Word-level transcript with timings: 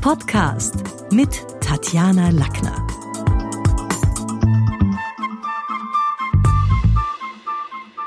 Podcast 0.00 0.76
mit 1.12 1.44
Tatjana 1.60 2.30
Lackner. 2.30 2.86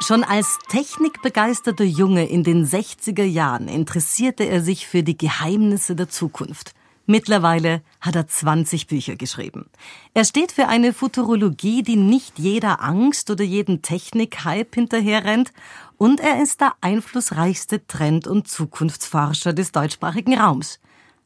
Schon 0.02 0.24
als 0.24 0.58
technikbegeisterter 0.70 1.84
Junge 1.84 2.28
in 2.28 2.44
den 2.44 2.66
60er 2.66 3.24
Jahren 3.24 3.68
interessierte 3.68 4.44
er 4.44 4.62
sich 4.62 4.88
für 4.88 5.04
die 5.04 5.16
Geheimnisse 5.16 5.96
der 5.96 6.10
Zukunft. 6.10 6.74
Mittlerweile 7.06 7.84
hat 8.02 8.16
er 8.16 8.28
20 8.28 8.88
Bücher 8.88 9.16
geschrieben. 9.16 9.70
Er 10.16 10.26
steht 10.26 10.52
für 10.52 10.68
eine 10.70 10.94
Futurologie, 10.94 11.84
die 11.84 11.98
nicht 11.98 12.40
jeder 12.40 12.82
Angst 12.82 13.30
oder 13.30 13.44
jeden 13.44 13.84
Technik-Hype 13.84 14.74
hinterherrennt 14.74 15.54
und 15.98 16.22
er 16.22 16.42
ist 16.42 16.60
der 16.60 16.74
einflussreichste 16.82 17.86
Trend- 17.86 18.26
und 18.26 18.48
Zukunftsforscher 18.48 19.54
des 19.54 19.72
deutschsprachigen 19.72 20.40
Raums. 20.40 20.80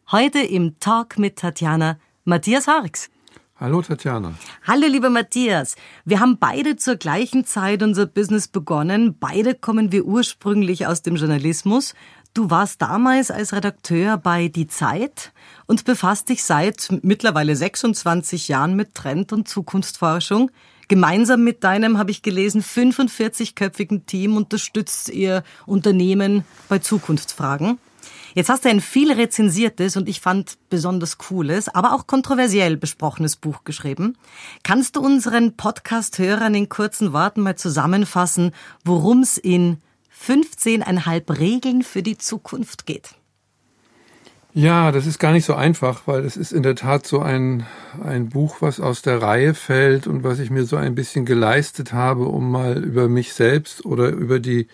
Heute 0.09 0.39
im 0.39 0.79
Talk 0.79 1.19
mit 1.19 1.35
Tatjana 1.35 1.99
Matthias 2.23 2.67
Harks. 2.67 3.09
Hallo 3.59 3.81
Tatjana. 3.81 4.35
Hallo 4.65 4.87
lieber 4.87 5.09
Matthias. 5.09 5.75
Wir 6.05 6.21
haben 6.21 6.37
beide 6.39 6.77
zur 6.77 6.95
gleichen 6.95 7.43
Zeit 7.43 7.83
unser 7.83 8.05
Business 8.05 8.47
begonnen. 8.47 9.17
Beide 9.19 9.53
kommen 9.53 9.91
wir 9.91 10.05
ursprünglich 10.05 10.87
aus 10.87 11.01
dem 11.01 11.17
Journalismus. 11.17 11.93
Du 12.33 12.49
warst 12.49 12.81
damals 12.81 13.31
als 13.31 13.51
Redakteur 13.51 14.15
bei 14.15 14.47
Die 14.47 14.67
Zeit 14.67 15.33
und 15.65 15.83
befasst 15.83 16.29
dich 16.29 16.41
seit 16.45 16.87
mittlerweile 17.01 17.53
26 17.57 18.47
Jahren 18.47 18.77
mit 18.77 18.95
Trend- 18.95 19.33
und 19.33 19.49
Zukunftsforschung. 19.49 20.51
Gemeinsam 20.87 21.43
mit 21.43 21.65
deinem, 21.65 21.97
habe 21.97 22.11
ich 22.11 22.21
gelesen, 22.21 22.61
45-köpfigen 22.61 24.05
Team 24.05 24.37
unterstützt 24.37 25.09
ihr 25.09 25.43
Unternehmen 25.65 26.45
bei 26.69 26.79
Zukunftsfragen. 26.79 27.77
Jetzt 28.33 28.49
hast 28.49 28.65
du 28.65 28.69
ein 28.69 28.81
viel 28.81 29.11
rezensiertes 29.11 29.97
und 29.97 30.09
ich 30.09 30.21
fand 30.21 30.57
besonders 30.69 31.17
cooles, 31.17 31.69
aber 31.69 31.93
auch 31.93 32.07
kontroversiell 32.07 32.77
besprochenes 32.77 33.35
Buch 33.35 33.63
geschrieben. 33.63 34.17
Kannst 34.63 34.95
du 34.95 35.01
unseren 35.01 35.55
Podcast-Hörern 35.55 36.55
in 36.55 36.69
kurzen 36.69 37.13
Worten 37.13 37.41
mal 37.41 37.55
zusammenfassen, 37.55 38.51
worum 38.83 39.21
es 39.21 39.37
in 39.37 39.77
15,5 40.25 41.39
Regeln 41.39 41.83
für 41.83 42.03
die 42.03 42.17
Zukunft 42.17 42.85
geht? 42.85 43.15
Ja, 44.53 44.91
das 44.91 45.05
ist 45.05 45.19
gar 45.19 45.33
nicht 45.33 45.45
so 45.45 45.53
einfach, 45.53 46.07
weil 46.07 46.25
es 46.25 46.35
ist 46.35 46.51
in 46.51 46.63
der 46.63 46.73
Tat 46.73 47.05
so 47.05 47.19
ein, 47.19 47.67
ein 48.03 48.29
Buch, 48.29 48.57
was 48.59 48.79
aus 48.79 49.03
der 49.03 49.21
Reihe 49.21 49.53
fällt 49.53 50.07
und 50.07 50.23
was 50.23 50.39
ich 50.39 50.49
mir 50.49 50.65
so 50.65 50.77
ein 50.77 50.95
bisschen 50.95 51.25
geleistet 51.25 51.93
habe, 51.93 52.25
um 52.25 52.49
mal 52.49 52.83
über 52.83 53.07
mich 53.07 53.33
selbst 53.33 53.85
oder 53.85 54.09
über 54.09 54.39
die 54.39 54.67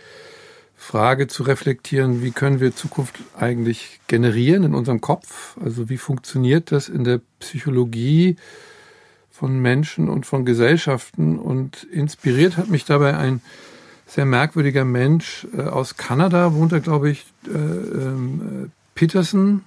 Frage 0.83 1.27
zu 1.27 1.43
reflektieren, 1.43 2.21
wie 2.21 2.31
können 2.31 2.59
wir 2.59 2.75
Zukunft 2.75 3.15
eigentlich 3.39 4.01
generieren 4.07 4.63
in 4.63 4.75
unserem 4.75 4.99
Kopf? 4.99 5.57
Also 5.63 5.89
wie 5.89 5.97
funktioniert 5.97 6.73
das 6.73 6.89
in 6.89 7.05
der 7.05 7.21
Psychologie 7.39 8.35
von 9.31 9.59
Menschen 9.59 10.09
und 10.09 10.25
von 10.25 10.43
Gesellschaften? 10.43 11.39
Und 11.39 11.85
inspiriert 11.85 12.57
hat 12.57 12.67
mich 12.67 12.83
dabei 12.83 13.17
ein 13.17 13.41
sehr 14.05 14.25
merkwürdiger 14.25 14.83
Mensch 14.83 15.47
äh, 15.57 15.61
aus 15.61 15.95
Kanada, 15.95 16.53
wohnt 16.53 16.73
er, 16.73 16.81
glaube 16.81 17.09
ich, 17.09 17.25
äh, 17.47 17.57
äh, 17.57 18.69
Peterson, 18.93 19.63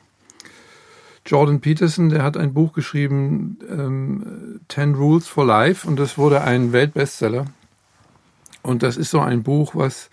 Jordan 1.24 1.60
Peterson, 1.60 2.10
der 2.10 2.22
hat 2.22 2.36
ein 2.36 2.52
Buch 2.52 2.74
geschrieben, 2.74 3.58
ähm, 3.68 4.60
Ten 4.68 4.94
Rules 4.94 5.26
for 5.26 5.46
Life, 5.46 5.88
und 5.88 5.98
das 5.98 6.18
wurde 6.18 6.42
ein 6.42 6.72
Weltbestseller. 6.72 7.46
Und 8.62 8.82
das 8.82 8.98
ist 8.98 9.10
so 9.10 9.20
ein 9.20 9.42
Buch, 9.42 9.74
was 9.74 10.10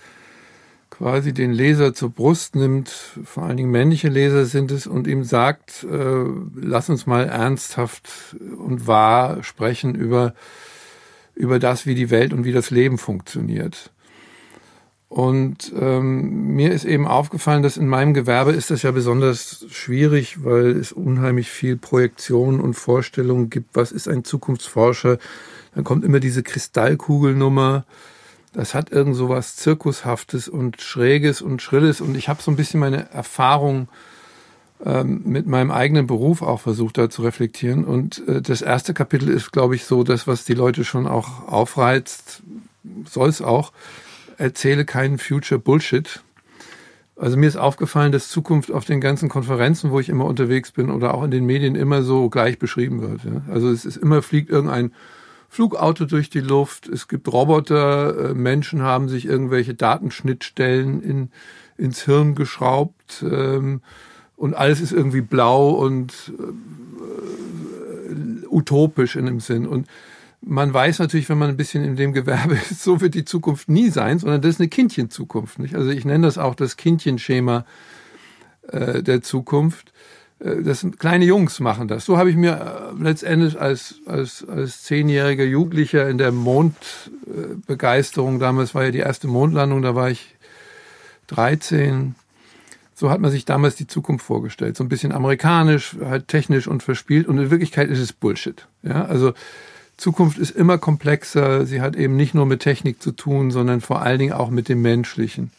quasi 0.93 1.33
den 1.33 1.51
Leser 1.51 1.95
zur 1.95 2.11
Brust 2.11 2.55
nimmt, 2.55 2.91
vor 3.23 3.43
allen 3.43 3.57
Dingen 3.57 3.71
männliche 3.71 4.09
Leser 4.09 4.45
sind 4.45 4.69
es, 4.69 4.85
und 4.85 5.07
ihm 5.07 5.23
sagt, 5.23 5.83
äh, 5.89 6.23
lass 6.55 6.87
uns 6.87 7.07
mal 7.07 7.25
ernsthaft 7.25 8.35
und 8.57 8.85
wahr 8.85 9.43
sprechen 9.43 9.95
über, 9.95 10.35
über 11.33 11.57
das, 11.57 11.87
wie 11.87 11.95
die 11.95 12.11
Welt 12.11 12.31
und 12.31 12.45
wie 12.45 12.51
das 12.51 12.69
Leben 12.69 12.99
funktioniert. 12.99 13.91
Und 15.09 15.73
ähm, 15.79 16.53
mir 16.55 16.71
ist 16.71 16.85
eben 16.85 17.07
aufgefallen, 17.07 17.63
dass 17.63 17.75
in 17.77 17.87
meinem 17.87 18.13
Gewerbe 18.13 18.51
ist 18.51 18.69
das 18.69 18.83
ja 18.83 18.91
besonders 18.91 19.65
schwierig, 19.69 20.43
weil 20.43 20.77
es 20.77 20.91
unheimlich 20.91 21.49
viel 21.49 21.75
Projektion 21.75 22.59
und 22.59 22.75
Vorstellungen 22.75 23.49
gibt. 23.49 23.75
Was 23.75 23.91
ist 23.91 24.07
ein 24.07 24.23
Zukunftsforscher? 24.23 25.17
Dann 25.73 25.83
kommt 25.83 26.05
immer 26.05 26.19
diese 26.19 26.43
Kristallkugelnummer. 26.43 27.85
Das 28.53 28.73
hat 28.75 28.91
irgend 28.91 29.15
so 29.15 29.29
was 29.29 29.55
Zirkushaftes 29.55 30.47
und 30.47 30.81
Schräges 30.81 31.41
und 31.41 31.61
Schrilles. 31.61 32.01
Und 32.01 32.15
ich 32.15 32.29
habe 32.29 32.41
so 32.41 32.51
ein 32.51 32.55
bisschen 32.55 32.79
meine 32.79 33.09
Erfahrung 33.11 33.87
ähm, 34.85 35.21
mit 35.25 35.47
meinem 35.47 35.71
eigenen 35.71 36.07
Beruf 36.07 36.41
auch 36.41 36.61
versucht, 36.61 36.97
da 36.97 37.09
zu 37.09 37.23
reflektieren. 37.23 37.83
Und 37.83 38.27
äh, 38.27 38.41
das 38.41 38.61
erste 38.61 38.93
Kapitel 38.93 39.29
ist, 39.29 39.51
glaube 39.51 39.75
ich, 39.75 39.85
so 39.85 40.03
das, 40.03 40.27
was 40.27 40.45
die 40.45 40.53
Leute 40.53 40.85
schon 40.85 41.07
auch 41.07 41.47
aufreizt. 41.47 42.43
Soll 43.09 43.29
es 43.29 43.41
auch 43.41 43.71
erzähle 44.37 44.85
keinen 44.85 45.17
Future 45.17 45.59
Bullshit. 45.59 46.21
Also 47.15 47.37
mir 47.37 47.47
ist 47.47 47.57
aufgefallen, 47.57 48.11
dass 48.11 48.29
Zukunft 48.29 48.71
auf 48.71 48.85
den 48.85 48.99
ganzen 48.99 49.29
Konferenzen, 49.29 49.91
wo 49.91 49.99
ich 49.99 50.09
immer 50.09 50.25
unterwegs 50.25 50.71
bin 50.71 50.89
oder 50.89 51.13
auch 51.13 51.23
in 51.23 51.31
den 51.31 51.45
Medien 51.45 51.75
immer 51.75 52.03
so 52.03 52.29
gleich 52.29 52.59
beschrieben 52.59 53.01
wird. 53.01 53.23
Ja. 53.23 53.41
Also 53.53 53.69
es 53.69 53.85
ist 53.85 53.97
immer 53.97 54.21
fliegt 54.21 54.49
irgendein 54.49 54.91
Flugauto 55.53 56.05
durch 56.05 56.31
die 56.31 56.39
Luft, 56.39 56.89
es 56.89 57.07
gibt 57.07 57.31
Roboter, 57.31 58.31
äh, 58.31 58.33
Menschen 58.33 58.81
haben 58.81 59.07
sich 59.07 59.27
irgendwelche 59.27 59.75
Datenschnittstellen 59.75 61.03
in, 61.03 61.29
ins 61.77 62.01
Hirn 62.05 62.33
geschraubt 62.33 63.23
ähm, 63.23 63.81
und 64.35 64.55
alles 64.55 64.81
ist 64.81 64.91
irgendwie 64.91 65.21
blau 65.21 65.69
und 65.69 66.33
äh, 68.09 68.47
utopisch 68.47 69.15
in 69.15 69.27
dem 69.27 69.39
Sinn. 69.39 69.67
Und 69.67 69.85
man 70.41 70.73
weiß 70.73 70.97
natürlich, 70.97 71.29
wenn 71.29 71.37
man 71.37 71.49
ein 71.49 71.57
bisschen 71.57 71.83
in 71.83 71.97
dem 71.97 72.13
Gewerbe 72.13 72.55
ist, 72.55 72.81
so 72.81 72.99
wird 72.99 73.13
die 73.13 73.25
Zukunft 73.25 73.69
nie 73.69 73.91
sein, 73.91 74.17
sondern 74.17 74.41
das 74.41 74.55
ist 74.55 74.59
eine 74.59 74.69
Kindchenzukunft. 74.69 75.59
Nicht? 75.59 75.75
Also 75.75 75.91
ich 75.91 76.03
nenne 76.03 76.25
das 76.25 76.39
auch 76.39 76.55
das 76.55 76.77
Kindchenschema 76.77 77.63
äh, 78.69 79.03
der 79.03 79.21
Zukunft. 79.21 79.92
Äh, 80.43 80.63
das 80.63 80.85
kleine 80.99 81.25
Jungs 81.25 81.59
machen 81.59 81.87
das. 81.87 82.05
So 82.05 82.17
habe 82.17 82.29
ich 82.29 82.35
mir 82.35 82.53
äh, 82.53 82.91
letztendlich 83.01 83.59
als, 83.59 83.95
als, 84.05 84.45
als 84.47 84.83
zehnjähriger 84.83 85.45
Jugendlicher 85.45 86.07
in 86.09 86.17
der 86.17 86.31
Mondbegeisterung, 86.31 88.39
damals 88.39 88.75
war 88.75 88.85
ja 88.85 88.91
die 88.91 88.99
erste 88.99 89.27
Mondlandung, 89.27 89.81
da 89.81 89.95
war 89.95 90.09
ich 90.09 90.35
13, 91.27 92.15
so 92.95 93.09
hat 93.09 93.21
man 93.21 93.31
sich 93.31 93.45
damals 93.45 93.75
die 93.75 93.87
Zukunft 93.87 94.25
vorgestellt. 94.25 94.77
So 94.77 94.83
ein 94.83 94.89
bisschen 94.89 95.11
amerikanisch, 95.11 95.95
halt 95.99 96.27
technisch 96.27 96.67
und 96.67 96.83
verspielt. 96.83 97.27
Und 97.27 97.39
in 97.39 97.49
Wirklichkeit 97.49 97.89
ist 97.89 97.99
es 97.99 98.13
Bullshit. 98.13 98.67
Ja, 98.83 99.05
also 99.05 99.33
Zukunft 99.97 100.37
ist 100.37 100.51
immer 100.51 100.77
komplexer. 100.77 101.65
Sie 101.65 101.81
hat 101.81 101.95
eben 101.95 102.15
nicht 102.15 102.35
nur 102.35 102.45
mit 102.45 102.61
Technik 102.61 103.01
zu 103.01 103.11
tun, 103.11 103.51
sondern 103.51 103.81
vor 103.81 104.01
allen 104.01 104.19
Dingen 104.19 104.33
auch 104.33 104.49
mit 104.49 104.69
dem 104.69 104.81
Menschlichen. 104.81 105.51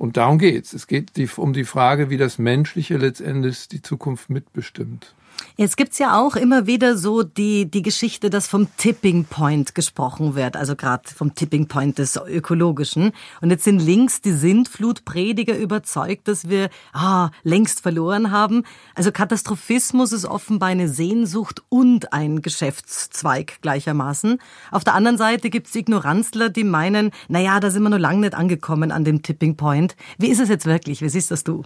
Und 0.00 0.16
darum 0.16 0.38
geht's. 0.38 0.72
Es 0.72 0.86
geht 0.86 1.10
um 1.36 1.52
die 1.52 1.64
Frage, 1.64 2.08
wie 2.08 2.16
das 2.16 2.38
Menschliche 2.38 2.96
letztendlich 2.96 3.68
die 3.68 3.82
Zukunft 3.82 4.30
mitbestimmt. 4.30 5.14
Jetzt 5.56 5.76
gibt's 5.76 5.98
ja 5.98 6.18
auch 6.18 6.36
immer 6.36 6.66
wieder 6.66 6.96
so 6.96 7.22
die, 7.22 7.70
die 7.70 7.82
Geschichte, 7.82 8.30
dass 8.30 8.46
vom 8.46 8.68
Tipping 8.76 9.24
Point 9.24 9.74
gesprochen 9.74 10.34
wird, 10.34 10.56
also 10.56 10.76
gerade 10.76 11.08
vom 11.14 11.34
Tipping 11.34 11.68
Point 11.68 11.98
des 11.98 12.16
Ökologischen. 12.16 13.12
Und 13.40 13.50
jetzt 13.50 13.64
sind 13.64 13.80
links 13.80 14.20
die 14.20 14.32
Sintflutprediger 14.32 15.56
überzeugt, 15.56 16.28
dass 16.28 16.48
wir 16.48 16.70
ah, 16.92 17.30
längst 17.42 17.80
verloren 17.80 18.30
haben. 18.30 18.64
Also 18.94 19.12
Katastrophismus 19.12 20.12
ist 20.12 20.24
offenbar 20.24 20.70
eine 20.70 20.88
Sehnsucht 20.88 21.62
und 21.68 22.12
ein 22.12 22.42
Geschäftszweig 22.42 23.60
gleichermaßen. 23.62 24.38
Auf 24.70 24.84
der 24.84 24.94
anderen 24.94 25.18
Seite 25.18 25.50
gibt's 25.50 25.74
Ignoranzler, 25.74 26.48
die 26.48 26.64
meinen, 26.64 27.10
naja, 27.28 27.60
da 27.60 27.70
sind 27.70 27.82
wir 27.82 27.90
noch 27.90 27.98
lange 27.98 28.20
nicht 28.20 28.34
angekommen 28.34 28.92
an 28.92 29.04
dem 29.04 29.22
Tipping 29.22 29.56
Point. 29.56 29.96
Wie 30.18 30.28
ist 30.28 30.40
es 30.40 30.48
jetzt 30.48 30.66
wirklich? 30.66 31.02
Wie 31.02 31.08
siehst 31.08 31.30
das 31.30 31.44
du? 31.44 31.64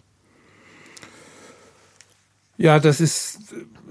Ja, 2.56 2.78
das 2.78 3.00
ist, 3.00 3.40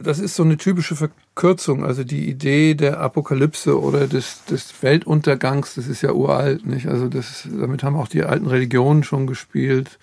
das 0.01 0.19
ist 0.19 0.35
so 0.35 0.43
eine 0.43 0.57
typische 0.57 0.95
Verkürzung. 0.95 1.83
Also 1.83 2.03
die 2.03 2.29
Idee 2.29 2.75
der 2.75 2.99
Apokalypse 3.01 3.81
oder 3.81 4.07
des, 4.07 4.45
des 4.45 4.73
Weltuntergangs, 4.81 5.75
das 5.75 5.87
ist 5.87 6.01
ja 6.01 6.13
uralt, 6.13 6.65
nicht? 6.65 6.87
Also 6.87 7.09
das, 7.09 7.47
damit 7.59 7.83
haben 7.83 7.97
auch 7.97 8.07
die 8.07 8.23
alten 8.23 8.47
Religionen 8.47 9.03
schon 9.03 9.27
gespielt. 9.27 9.99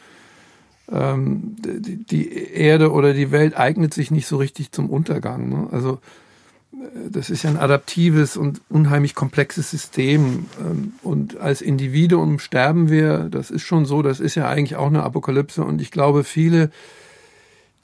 Ähm, 0.92 1.56
die, 1.58 2.04
die 2.04 2.52
Erde 2.52 2.92
oder 2.92 3.14
die 3.14 3.30
Welt 3.30 3.56
eignet 3.56 3.94
sich 3.94 4.10
nicht 4.10 4.26
so 4.26 4.36
richtig 4.36 4.72
zum 4.72 4.90
Untergang. 4.90 5.48
Ne? 5.48 5.68
Also 5.70 6.00
äh, 6.72 7.10
das 7.10 7.30
ist 7.30 7.44
ja 7.44 7.50
ein 7.50 7.56
adaptives 7.56 8.36
und 8.36 8.60
unheimlich 8.68 9.14
komplexes 9.14 9.70
System. 9.70 10.46
Ähm, 10.60 10.92
und 11.02 11.38
als 11.38 11.62
Individuum 11.62 12.38
sterben 12.40 12.90
wir, 12.90 13.30
das 13.30 13.50
ist 13.50 13.62
schon 13.62 13.86
so, 13.86 14.02
das 14.02 14.20
ist 14.20 14.34
ja 14.34 14.48
eigentlich 14.48 14.76
auch 14.76 14.88
eine 14.88 15.02
Apokalypse. 15.02 15.64
Und 15.64 15.80
ich 15.80 15.90
glaube, 15.90 16.24
viele 16.24 16.70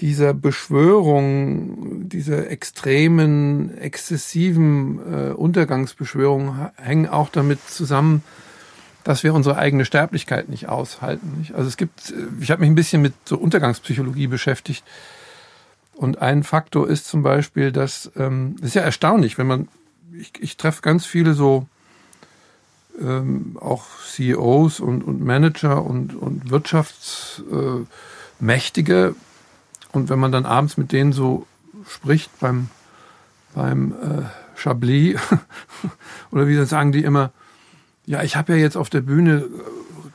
dieser 0.00 0.34
Beschwörung, 0.34 2.08
dieser 2.08 2.50
extremen, 2.50 3.76
exzessiven 3.78 4.98
äh, 4.98 5.32
Untergangsbeschwörung 5.32 6.70
hängen 6.76 7.08
auch 7.08 7.30
damit 7.30 7.66
zusammen, 7.68 8.22
dass 9.04 9.24
wir 9.24 9.32
unsere 9.32 9.56
eigene 9.56 9.86
Sterblichkeit 9.86 10.48
nicht 10.48 10.68
aushalten. 10.68 11.36
Nicht? 11.38 11.54
Also 11.54 11.68
es 11.68 11.76
gibt, 11.76 12.10
äh, 12.10 12.14
ich 12.40 12.50
habe 12.50 12.60
mich 12.60 12.70
ein 12.70 12.74
bisschen 12.74 13.00
mit 13.00 13.14
so 13.24 13.38
Untergangspsychologie 13.38 14.26
beschäftigt. 14.26 14.84
Und 15.94 16.20
ein 16.20 16.42
Faktor 16.42 16.88
ist 16.88 17.06
zum 17.06 17.22
Beispiel, 17.22 17.72
dass, 17.72 18.10
ähm, 18.16 18.56
das 18.58 18.68
ist 18.68 18.74
ja 18.74 18.82
erstaunlich, 18.82 19.38
wenn 19.38 19.46
man, 19.46 19.68
ich, 20.12 20.32
ich 20.38 20.58
treffe 20.58 20.82
ganz 20.82 21.06
viele 21.06 21.32
so, 21.32 21.66
ähm, 23.00 23.56
auch 23.60 23.84
CEOs 24.04 24.80
und, 24.80 25.02
und 25.02 25.24
Manager 25.24 25.82
und, 25.84 26.14
und 26.14 26.50
Wirtschaftsmächtige. 26.50 29.06
Äh, 29.08 29.12
und 29.96 30.10
wenn 30.10 30.18
man 30.18 30.30
dann 30.30 30.46
abends 30.46 30.76
mit 30.76 30.92
denen 30.92 31.12
so 31.12 31.46
spricht 31.88 32.38
beim, 32.38 32.68
beim 33.54 33.92
äh, 33.92 34.22
Chablis, 34.54 35.18
oder 36.30 36.46
wie 36.46 36.64
sagen 36.66 36.92
die 36.92 37.02
immer, 37.02 37.32
ja, 38.04 38.22
ich 38.22 38.36
habe 38.36 38.52
ja 38.52 38.58
jetzt 38.58 38.76
auf 38.76 38.90
der 38.90 39.00
Bühne 39.00 39.38
äh, 39.38 39.48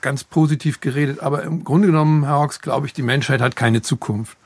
ganz 0.01 0.24
positiv 0.24 0.81
geredet, 0.81 1.19
aber 1.22 1.44
im 1.44 1.63
Grunde 1.63 1.88
genommen, 1.88 2.24
Herr 2.24 2.36
Hawks, 2.36 2.62
glaube 2.62 2.86
ich, 2.86 2.94
die 2.94 3.01
Menschheit 3.01 3.42
hat 3.42 3.56
keine 3.56 3.81
Zukunft. 3.81 4.38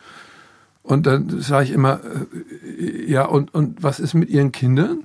Und 0.84 1.06
dann 1.06 1.42
sage 1.42 1.66
ich 1.66 1.72
immer, 1.72 2.00
äh, 2.04 3.12
ja, 3.12 3.26
und, 3.26 3.54
und 3.54 3.84
was 3.84 4.00
ist 4.00 4.14
mit 4.14 4.30
Ihren 4.30 4.52
Kindern? 4.54 5.04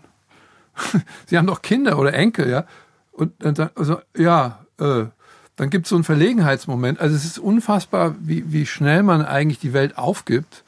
Sie 1.26 1.36
haben 1.36 1.46
doch 1.46 1.60
Kinder 1.60 1.98
oder 1.98 2.14
Enkel, 2.14 2.48
ja? 2.48 2.66
Und 3.10 3.32
dann 3.40 3.56
sagt 3.56 3.76
also, 3.76 4.00
ja, 4.16 4.64
äh, 4.78 5.06
dann 5.60 5.68
gibt 5.68 5.84
es 5.84 5.90
so 5.90 5.96
einen 5.96 6.04
Verlegenheitsmoment. 6.04 7.00
Also 7.00 7.14
es 7.14 7.26
ist 7.26 7.38
unfassbar, 7.38 8.14
wie, 8.18 8.50
wie 8.50 8.64
schnell 8.64 9.02
man 9.02 9.20
eigentlich 9.20 9.58
die 9.58 9.74
Welt 9.74 9.98
aufgibt. 9.98 10.64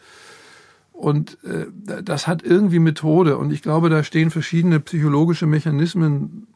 Und 0.92 1.38
äh, 1.44 1.64
das 2.02 2.26
hat 2.26 2.42
irgendwie 2.42 2.78
Methode. 2.78 3.38
Und 3.38 3.54
ich 3.54 3.62
glaube, 3.62 3.88
da 3.88 4.04
stehen 4.04 4.30
verschiedene 4.30 4.80
psychologische 4.80 5.46
Mechanismen 5.46 6.46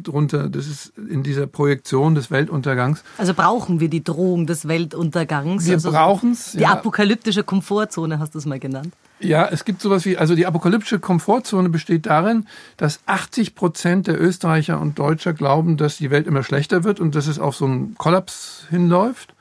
drunter. 0.00 0.48
Das 0.48 0.68
ist 0.68 0.92
in 0.96 1.24
dieser 1.24 1.48
Projektion 1.48 2.14
des 2.14 2.30
Weltuntergangs. 2.30 3.02
Also 3.18 3.34
brauchen 3.34 3.80
wir 3.80 3.88
die 3.88 4.04
Drohung 4.04 4.46
des 4.46 4.68
Weltuntergangs? 4.68 5.66
Wir 5.66 5.74
also 5.74 5.90
brauchen 5.90 6.34
es. 6.34 6.52
Die 6.52 6.60
ja. 6.60 6.70
apokalyptische 6.70 7.42
Komfortzone 7.42 8.20
hast 8.20 8.36
du 8.36 8.38
es 8.38 8.46
mal 8.46 8.60
genannt. 8.60 8.92
Ja, 9.22 9.48
es 9.48 9.64
gibt 9.64 9.80
sowas 9.80 10.04
wie, 10.04 10.18
also 10.18 10.34
die 10.34 10.46
apokalyptische 10.46 10.98
Komfortzone 10.98 11.68
besteht 11.68 12.06
darin, 12.06 12.46
dass 12.76 13.00
80 13.06 13.54
Prozent 13.54 14.08
der 14.08 14.20
Österreicher 14.20 14.80
und 14.80 14.98
Deutscher 14.98 15.32
glauben, 15.32 15.76
dass 15.76 15.96
die 15.96 16.10
Welt 16.10 16.26
immer 16.26 16.42
schlechter 16.42 16.82
wird 16.82 16.98
und 16.98 17.14
dass 17.14 17.28
es 17.28 17.38
auf 17.38 17.54
so 17.54 17.64
einen 17.64 17.94
Kollaps 17.96 18.66
hinläuft. 18.68 19.34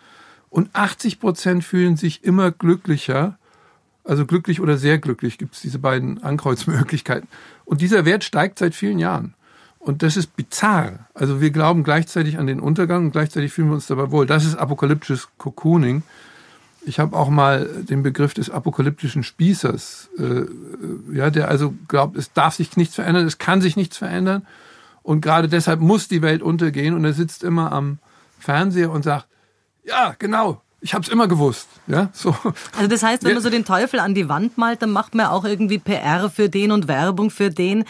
Und 0.52 0.70
80 0.74 1.20
Prozent 1.20 1.64
fühlen 1.64 1.98
sich 1.98 2.24
immer 2.24 2.52
glücklicher. 2.52 3.38
Also 4.04 4.26
glücklich 4.26 4.62
oder 4.62 4.78
sehr 4.78 5.00
glücklich 5.00 5.38
gibt 5.38 5.56
es 5.56 5.62
diese 5.62 5.80
beiden 5.80 6.22
Ankreuzmöglichkeiten. 6.22 7.28
Und 7.66 7.82
dieser 7.82 8.06
Wert 8.06 8.24
steigt 8.24 8.60
seit 8.60 8.76
vielen 8.76 9.00
Jahren. 9.00 9.34
Und 9.80 10.04
das 10.04 10.16
ist 10.16 10.36
bizarr. 10.36 11.08
Also 11.16 11.42
wir 11.42 11.50
glauben 11.50 11.84
gleichzeitig 11.84 12.38
an 12.38 12.46
den 12.46 12.60
Untergang 12.60 13.06
und 13.06 13.12
gleichzeitig 13.14 13.52
fühlen 13.52 13.70
wir 13.70 13.76
uns 13.76 13.88
dabei 13.88 14.12
wohl. 14.12 14.28
Das 14.28 14.46
ist 14.46 14.56
apokalyptisches 14.56 15.30
Cocooning. 15.40 16.04
Ich 16.86 17.00
habe 17.00 17.16
auch 17.16 17.30
mal 17.30 17.68
den 17.68 18.02
Begriff 18.04 18.34
des 18.34 18.50
apokalyptischen 18.50 19.24
Spießers, 19.24 20.10
äh, 20.18 21.16
ja, 21.16 21.30
der 21.30 21.48
also 21.48 21.74
glaubt, 21.88 22.18
es 22.18 22.34
darf 22.34 22.56
sich 22.56 22.76
nichts 22.76 22.96
verändern, 22.96 23.28
es 23.28 23.38
kann 23.38 23.62
sich 23.62 23.76
nichts 23.76 23.98
verändern 23.98 24.48
und 25.04 25.22
gerade 25.22 25.48
deshalb 25.48 25.80
muss 25.80 26.08
die 26.08 26.22
Welt 26.22 26.42
untergehen 26.42 26.96
und 26.96 27.06
er 27.06 27.14
sitzt 27.14 27.44
immer 27.44 27.72
am 27.72 28.00
Fernseher 28.40 28.92
und 28.92 29.04
sagt, 29.04 29.28
ja, 29.84 30.16
genau, 30.18 30.62
ich 30.84 30.96
habe 30.96 31.04
es 31.04 31.10
immer 31.10 31.28
gewusst. 31.28 31.68
Ja, 31.86 32.10
so. 32.12 32.36
Also 32.76 32.88
das 32.88 33.04
heißt, 33.04 33.24
wenn 33.24 33.36
man 33.36 33.44
so 33.44 33.52
den 33.52 33.66
Teufel 33.66 34.00
an 34.00 34.16
die 34.16 34.28
Wand 34.28 34.58
malt, 34.58 34.82
dann 34.82 34.92
macht 34.92 35.14
man 35.14 35.28
auch 35.28 35.46
irgendwie 35.46 35.78
PR 35.78 36.30
für 36.30 36.50
den 36.50 36.72
und 36.72 36.88
Werbung 36.88 37.30
für 37.30 37.52
den. 37.52 37.86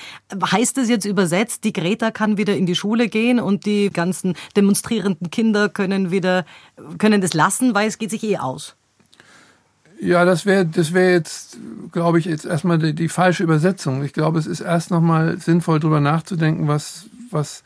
Heißt 0.51 0.77
das 0.77 0.89
jetzt 0.89 1.05
übersetzt, 1.05 1.63
die 1.63 1.71
Greta 1.71 2.11
kann 2.11 2.37
wieder 2.37 2.55
in 2.55 2.65
die 2.65 2.75
Schule 2.75 3.07
gehen 3.07 3.39
und 3.39 3.65
die 3.65 3.89
ganzen 3.89 4.35
demonstrierenden 4.57 5.31
Kinder 5.31 5.69
können 5.69 6.11
wieder 6.11 6.45
können 6.97 7.21
das 7.21 7.33
lassen, 7.33 7.73
weil 7.73 7.87
es 7.87 7.97
geht 7.97 8.11
sich 8.11 8.23
eh 8.23 8.37
aus? 8.37 8.75
Ja, 10.03 10.25
das 10.25 10.47
wäre 10.47 10.65
das 10.65 10.93
wäre 10.93 11.11
jetzt, 11.11 11.57
glaube 11.91 12.17
ich, 12.17 12.25
jetzt 12.25 12.45
erstmal 12.45 12.79
die, 12.79 12.93
die, 12.93 13.07
falsche 13.07 13.43
Übersetzung. 13.43 14.03
Ich 14.03 14.13
glaube, 14.13 14.39
es 14.39 14.47
ist 14.47 14.59
erst 14.59 14.89
nochmal 14.89 15.37
sinnvoll, 15.39 15.79
darüber 15.79 16.01
nachzudenken, 16.01 16.67
was, 16.67 17.05
was, 17.29 17.61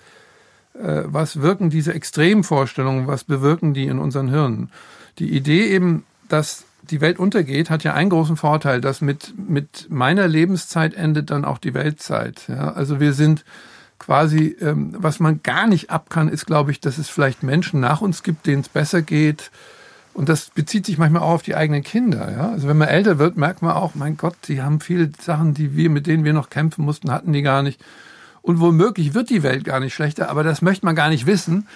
äh, 0.74 1.04
was 1.06 1.42
wirken 1.42 1.70
diese 1.70 1.94
Extremvorstellungen, 1.94 3.08
was 3.08 3.24
bewirken 3.24 3.74
die 3.74 3.86
in 3.86 4.00
unseren 4.00 4.28
Hirnen. 4.28 4.70
Die 5.18 5.34
Idee 5.34 5.68
eben, 5.68 6.04
dass 6.28 6.66
die 6.82 7.00
Welt 7.00 7.20
untergeht, 7.20 7.70
hat 7.70 7.86
ja 7.86 7.94
einen 7.94 8.10
großen 8.10 8.36
Vorteil, 8.36 8.82
dass 8.82 9.00
mit, 9.00 9.34
mit 9.38 9.88
meiner 9.90 10.28
Lebenszeit 10.28 10.94
endet 10.94 11.32
dann 11.32 11.46
auch 11.46 11.58
die 11.58 11.74
Weltzeit. 11.74 12.50
Ja? 12.50 12.74
Also 12.74 13.00
wir 13.00 13.14
sind 13.14 13.46
quasi, 13.98 14.58
ähm, 14.60 14.94
was 14.98 15.22
man 15.22 15.42
gar 15.42 15.68
nicht 15.68 15.90
ab 15.90 16.10
kann, 16.10 16.28
ist, 16.28 16.46
glaube 16.46 16.72
ich, 16.72 16.82
dass 16.82 16.98
es 16.98 17.08
vielleicht 17.08 17.44
Menschen 17.44 17.80
nach 17.80 18.02
uns 18.02 18.24
gibt, 18.24 18.46
denen 18.46 18.62
es 18.62 18.68
besser 18.68 19.02
geht, 19.02 19.52
und 20.16 20.30
das 20.30 20.50
bezieht 20.50 20.86
sich 20.86 20.98
manchmal 20.98 21.24
auch 21.24 21.32
auf 21.32 21.42
die 21.42 21.56
eigenen 21.56 21.84
Kinder. 21.84 22.32
Ja? 22.32 22.50
Also 22.50 22.70
wenn 22.70 22.78
man 22.78 22.88
älter 22.88 23.20
wird, 23.20 23.36
merkt 23.36 23.62
man 23.62 23.74
auch, 23.74 23.96
mein 23.96 24.16
Gott, 24.16 24.36
die 24.48 24.62
haben 24.62 24.80
viele 24.80 25.12
Sachen, 25.20 25.54
die 25.54 25.76
wir, 25.76 25.90
mit 25.90 26.08
denen 26.08 26.24
wir 26.24 26.32
noch 26.32 26.50
kämpfen 26.50 26.86
mussten, 26.86 27.12
hatten 27.12 27.34
die 27.34 27.42
gar 27.42 27.62
nicht. 27.64 27.84
Und 28.42 28.62
womöglich 28.62 29.14
wird 29.14 29.30
die 29.30 29.44
Welt 29.44 29.66
gar 29.66 29.82
nicht 29.82 29.94
schlechter, 29.94 30.30
aber 30.30 30.44
das 30.44 30.62
möchte 30.62 30.86
man 30.86 30.96
gar 30.96 31.10
nicht 31.10 31.26
wissen. 31.26 31.68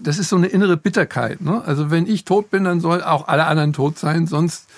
Das 0.00 0.20
ist 0.20 0.28
so 0.28 0.36
eine 0.36 0.46
innere 0.46 0.76
Bitterkeit. 0.76 1.40
Ne? 1.40 1.60
Also 1.66 1.90
wenn 1.90 2.06
ich 2.06 2.24
tot 2.24 2.50
bin, 2.50 2.62
dann 2.62 2.78
soll 2.78 3.02
auch 3.02 3.26
alle 3.26 3.46
anderen 3.46 3.72
tot 3.72 3.98
sein, 3.98 4.28
sonst 4.28 4.68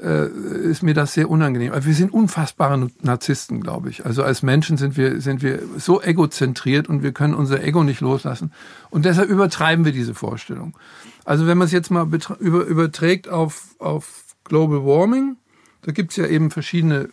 ist 0.00 0.82
mir 0.82 0.94
das 0.94 1.14
sehr 1.14 1.28
unangenehm. 1.28 1.72
Wir 1.74 1.94
sind 1.94 2.12
unfassbare 2.12 2.88
Narzissten, 3.02 3.60
glaube 3.60 3.90
ich. 3.90 4.06
Also 4.06 4.22
als 4.22 4.42
Menschen 4.42 4.76
sind 4.76 4.96
wir, 4.96 5.20
sind 5.20 5.42
wir 5.42 5.60
so 5.76 6.00
egozentriert 6.00 6.88
und 6.88 7.02
wir 7.02 7.12
können 7.12 7.34
unser 7.34 7.64
Ego 7.64 7.82
nicht 7.82 8.00
loslassen. 8.00 8.52
Und 8.90 9.04
deshalb 9.04 9.28
übertreiben 9.28 9.84
wir 9.84 9.92
diese 9.92 10.14
Vorstellung. 10.14 10.76
Also 11.24 11.48
wenn 11.48 11.58
man 11.58 11.66
es 11.66 11.72
jetzt 11.72 11.90
mal 11.90 12.06
über, 12.38 12.64
überträgt 12.64 13.28
auf, 13.28 13.74
auf 13.80 14.24
Global 14.44 14.84
Warming, 14.84 15.36
da 15.82 15.92
gibt 15.92 16.12
es 16.12 16.16
ja 16.16 16.26
eben 16.26 16.50
verschiedene 16.50 17.08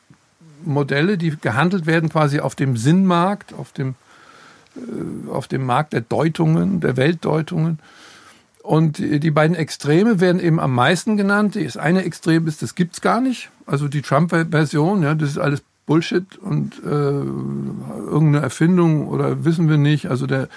Modelle, 0.64 1.18
die 1.18 1.36
gehandelt 1.36 1.86
werden 1.86 2.10
quasi 2.10 2.40
auf 2.40 2.56
dem 2.56 2.78
Sinnmarkt, 2.78 3.54
auf 3.54 3.72
dem, 3.72 3.96
äh, 4.76 5.30
auf 5.30 5.48
dem 5.48 5.66
Markt 5.66 5.94
der 5.94 6.02
Deutungen, 6.02 6.82
der 6.82 6.98
Weltdeutungen. 6.98 7.80
Und 8.66 8.98
die 8.98 9.32
beiden 9.32 9.56
Extreme 9.56 10.20
werden 10.20 10.42
eben 10.42 10.60
am 10.60 10.74
meisten 10.74 11.18
genannt. 11.18 11.56
Das 11.56 11.78
eine 11.78 12.04
Extrem 12.04 12.48
ist, 12.48 12.62
das 12.62 12.76
gibt's 12.76 13.02
gar 13.02 13.22
nicht. 13.22 13.50
Also 13.66 13.88
die 13.88 14.02
Trump-Version, 14.02 15.04
ja, 15.04 15.14
das 15.14 15.30
ist 15.30 15.38
alles 15.38 15.64
Bullshit 15.86 16.38
und 16.38 16.82
äh, 16.84 16.88
irgendeine 16.88 18.42
Erfindung 18.42 19.08
oder 19.08 19.46
wissen 19.46 19.70
wir 19.70 19.78
nicht. 19.78 20.08
Also 20.08 20.26
der 20.26 20.50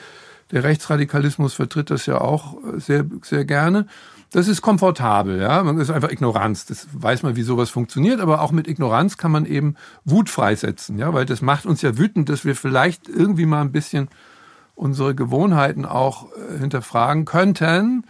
der 0.50 0.64
Rechtsradikalismus 0.64 1.54
vertritt 1.54 1.90
das 1.90 2.06
ja 2.06 2.20
auch 2.20 2.56
sehr, 2.76 3.04
sehr 3.22 3.44
gerne. 3.44 3.86
Das 4.30 4.46
ist 4.46 4.60
komfortabel, 4.60 5.40
ja. 5.40 5.62
Man 5.62 5.78
ist 5.78 5.90
einfach 5.90 6.10
Ignoranz. 6.10 6.66
Das 6.66 6.86
weiß 6.92 7.22
man, 7.22 7.36
wie 7.36 7.42
sowas 7.42 7.70
funktioniert. 7.70 8.20
Aber 8.20 8.42
auch 8.42 8.52
mit 8.52 8.68
Ignoranz 8.68 9.16
kann 9.16 9.30
man 9.30 9.46
eben 9.46 9.76
Wut 10.04 10.28
freisetzen, 10.28 10.98
ja. 10.98 11.14
Weil 11.14 11.24
das 11.24 11.40
macht 11.40 11.64
uns 11.64 11.80
ja 11.80 11.96
wütend, 11.96 12.28
dass 12.28 12.44
wir 12.44 12.54
vielleicht 12.54 13.08
irgendwie 13.08 13.46
mal 13.46 13.62
ein 13.62 13.72
bisschen 13.72 14.08
unsere 14.78 15.14
Gewohnheiten 15.14 15.84
auch 15.84 16.28
äh, 16.32 16.58
hinterfragen 16.58 17.24
könnten. 17.24 18.04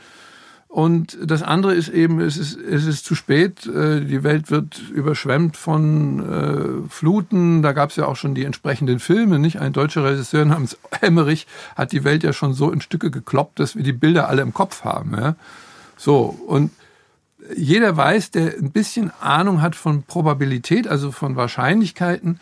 Und 0.69 1.17
das 1.25 1.43
andere 1.43 1.75
ist 1.75 1.89
eben, 1.89 2.21
es 2.21 2.37
ist, 2.37 2.61
es 2.61 2.85
ist 2.85 3.07
zu 3.07 3.15
spät. 3.15 3.67
Äh, 3.67 4.03
die 4.03 4.23
Welt 4.23 4.51
wird 4.51 4.79
überschwemmt 4.91 5.57
von 5.57 6.21
äh, 6.87 6.89
Fluten. 6.91 7.63
Da 7.63 7.73
gab 7.73 7.89
es 7.89 7.97
ja 7.97 8.05
auch 8.05 8.17
schon 8.17 8.35
die 8.35 8.45
entsprechenden 8.45 9.01
Filme. 9.01 9.39
Nicht 9.39 9.61
ein 9.61 9.73
deutscher 9.73 10.05
Regisseur 10.05 10.45
namens 10.45 10.77
Emmerich 11.01 11.47
hat 11.75 11.93
die 11.93 12.05
Welt 12.05 12.23
ja 12.23 12.35
schon 12.35 12.53
so 12.53 12.71
in 12.71 12.83
Stücke 12.83 13.11
gekloppt, 13.11 13.59
dass 13.61 13.75
wir 13.75 13.83
die 13.83 13.95
Bilder 13.95 14.29
alle 14.29 14.43
im 14.43 14.53
Kopf 14.53 14.85
haben. 14.85 15.17
Ja? 15.19 15.37
So 15.97 16.39
und 16.47 16.71
jeder 17.57 17.97
weiß, 17.97 18.33
der 18.33 18.59
ein 18.59 18.73
bisschen 18.73 19.11
Ahnung 19.21 19.63
hat 19.63 19.75
von 19.75 20.03
Probabilität, 20.03 20.87
also 20.87 21.13
von 21.13 21.35
Wahrscheinlichkeiten, 21.35 22.41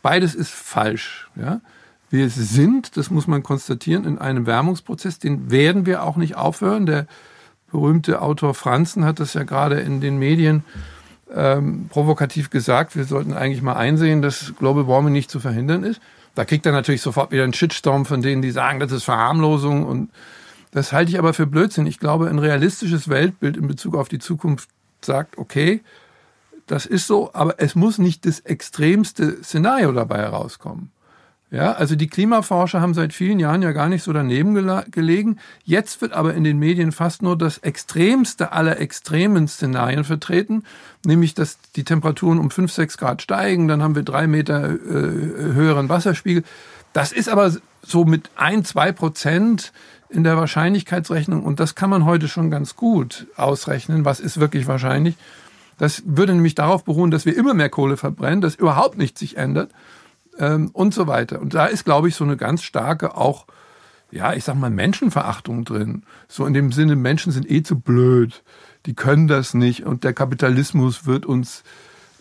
beides 0.00 0.36
ist 0.36 0.52
falsch. 0.52 1.28
Ja? 1.34 1.60
Wir 2.14 2.30
sind, 2.30 2.96
das 2.96 3.10
muss 3.10 3.26
man 3.26 3.42
konstatieren, 3.42 4.04
in 4.04 4.18
einem 4.18 4.46
Wärmungsprozess. 4.46 5.18
Den 5.18 5.50
werden 5.50 5.84
wir 5.84 6.04
auch 6.04 6.14
nicht 6.16 6.36
aufhören. 6.36 6.86
Der 6.86 7.08
berühmte 7.72 8.22
Autor 8.22 8.54
Franzen 8.54 9.04
hat 9.04 9.18
das 9.18 9.34
ja 9.34 9.42
gerade 9.42 9.80
in 9.80 10.00
den 10.00 10.16
Medien 10.16 10.62
ähm, 11.34 11.88
provokativ 11.88 12.50
gesagt, 12.50 12.94
wir 12.94 13.02
sollten 13.02 13.32
eigentlich 13.32 13.62
mal 13.62 13.74
einsehen, 13.74 14.22
dass 14.22 14.54
Global 14.56 14.86
Warming 14.86 15.12
nicht 15.12 15.28
zu 15.28 15.40
verhindern 15.40 15.82
ist. 15.82 16.00
Da 16.36 16.44
kriegt 16.44 16.64
er 16.66 16.70
natürlich 16.70 17.02
sofort 17.02 17.32
wieder 17.32 17.42
einen 17.42 17.52
Shitstorm 17.52 18.06
von 18.06 18.22
denen, 18.22 18.42
die 18.42 18.52
sagen, 18.52 18.78
das 18.78 18.92
ist 18.92 19.02
Verharmlosung 19.02 19.84
und 19.84 20.10
das 20.70 20.92
halte 20.92 21.10
ich 21.10 21.18
aber 21.18 21.34
für 21.34 21.48
Blödsinn. 21.48 21.88
Ich 21.88 21.98
glaube, 21.98 22.28
ein 22.28 22.38
realistisches 22.38 23.08
Weltbild 23.08 23.56
in 23.56 23.66
Bezug 23.66 23.96
auf 23.96 24.08
die 24.08 24.20
Zukunft 24.20 24.68
sagt, 25.00 25.36
okay, 25.36 25.80
das 26.68 26.86
ist 26.86 27.08
so, 27.08 27.34
aber 27.34 27.56
es 27.58 27.74
muss 27.74 27.98
nicht 27.98 28.24
das 28.24 28.38
extremste 28.38 29.42
Szenario 29.42 29.90
dabei 29.90 30.18
herauskommen. 30.18 30.92
Ja, 31.54 31.70
also 31.70 31.94
die 31.94 32.08
Klimaforscher 32.08 32.80
haben 32.80 32.94
seit 32.94 33.12
vielen 33.12 33.38
Jahren 33.38 33.62
ja 33.62 33.70
gar 33.70 33.88
nicht 33.88 34.02
so 34.02 34.12
daneben 34.12 34.54
gelegen. 34.90 35.38
Jetzt 35.62 36.00
wird 36.00 36.12
aber 36.12 36.34
in 36.34 36.42
den 36.42 36.58
Medien 36.58 36.90
fast 36.90 37.22
nur 37.22 37.38
das 37.38 37.58
extremste 37.58 38.50
aller 38.50 38.80
extremen 38.80 39.46
Szenarien 39.46 40.02
vertreten, 40.02 40.64
nämlich 41.06 41.32
dass 41.32 41.58
die 41.76 41.84
Temperaturen 41.84 42.40
um 42.40 42.50
5, 42.50 42.72
6 42.72 42.98
Grad 42.98 43.22
steigen, 43.22 43.68
dann 43.68 43.84
haben 43.84 43.94
wir 43.94 44.02
drei 44.02 44.26
Meter 44.26 44.68
äh, 44.68 44.76
höheren 44.80 45.88
Wasserspiegel. 45.88 46.42
Das 46.92 47.12
ist 47.12 47.28
aber 47.28 47.52
so 47.82 48.04
mit 48.04 48.30
ein, 48.34 48.64
zwei 48.64 48.90
Prozent 48.90 49.72
in 50.08 50.24
der 50.24 50.36
Wahrscheinlichkeitsrechnung 50.36 51.44
und 51.44 51.60
das 51.60 51.76
kann 51.76 51.88
man 51.88 52.04
heute 52.04 52.26
schon 52.26 52.50
ganz 52.50 52.74
gut 52.74 53.28
ausrechnen, 53.36 54.04
was 54.04 54.18
ist 54.18 54.40
wirklich 54.40 54.66
wahrscheinlich. 54.66 55.14
Das 55.78 56.02
würde 56.04 56.34
nämlich 56.34 56.56
darauf 56.56 56.82
beruhen, 56.82 57.12
dass 57.12 57.26
wir 57.26 57.36
immer 57.36 57.54
mehr 57.54 57.70
Kohle 57.70 57.96
verbrennen, 57.96 58.40
dass 58.40 58.56
überhaupt 58.56 58.98
nichts 58.98 59.20
sich 59.20 59.36
ändert 59.36 59.70
ähm, 60.38 60.70
und 60.72 60.94
so 60.94 61.06
weiter. 61.06 61.40
Und 61.40 61.54
da 61.54 61.66
ist, 61.66 61.84
glaube 61.84 62.08
ich, 62.08 62.14
so 62.14 62.24
eine 62.24 62.36
ganz 62.36 62.62
starke 62.62 63.16
auch, 63.16 63.46
ja, 64.10 64.32
ich 64.32 64.44
sag 64.44 64.56
mal, 64.56 64.70
Menschenverachtung 64.70 65.64
drin. 65.64 66.02
So 66.28 66.46
in 66.46 66.54
dem 66.54 66.72
Sinne, 66.72 66.96
Menschen 66.96 67.32
sind 67.32 67.50
eh 67.50 67.62
zu 67.62 67.78
blöd, 67.78 68.42
die 68.86 68.94
können 68.94 69.28
das 69.28 69.54
nicht 69.54 69.84
und 69.84 70.04
der 70.04 70.12
Kapitalismus 70.12 71.06
wird 71.06 71.26
uns 71.26 71.64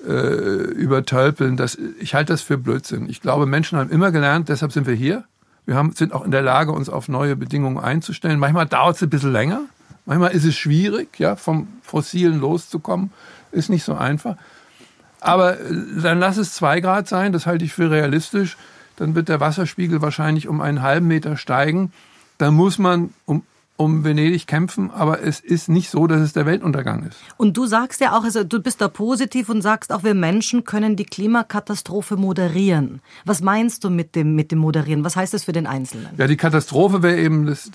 äh, 0.05 0.12
übertölpeln. 0.12 1.58
Das, 1.58 1.77
ich 2.00 2.13
halte 2.13 2.34
das 2.34 2.41
für 2.41 2.58
Blödsinn. 2.58 3.10
Ich 3.10 3.22
glaube, 3.22 3.46
Menschen 3.46 3.77
haben 3.77 3.89
immer 3.89 4.12
gelernt, 4.12 4.50
deshalb 4.50 4.72
sind 4.72 4.88
wir 4.88 4.96
hier. 4.96 5.25
Wir 5.65 5.75
haben, 5.75 5.93
sind 5.93 6.13
auch 6.13 6.25
in 6.25 6.32
der 6.32 6.41
Lage, 6.41 6.72
uns 6.72 6.89
auf 6.89 7.08
neue 7.08 7.36
Bedingungen 7.36 7.77
einzustellen. 7.77 8.39
Manchmal 8.39 8.65
dauert 8.65 8.98
es 8.98 9.03
ein 9.03 9.10
bisschen 9.10 9.32
länger. 9.32 9.62
Manchmal 10.05 10.32
ist 10.32 10.43
es 10.43 10.55
schwierig, 10.55 11.20
ja, 11.20 11.38
vom 11.38 11.67
Fossilen 11.82 12.39
loszukommen. 12.41 13.12
Ist 13.51 13.70
nicht 13.70 13.84
so 13.84 13.93
einfach. 13.93 14.36
Aber 15.24 15.60
äh, 15.60 15.63
dann 16.01 16.20
lass 16.20 16.38
es 16.38 16.53
zwei 16.53 16.82
Grad 16.82 17.08
sein, 17.08 17.32
das 17.32 17.46
halte 17.46 17.65
ich 17.65 17.74
für 17.74 17.89
realistisch. 17.89 18.58
Dann 18.98 19.15
wird 19.15 19.30
der 19.30 19.39
Wasserspiegel 19.39 20.01
wahrscheinlich 20.01 20.48
um 20.48 20.62
einen 20.62 20.82
halben 20.82 21.08
Meter 21.08 21.38
steigen. 21.38 21.92
Dann 22.38 22.53
muss 22.53 22.77
man 22.77 23.13
um, 23.25 23.44
um 23.77 24.03
Venedig 24.03 24.46
kämpfen, 24.46 24.92
aber 24.92 25.24
es 25.24 25.39
ist 25.39 25.70
nicht 25.70 25.89
so, 25.89 26.06
dass 26.06 26.22
es 26.22 26.34
der 26.34 26.46
Weltuntergang 26.46 27.08
ist. 27.08 27.18
Und 27.38 27.58
du 27.58 27.65
sagst 27.65 28.01
ja 28.01 28.18
auch, 28.18 28.24
also 28.24 28.44
du 28.44 28.62
bist 28.62 28.82
da 28.82 28.88
positiv 28.88 29.50
und 29.50 29.62
sagst 29.62 29.92
auch, 29.92 30.03
wir 30.03 30.13
Menschen 30.13 30.63
können 30.63 30.96
die 30.96 31.06
Klimakatastrophe 31.06 32.18
moderieren. 32.18 33.01
Was 33.25 33.42
meinst 33.42 33.84
du 33.84 33.89
mit 33.89 34.15
dem, 34.15 34.36
mit 34.36 34.51
dem 34.51 34.60
Moderieren? 34.60 35.03
Was 35.03 35.15
heißt 35.15 35.34
das 35.34 35.46
für 35.46 35.53
den 35.53 35.65
Einzelnen? 35.65 36.10
Ja, 36.18 36.27
die 36.27 36.38
Katastrophe 36.38 37.01
wäre 37.01 37.18
eben, 37.18 37.46
dass 37.48 37.72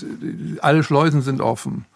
alle 0.60 0.84
Schleusen 0.84 1.22
sind 1.22 1.40
offen. 1.40 1.86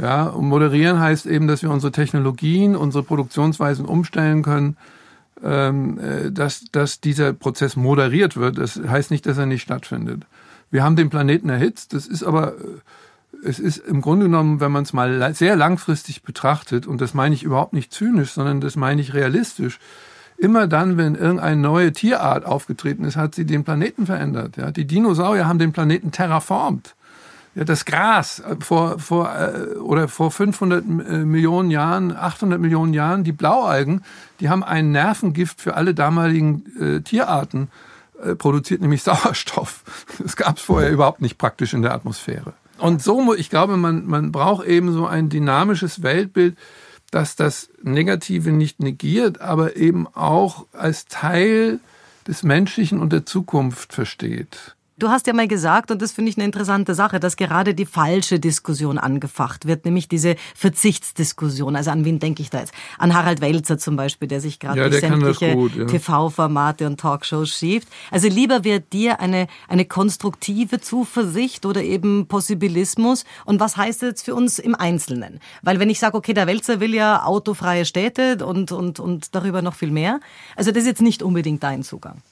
Ja, 0.00 0.24
und 0.24 0.48
moderieren 0.48 1.00
heißt 1.00 1.26
eben, 1.26 1.46
dass 1.48 1.62
wir 1.62 1.70
unsere 1.70 1.92
Technologien, 1.92 2.76
unsere 2.76 3.04
Produktionsweisen 3.04 3.84
umstellen 3.84 4.42
können, 4.42 4.76
ähm, 5.42 5.98
äh, 5.98 6.30
dass, 6.30 6.64
dass 6.72 7.00
dieser 7.00 7.32
Prozess 7.32 7.76
moderiert 7.76 8.36
wird. 8.36 8.58
Das 8.58 8.76
heißt 8.76 9.10
nicht, 9.10 9.26
dass 9.26 9.38
er 9.38 9.46
nicht 9.46 9.62
stattfindet. 9.62 10.24
Wir 10.70 10.82
haben 10.82 10.96
den 10.96 11.10
Planeten 11.10 11.50
erhitzt. 11.50 11.92
Das 11.92 12.06
ist 12.06 12.22
aber, 12.22 12.54
äh, 12.54 13.44
es 13.44 13.58
ist 13.58 13.78
im 13.78 14.00
Grunde 14.00 14.26
genommen, 14.26 14.60
wenn 14.60 14.72
man 14.72 14.84
es 14.84 14.92
mal 14.92 15.34
sehr 15.34 15.56
langfristig 15.56 16.22
betrachtet, 16.22 16.86
und 16.86 17.00
das 17.00 17.12
meine 17.12 17.34
ich 17.34 17.42
überhaupt 17.42 17.72
nicht 17.72 17.92
zynisch, 17.92 18.32
sondern 18.32 18.60
das 18.60 18.76
meine 18.76 19.00
ich 19.00 19.14
realistisch, 19.14 19.78
immer 20.38 20.66
dann, 20.66 20.96
wenn 20.96 21.14
irgendeine 21.14 21.60
neue 21.60 21.92
Tierart 21.92 22.44
aufgetreten 22.46 23.04
ist, 23.04 23.16
hat 23.16 23.34
sie 23.34 23.44
den 23.44 23.64
Planeten 23.64 24.06
verändert. 24.06 24.56
Ja, 24.56 24.70
die 24.70 24.86
Dinosaurier 24.86 25.46
haben 25.46 25.58
den 25.58 25.72
Planeten 25.72 26.12
terraformt. 26.12 26.94
Ja, 27.54 27.64
das 27.64 27.84
Gras 27.84 28.40
äh, 28.40 28.56
vor, 28.60 28.98
vor, 28.98 29.34
äh, 29.34 29.76
oder 29.76 30.08
vor 30.08 30.30
500 30.30 30.84
äh, 30.84 31.24
Millionen 31.24 31.70
Jahren, 31.70 32.16
800 32.16 32.58
Millionen 32.58 32.94
Jahren, 32.94 33.24
die 33.24 33.32
Blaualgen, 33.32 34.02
die 34.40 34.48
haben 34.48 34.64
ein 34.64 34.90
Nervengift 34.90 35.60
für 35.60 35.74
alle 35.74 35.94
damaligen 35.94 36.64
äh, 36.80 37.00
Tierarten 37.00 37.68
äh, 38.22 38.34
produziert, 38.34 38.80
nämlich 38.80 39.02
Sauerstoff. 39.04 39.82
Das 40.18 40.36
gab 40.36 40.56
es 40.56 40.62
vorher 40.62 40.90
überhaupt 40.90 41.20
nicht 41.20 41.36
praktisch 41.36 41.74
in 41.74 41.82
der 41.82 41.92
Atmosphäre. 41.92 42.54
Und 42.78 43.02
so, 43.02 43.34
ich 43.34 43.50
glaube, 43.50 43.76
man, 43.76 44.06
man 44.06 44.32
braucht 44.32 44.66
eben 44.66 44.92
so 44.92 45.06
ein 45.06 45.28
dynamisches 45.28 46.02
Weltbild, 46.02 46.56
das 47.10 47.36
das 47.36 47.68
Negative 47.82 48.50
nicht 48.50 48.80
negiert, 48.80 49.40
aber 49.40 49.76
eben 49.76 50.08
auch 50.14 50.66
als 50.72 51.04
Teil 51.04 51.80
des 52.26 52.42
Menschlichen 52.42 52.98
und 52.98 53.12
der 53.12 53.26
Zukunft 53.26 53.92
versteht. 53.92 54.74
Du 55.02 55.08
hast 55.08 55.26
ja 55.26 55.32
mal 55.32 55.48
gesagt, 55.48 55.90
und 55.90 56.00
das 56.00 56.12
finde 56.12 56.30
ich 56.30 56.36
eine 56.36 56.44
interessante 56.44 56.94
Sache, 56.94 57.18
dass 57.18 57.34
gerade 57.34 57.74
die 57.74 57.86
falsche 57.86 58.38
Diskussion 58.38 58.98
angefacht 58.98 59.66
wird, 59.66 59.84
nämlich 59.84 60.06
diese 60.06 60.36
Verzichtsdiskussion. 60.54 61.74
Also 61.74 61.90
an 61.90 62.04
wen 62.04 62.20
denke 62.20 62.40
ich 62.40 62.50
da 62.50 62.60
jetzt? 62.60 62.72
An 62.98 63.12
Harald 63.12 63.40
Welzer 63.40 63.78
zum 63.78 63.96
Beispiel, 63.96 64.28
der 64.28 64.40
sich 64.40 64.60
gerade 64.60 64.78
ja, 64.78 64.88
durch 64.88 65.00
sämtliche 65.00 65.56
ja. 65.56 65.86
TV-Formate 65.86 66.86
und 66.86 67.00
Talkshows 67.00 67.50
schiebt. 67.50 67.88
Also 68.12 68.28
lieber 68.28 68.62
wird 68.62 68.92
dir 68.92 69.18
eine, 69.18 69.48
eine 69.66 69.86
konstruktive 69.86 70.80
Zuversicht 70.80 71.66
oder 71.66 71.82
eben 71.82 72.28
Possibilismus. 72.28 73.24
Und 73.44 73.58
was 73.58 73.76
heißt 73.76 74.02
das 74.02 74.08
jetzt 74.08 74.24
für 74.24 74.36
uns 74.36 74.60
im 74.60 74.76
Einzelnen? 74.76 75.40
Weil 75.62 75.80
wenn 75.80 75.90
ich 75.90 75.98
sage, 75.98 76.16
okay, 76.16 76.32
der 76.32 76.46
Welzer 76.46 76.78
will 76.78 76.94
ja 76.94 77.24
autofreie 77.24 77.86
Städte 77.86 78.46
und, 78.46 78.70
und, 78.70 79.00
und 79.00 79.34
darüber 79.34 79.62
noch 79.62 79.74
viel 79.74 79.90
mehr. 79.90 80.20
Also 80.54 80.70
das 80.70 80.82
ist 80.82 80.86
jetzt 80.86 81.02
nicht 81.02 81.24
unbedingt 81.24 81.64
dein 81.64 81.82
Zugang. 81.82 82.22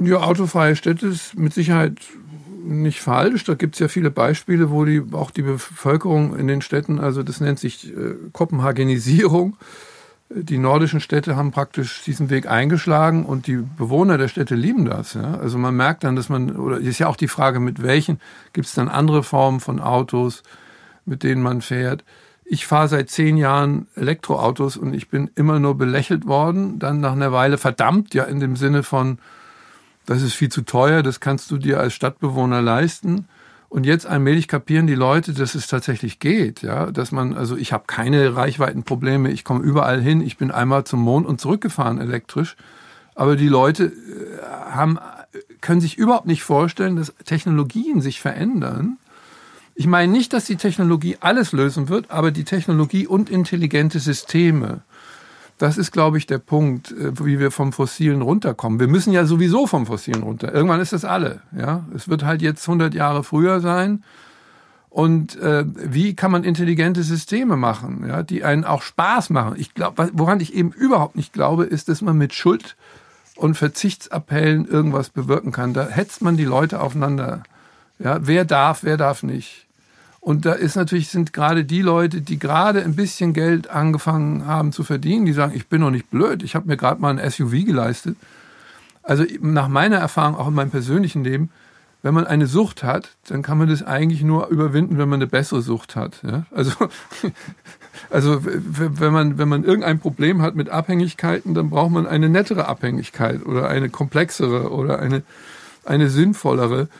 Ja, 0.00 0.18
autofreie 0.18 0.76
Städte 0.76 1.08
ist 1.08 1.36
mit 1.36 1.54
Sicherheit 1.54 1.98
nicht 2.68 3.00
falsch. 3.00 3.44
Da 3.44 3.54
gibt 3.54 3.74
es 3.74 3.80
ja 3.80 3.88
viele 3.88 4.10
Beispiele, 4.10 4.70
wo 4.70 4.84
die, 4.84 5.02
auch 5.12 5.30
die 5.30 5.42
Bevölkerung 5.42 6.36
in 6.36 6.46
den 6.46 6.60
Städten, 6.60 7.00
also 7.00 7.22
das 7.22 7.40
nennt 7.40 7.58
sich 7.58 7.90
äh, 7.90 8.14
Kopenhagenisierung. 8.32 9.56
Die 10.30 10.58
nordischen 10.58 11.00
Städte 11.00 11.36
haben 11.36 11.52
praktisch 11.52 12.02
diesen 12.04 12.28
Weg 12.28 12.46
eingeschlagen 12.46 13.24
und 13.24 13.46
die 13.46 13.56
Bewohner 13.56 14.18
der 14.18 14.28
Städte 14.28 14.54
lieben 14.54 14.84
das. 14.84 15.14
Ja? 15.14 15.38
Also 15.38 15.56
man 15.56 15.74
merkt 15.74 16.04
dann, 16.04 16.16
dass 16.16 16.28
man, 16.28 16.54
oder 16.56 16.78
ist 16.78 16.98
ja 16.98 17.06
auch 17.06 17.16
die 17.16 17.28
Frage, 17.28 17.60
mit 17.60 17.82
welchen, 17.82 18.20
gibt 18.52 18.66
es 18.66 18.74
dann 18.74 18.88
andere 18.88 19.22
Formen 19.22 19.60
von 19.60 19.80
Autos, 19.80 20.42
mit 21.06 21.22
denen 21.22 21.42
man 21.42 21.62
fährt. 21.62 22.04
Ich 22.44 22.66
fahre 22.66 22.88
seit 22.88 23.08
zehn 23.08 23.38
Jahren 23.38 23.86
Elektroautos 23.94 24.76
und 24.76 24.92
ich 24.92 25.08
bin 25.08 25.30
immer 25.34 25.60
nur 25.60 25.76
belächelt 25.78 26.26
worden, 26.26 26.78
dann 26.78 27.00
nach 27.00 27.12
einer 27.12 27.32
Weile 27.32 27.56
verdammt, 27.56 28.12
ja 28.12 28.24
in 28.24 28.40
dem 28.40 28.56
Sinne 28.56 28.82
von, 28.82 29.18
das 30.08 30.22
ist 30.22 30.32
viel 30.32 30.48
zu 30.48 30.62
teuer, 30.62 31.02
das 31.02 31.20
kannst 31.20 31.50
du 31.50 31.58
dir 31.58 31.78
als 31.80 31.92
Stadtbewohner 31.92 32.62
leisten. 32.62 33.28
Und 33.68 33.84
jetzt 33.84 34.06
allmählich 34.06 34.48
kapieren 34.48 34.86
die 34.86 34.94
Leute, 34.94 35.34
dass 35.34 35.54
es 35.54 35.66
tatsächlich 35.66 36.18
geht, 36.18 36.62
ja, 36.62 36.90
dass 36.90 37.12
man, 37.12 37.36
also 37.36 37.58
ich 37.58 37.74
habe 37.74 37.84
keine 37.86 38.34
Reichweitenprobleme, 38.34 39.30
ich 39.30 39.44
komme 39.44 39.62
überall 39.62 40.00
hin, 40.00 40.22
ich 40.22 40.38
bin 40.38 40.50
einmal 40.50 40.84
zum 40.84 41.00
Mond 41.00 41.26
und 41.26 41.42
zurückgefahren 41.42 42.00
elektrisch, 42.00 42.56
aber 43.14 43.36
die 43.36 43.48
Leute 43.48 43.84
äh, 43.84 44.72
haben, 44.72 44.98
können 45.60 45.82
sich 45.82 45.98
überhaupt 45.98 46.26
nicht 46.26 46.42
vorstellen, 46.42 46.96
dass 46.96 47.12
Technologien 47.26 48.00
sich 48.00 48.22
verändern. 48.22 48.96
Ich 49.74 49.86
meine 49.86 50.10
nicht, 50.10 50.32
dass 50.32 50.46
die 50.46 50.56
Technologie 50.56 51.18
alles 51.20 51.52
lösen 51.52 51.90
wird, 51.90 52.10
aber 52.10 52.30
die 52.30 52.44
Technologie 52.44 53.06
und 53.06 53.28
intelligente 53.28 54.00
Systeme 54.00 54.80
das 55.58 55.76
ist, 55.76 55.92
glaube 55.92 56.18
ich, 56.18 56.26
der 56.26 56.38
Punkt, 56.38 56.92
äh, 56.92 57.12
wie 57.24 57.38
wir 57.38 57.50
vom 57.50 57.72
Fossilen 57.72 58.22
runterkommen. 58.22 58.80
Wir 58.80 58.88
müssen 58.88 59.12
ja 59.12 59.26
sowieso 59.26 59.66
vom 59.66 59.86
Fossilen 59.86 60.22
runter. 60.22 60.52
Irgendwann 60.54 60.80
ist 60.80 60.92
das 60.92 61.04
alle. 61.04 61.42
Ja, 61.56 61.84
es 61.94 62.08
wird 62.08 62.24
halt 62.24 62.42
jetzt 62.42 62.66
100 62.66 62.94
Jahre 62.94 63.24
früher 63.24 63.60
sein. 63.60 64.04
Und 64.90 65.38
äh, 65.38 65.64
wie 65.66 66.16
kann 66.16 66.30
man 66.30 66.44
intelligente 66.44 67.02
Systeme 67.02 67.56
machen, 67.56 68.04
ja, 68.08 68.22
die 68.22 68.42
einen 68.42 68.64
auch 68.64 68.82
Spaß 68.82 69.30
machen? 69.30 69.54
Ich 69.58 69.74
glaube, 69.74 70.10
woran 70.14 70.40
ich 70.40 70.54
eben 70.54 70.72
überhaupt 70.72 71.14
nicht 71.14 71.32
glaube, 71.32 71.64
ist, 71.64 71.88
dass 71.88 72.00
man 72.00 72.16
mit 72.16 72.32
Schuld 72.34 72.74
und 73.36 73.54
Verzichtsappellen 73.54 74.66
irgendwas 74.66 75.10
bewirken 75.10 75.52
kann. 75.52 75.74
Da 75.74 75.86
hetzt 75.88 76.22
man 76.22 76.36
die 76.36 76.44
Leute 76.44 76.80
aufeinander. 76.80 77.42
Ja, 77.98 78.18
wer 78.22 78.44
darf, 78.44 78.82
wer 78.82 78.96
darf 78.96 79.22
nicht. 79.22 79.67
Und 80.28 80.44
da 80.44 80.52
ist 80.52 80.76
natürlich, 80.76 81.08
sind 81.08 81.32
gerade 81.32 81.64
die 81.64 81.80
Leute, 81.80 82.20
die 82.20 82.38
gerade 82.38 82.84
ein 82.84 82.94
bisschen 82.94 83.32
Geld 83.32 83.70
angefangen 83.70 84.44
haben 84.44 84.72
zu 84.72 84.84
verdienen, 84.84 85.24
die 85.24 85.32
sagen, 85.32 85.54
ich 85.56 85.68
bin 85.68 85.80
doch 85.80 85.88
nicht 85.88 86.10
blöd, 86.10 86.42
ich 86.42 86.54
habe 86.54 86.66
mir 86.68 86.76
gerade 86.76 87.00
mal 87.00 87.18
ein 87.18 87.30
SUV 87.30 87.64
geleistet. 87.64 88.14
Also 89.02 89.24
nach 89.40 89.68
meiner 89.68 89.96
Erfahrung, 89.96 90.36
auch 90.36 90.48
in 90.48 90.52
meinem 90.52 90.70
persönlichen 90.70 91.24
Leben, 91.24 91.48
wenn 92.02 92.12
man 92.12 92.26
eine 92.26 92.46
Sucht 92.46 92.82
hat, 92.82 93.16
dann 93.28 93.40
kann 93.40 93.56
man 93.56 93.70
das 93.70 93.82
eigentlich 93.82 94.22
nur 94.22 94.48
überwinden, 94.48 94.98
wenn 94.98 95.08
man 95.08 95.16
eine 95.18 95.28
bessere 95.28 95.62
Sucht 95.62 95.96
hat. 95.96 96.22
Ja? 96.22 96.44
Also, 96.50 96.72
also 98.10 98.40
wenn 98.44 99.12
man, 99.14 99.38
wenn 99.38 99.48
man 99.48 99.64
irgendein 99.64 99.98
Problem 99.98 100.42
hat 100.42 100.54
mit 100.54 100.68
Abhängigkeiten, 100.68 101.54
dann 101.54 101.70
braucht 101.70 101.92
man 101.92 102.06
eine 102.06 102.28
nettere 102.28 102.68
Abhängigkeit 102.68 103.46
oder 103.46 103.70
eine 103.70 103.88
komplexere 103.88 104.72
oder 104.72 104.98
eine, 104.98 105.22
eine 105.86 106.10
sinnvollere. 106.10 106.90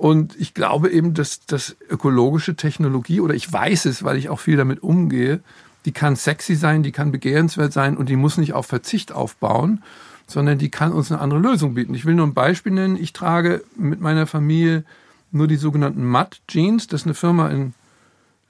Und 0.00 0.34
ich 0.40 0.54
glaube 0.54 0.88
eben, 0.88 1.12
dass 1.12 1.44
das 1.44 1.76
ökologische 1.90 2.56
Technologie, 2.56 3.20
oder 3.20 3.34
ich 3.34 3.52
weiß 3.52 3.84
es, 3.84 4.02
weil 4.02 4.16
ich 4.16 4.30
auch 4.30 4.40
viel 4.40 4.56
damit 4.56 4.82
umgehe, 4.82 5.40
die 5.84 5.92
kann 5.92 6.16
sexy 6.16 6.54
sein, 6.54 6.82
die 6.82 6.90
kann 6.90 7.12
begehrenswert 7.12 7.74
sein 7.74 7.98
und 7.98 8.08
die 8.08 8.16
muss 8.16 8.38
nicht 8.38 8.54
auf 8.54 8.64
Verzicht 8.64 9.12
aufbauen, 9.12 9.82
sondern 10.26 10.56
die 10.56 10.70
kann 10.70 10.92
uns 10.92 11.12
eine 11.12 11.20
andere 11.20 11.40
Lösung 11.40 11.74
bieten. 11.74 11.92
Ich 11.92 12.06
will 12.06 12.14
nur 12.14 12.26
ein 12.26 12.32
Beispiel 12.32 12.72
nennen. 12.72 12.96
Ich 12.96 13.12
trage 13.12 13.62
mit 13.76 14.00
meiner 14.00 14.26
Familie 14.26 14.84
nur 15.32 15.48
die 15.48 15.56
sogenannten 15.56 16.02
Matt 16.02 16.40
Jeans. 16.48 16.86
Das 16.86 17.02
ist 17.02 17.06
eine 17.06 17.14
Firma 17.14 17.50
in, 17.50 17.74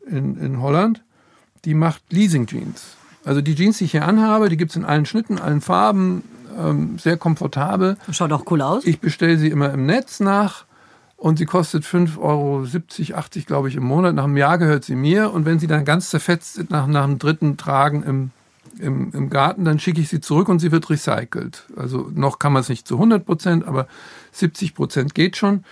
in, 0.09 0.37
in 0.37 0.61
Holland, 0.61 1.03
die 1.65 1.75
macht 1.75 2.05
Leasing 2.11 2.47
Jeans. 2.47 2.95
Also 3.25 3.41
die 3.41 3.57
Jeans, 3.57 3.79
die 3.79 3.87
ich 3.87 3.91
hier 3.91 4.07
anhabe, 4.07 4.51
die 4.51 4.57
gibt 4.57 4.71
es 4.71 4.77
in 4.77 4.85
allen 4.85 5.05
Schnitten, 5.05 5.41
allen 5.41 5.63
Farben, 5.63 6.23
ähm, 6.57 6.97
sehr 7.01 7.17
komfortabel. 7.17 7.97
Schaut 8.13 8.31
auch 8.31 8.45
cool 8.53 8.63
aus. 8.63 8.85
Ich 8.85 9.01
bestelle 9.01 9.37
sie 9.37 9.49
immer 9.49 9.73
im 9.73 9.85
Netz 9.85 10.21
nach 10.21 10.70
und 11.21 11.37
sie 11.37 11.45
kostet 11.45 11.85
5,70 11.85 12.19
Euro, 12.19 13.19
80, 13.19 13.45
glaube 13.45 13.69
ich, 13.69 13.77
im 13.77 13.85
Monat. 13.85 14.15
Nach 14.15 14.25
einem 14.25 14.39
Jahr 14.39 14.57
gehört 14.57 14.85
sie 14.85 14.97
mir 14.97 15.31
und 15.31 15.45
wenn 15.45 15.59
sie 15.59 15.67
dann 15.67 15.85
ganz 15.85 16.09
zerfetzt 16.09 16.57
ist 16.57 16.71
nach, 16.71 16.87
nach 16.87 17.05
dem 17.05 17.19
dritten 17.19 17.59
Tragen 17.59 18.03
im, 18.03 18.31
im, 18.79 19.13
im 19.13 19.29
Garten, 19.29 19.67
dann 19.67 19.79
schicke 19.79 20.01
ich 20.01 20.09
sie 20.09 20.23
zurück 20.23 20.49
und 20.49 20.61
sie 20.61 20.73
wird 20.73 20.89
recycelt. 20.89 21.67
Also 21.77 22.11
noch 22.15 22.39
kann 22.39 22.55
man 22.55 22.63
es 22.63 22.71
nicht 22.71 22.89
zu 22.89 22.95
100 22.95 23.27
Prozent, 23.27 23.69
aber 23.69 23.87
70 24.33 24.75
Prozent 24.75 25.15
geht 25.15 25.37
schon. 25.37 25.65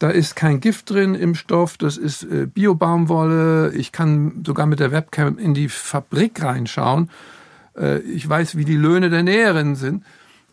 Da 0.00 0.10
ist 0.10 0.34
kein 0.34 0.58
Gift 0.58 0.90
drin 0.90 1.14
im 1.14 1.36
Stoff, 1.36 1.78
das 1.78 1.96
ist 1.96 2.24
äh, 2.24 2.46
Biobaumwolle. 2.52 3.72
Ich 3.74 3.92
kann 3.92 4.42
sogar 4.44 4.66
mit 4.66 4.80
der 4.80 4.90
Webcam 4.90 5.38
in 5.38 5.54
die 5.54 5.68
Fabrik 5.68 6.42
reinschauen. 6.42 7.10
Äh, 7.78 8.00
ich 8.00 8.28
weiß, 8.28 8.56
wie 8.56 8.64
die 8.64 8.76
Löhne 8.76 9.08
der 9.08 9.22
Näherinnen 9.22 9.76
sind. 9.76 10.02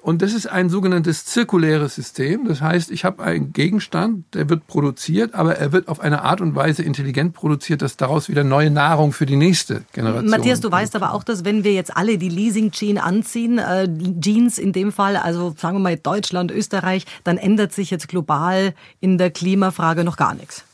Und 0.03 0.21
das 0.21 0.33
ist 0.33 0.47
ein 0.47 0.67
sogenanntes 0.67 1.23
zirkuläres 1.23 1.95
System. 1.95 2.45
Das 2.45 2.59
heißt, 2.59 2.91
ich 2.91 3.05
habe 3.05 3.23
einen 3.23 3.53
Gegenstand, 3.53 4.25
der 4.33 4.49
wird 4.49 4.67
produziert, 4.67 5.33
aber 5.33 5.55
er 5.55 5.71
wird 5.71 5.87
auf 5.87 6.01
eine 6.01 6.23
Art 6.23 6.41
und 6.41 6.55
Weise 6.55 6.83
intelligent 6.83 7.33
produziert, 7.33 7.81
dass 7.81 7.95
daraus 7.95 8.27
wieder 8.27 8.43
neue 8.43 8.69
Nahrung 8.69 9.13
für 9.13 9.25
die 9.25 9.37
nächste 9.37 9.85
Generation. 9.93 10.29
Matthias, 10.29 10.59
du 10.59 10.69
weißt 10.69 10.97
aber 10.97 11.13
auch, 11.13 11.23
dass 11.23 11.45
wenn 11.45 11.63
wir 11.63 11.71
jetzt 11.71 11.95
alle 11.95 12.17
die 12.17 12.27
Leasing-Jeans 12.27 12.99
anziehen, 12.99 13.59
äh, 13.59 13.87
Jeans 14.19 14.57
in 14.57 14.73
dem 14.73 14.91
Fall, 14.91 15.15
also 15.15 15.55
sagen 15.57 15.77
wir 15.77 15.79
mal 15.79 15.95
Deutschland, 15.95 16.51
Österreich, 16.51 17.05
dann 17.23 17.37
ändert 17.37 17.71
sich 17.71 17.89
jetzt 17.89 18.09
global 18.09 18.73
in 18.99 19.17
der 19.17 19.31
Klimafrage 19.31 20.03
noch 20.03 20.17
gar 20.17 20.35
nichts. 20.35 20.65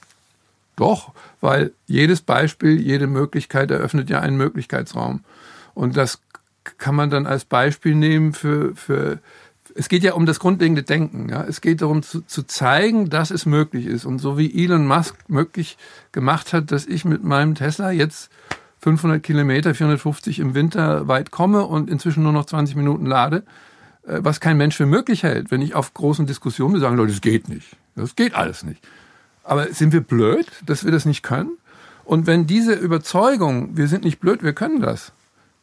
Doch, 0.76 1.12
weil 1.40 1.72
jedes 1.86 2.22
Beispiel, 2.22 2.82
jede 2.82 3.06
Möglichkeit 3.06 3.70
eröffnet 3.70 4.10
ja 4.10 4.22
einen 4.22 4.38
Möglichkeitsraum. 4.38 5.22
Und 5.76 5.98
das 5.98 6.20
kann 6.64 6.96
man 6.96 7.10
dann 7.10 7.26
als 7.26 7.46
Beispiel 7.46 7.96
nehmen 7.96 8.34
für, 8.34 8.76
für 8.76 9.20
es 9.76 9.88
geht 9.88 10.04
ja 10.04 10.14
um 10.14 10.26
das 10.26 10.40
grundlegende 10.40 10.84
Denken. 10.84 11.30
Ja? 11.30 11.44
Es 11.44 11.62
geht 11.62 11.82
darum 11.82 12.04
zu, 12.04 12.22
zu 12.22 12.44
zeigen, 12.44 13.10
dass 13.10 13.32
es 13.32 13.46
möglich 13.46 13.86
ist. 13.86 14.06
Und 14.06 14.20
so 14.20 14.38
wie 14.38 14.64
Elon 14.64 14.88
Musk 14.88 15.16
möglich 15.28 15.78
gemacht 16.12 16.54
hat, 16.54 16.72
dass 16.72 16.86
ich 16.86 17.06
mit 17.06 17.24
meinem 17.24 17.56
Tesla 17.56 17.92
jetzt 17.92 18.30
500 18.82 19.22
Kilometer, 19.22 19.76
450 19.76 20.40
im 20.40 20.54
Winter 20.54 21.08
weit 21.08 21.32
komme 21.32 21.66
und 21.66 21.90
inzwischen 21.90 22.24
nur 22.24 22.32
noch 22.32 22.46
20 22.46 22.76
Minuten 22.76 23.06
lade, 23.06 23.44
äh, 24.08 24.20
was 24.22 24.40
kein 24.40 24.58
Mensch 24.58 24.76
für 24.76 24.86
möglich 24.86 25.24
hält. 25.24 25.52
Wenn 25.52 25.62
ich 25.62 25.76
auf 25.76 25.94
großen 25.94 26.26
Diskussionen 26.26 26.80
sagen, 26.80 26.96
Leute, 26.96 27.12
das 27.12 27.22
geht 27.22 27.50
nicht. 27.50 27.76
Das 27.96 28.16
geht 28.16 28.36
alles 28.36 28.64
nicht. 28.64 28.86
Aber 29.44 29.68
sind 29.74 29.94
wir 29.94 30.02
blöd, 30.02 30.48
dass 30.66 30.84
wir 30.84 30.92
das 30.92 31.06
nicht 31.06 31.24
können? 31.24 31.58
Und 32.06 32.26
wenn 32.26 32.48
diese 32.48 32.74
Überzeugung, 32.74 33.78
wir 33.78 33.88
sind 33.88 34.04
nicht 34.04 34.20
blöd, 34.20 34.44
wir 34.44 34.54
können 34.54 34.82
das, 34.82 35.12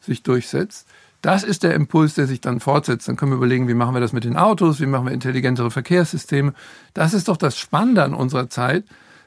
sich 0.07 0.23
durchsetzt, 0.23 0.87
das 1.21 1.43
ist 1.43 1.63
der 1.63 1.73
Impuls, 1.73 2.13
der 2.13 2.27
sich 2.27 2.41
dann 2.41 2.59
fortsetzt. 2.59 3.07
Dann 3.07 3.15
können 3.15 3.31
wir 3.31 3.37
überlegen, 3.37 3.67
wie 3.67 3.73
machen 3.73 3.93
wir 3.93 4.01
das 4.01 4.13
mit 4.13 4.23
den 4.23 4.37
Autos, 4.37 4.79
wie 4.79 4.85
machen 4.85 5.05
wir 5.05 5.13
intelligentere 5.13 5.71
Verkehrssysteme. 5.71 6.53
Das 6.93 7.13
ist 7.13 7.27
doch 7.27 7.37
das 7.37 7.57
Spannende 7.57 8.03
an 8.03 8.13
unserer 8.13 8.49
Zeit. 8.49 8.85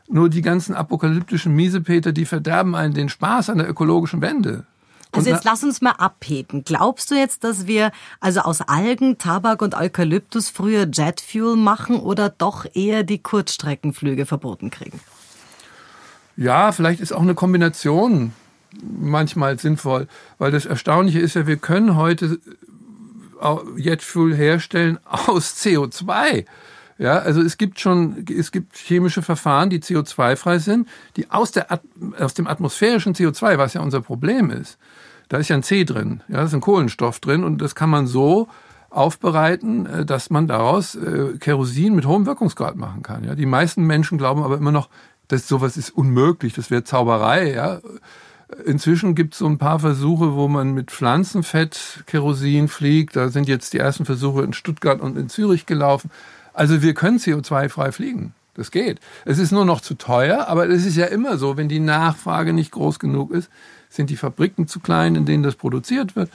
Nur 0.09 0.29
die 0.29 0.43
ganzen 0.43 0.75
apokalyptischen 0.75 1.55
Miesepeter, 1.55 2.13
die 2.13 2.27
verderben 2.27 2.75
einen 2.75 2.95
den 2.95 3.09
Spaß 3.09 3.51
an 3.51 3.59
der 3.59 3.69
ökologischen 3.69 4.21
Wende. 4.21 4.65
Also 5.13 5.29
jetzt 5.29 5.45
lass 5.45 5.65
uns 5.65 5.81
mal 5.81 5.93
abheben. 5.93 6.63
Glaubst 6.65 7.11
du 7.11 7.17
jetzt, 7.17 7.43
dass 7.43 7.67
wir 7.67 7.91
also 8.21 8.41
aus 8.41 8.61
Algen, 8.61 9.19
Tabak 9.19 9.61
und 9.61 9.75
Eukalyptus 9.75 10.49
früher 10.51 10.87
Jetfuel 10.91 11.57
machen 11.57 11.97
oder 11.99 12.29
doch 12.29 12.65
eher 12.75 13.03
die 13.03 13.19
Kurzstreckenflüge 13.19 14.25
verboten 14.25 14.71
kriegen? 14.71 15.01
Ja, 16.37 16.71
vielleicht 16.71 17.01
ist 17.01 17.13
auch 17.13 17.23
eine 17.23 17.35
Kombination 17.35 18.33
manchmal 18.83 19.59
sinnvoll, 19.59 20.07
weil 20.39 20.53
das 20.53 20.67
Erstaunliche 20.67 21.19
ist 21.19 21.35
ja, 21.35 21.47
wir 21.47 21.57
können 21.57 21.97
heute 21.97 22.39
Jetfuel 23.77 24.35
herstellen 24.35 24.99
aus 25.05 25.55
CO2. 25.57 26.45
Ja, 26.99 27.19
also 27.19 27.41
es 27.41 27.57
gibt 27.57 27.81
schon, 27.81 28.27
es 28.29 28.53
gibt 28.53 28.77
chemische 28.77 29.23
Verfahren, 29.23 29.71
die 29.71 29.81
CO2-frei 29.81 30.59
sind, 30.59 30.87
die 31.17 31.31
aus, 31.31 31.51
der, 31.51 31.81
aus 32.19 32.35
dem 32.35 32.47
atmosphärischen 32.47 33.15
CO2, 33.15 33.57
was 33.57 33.73
ja 33.73 33.81
unser 33.81 34.03
Problem 34.03 34.51
ist, 34.51 34.77
da 35.31 35.39
ist 35.39 35.49
ja 35.49 35.57
ein 35.57 35.63
C 35.63 35.85
drin, 35.85 36.23
ja, 36.29 36.39
da 36.39 36.45
ist 36.45 36.53
ein 36.53 36.61
Kohlenstoff 36.61 37.21
drin 37.21 37.43
und 37.43 37.63
das 37.63 37.75
kann 37.75 37.89
man 37.89 38.07
so 38.07 38.49
aufbereiten, 38.91 39.87
äh, 39.87 40.05
dass 40.05 40.29
man 40.29 40.47
daraus 40.47 40.95
äh, 40.95 41.39
Kerosin 41.39 41.95
mit 41.95 42.05
hohem 42.05 42.27
Wirkungsgrad 42.27 42.77
machen 42.77 43.03
kann. 43.03 43.25
Ja, 43.25 43.35
die 43.35 43.47
meisten 43.47 43.87
Menschen 43.87 44.19
glauben 44.19 44.43
aber 44.43 44.59
immer 44.59 44.73
noch, 44.73 44.91
dass 45.29 45.49
sowas 45.49 45.77
ist 45.77 45.91
unmöglich, 45.91 46.53
das 46.53 46.71
wäre 46.71 46.85
Zauberei. 46.85 47.55
Ja, 47.55 47.79
Inzwischen 48.65 49.15
gibt 49.15 49.35
es 49.35 49.41
so 49.41 49.47
ein 49.47 49.59
paar 49.59 49.79
Versuche, 49.79 50.35
wo 50.35 50.49
man 50.49 50.73
mit 50.73 50.91
Pflanzenfett 50.91 52.05
Kerosin 52.07 52.69
fliegt. 52.69 53.17
Da 53.17 53.29
sind 53.29 53.49
jetzt 53.49 53.73
die 53.73 53.79
ersten 53.79 54.05
Versuche 54.05 54.43
in 54.43 54.53
Stuttgart 54.53 55.01
und 55.01 55.17
in 55.17 55.29
Zürich 55.29 55.67
gelaufen. 55.67 56.11
Also 56.53 56.83
wir 56.83 56.95
können 56.95 57.19
CO2-frei 57.19 57.93
fliegen. 57.93 58.35
Das 58.55 58.71
geht. 58.71 58.99
Es 59.25 59.39
ist 59.39 59.53
nur 59.53 59.65
noch 59.65 59.81
zu 59.81 59.95
teuer, 59.95 60.49
aber 60.49 60.69
es 60.69 60.85
ist 60.85 60.97
ja 60.97 61.07
immer 61.07 61.39
so, 61.39 61.57
wenn 61.57 61.69
die 61.69 61.81
Nachfrage 61.81 62.53
nicht 62.53 62.73
groß 62.73 62.99
genug 62.99 63.31
ist, 63.31 63.49
sind 63.89 64.11
die 64.11 64.17
Fabriken 64.17 64.67
zu 64.67 64.81
klein, 64.81 65.15
in 65.15 65.25
denen 65.25 65.43
das 65.43 65.55
produziert 65.55 66.17
wird. 66.17 66.31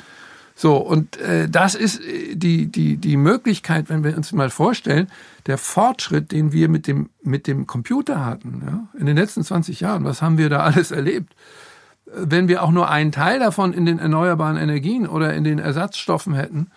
So, 0.58 0.78
und 0.78 1.18
äh, 1.18 1.50
das 1.50 1.76
ist 1.76 2.00
äh, 2.00 2.36
die, 2.36 2.68
die, 2.68 2.96
die 2.96 3.18
Möglichkeit, 3.18 3.90
wenn 3.90 4.06
wir 4.06 4.16
uns 4.16 4.32
mal 4.32 4.50
vorstellen, 4.50 5.10
der 5.48 5.58
Fortschritt, 5.58 6.32
den 6.32 6.54
wir 6.54 6.70
mit 6.70 6.88
dem, 6.88 7.10
mit 7.22 7.46
dem 7.46 7.68
Computer 7.68 8.26
hatten, 8.26 8.64
ja, 8.66 8.88
in 8.98 9.06
den 9.06 9.18
letzten 9.18 9.44
20 9.44 9.82
Jahren, 9.82 10.06
was 10.06 10.22
haben 10.22 10.38
wir 10.38 10.50
da 10.50 10.60
alles 10.62 10.92
erlebt? 10.92 11.36
Wenn 12.06 12.48
wir 12.48 12.64
auch 12.64 12.72
nur 12.72 12.90
einen 12.90 13.12
Teil 13.12 13.40
davon 13.40 13.74
in 13.74 13.86
den 13.86 14.00
erneuerbaren 14.00 14.58
Energien 14.58 15.08
oder 15.08 15.34
in 15.34 15.44
den 15.44 15.60
Ersatzstoffen 15.60 16.34
hätten, 16.34 16.72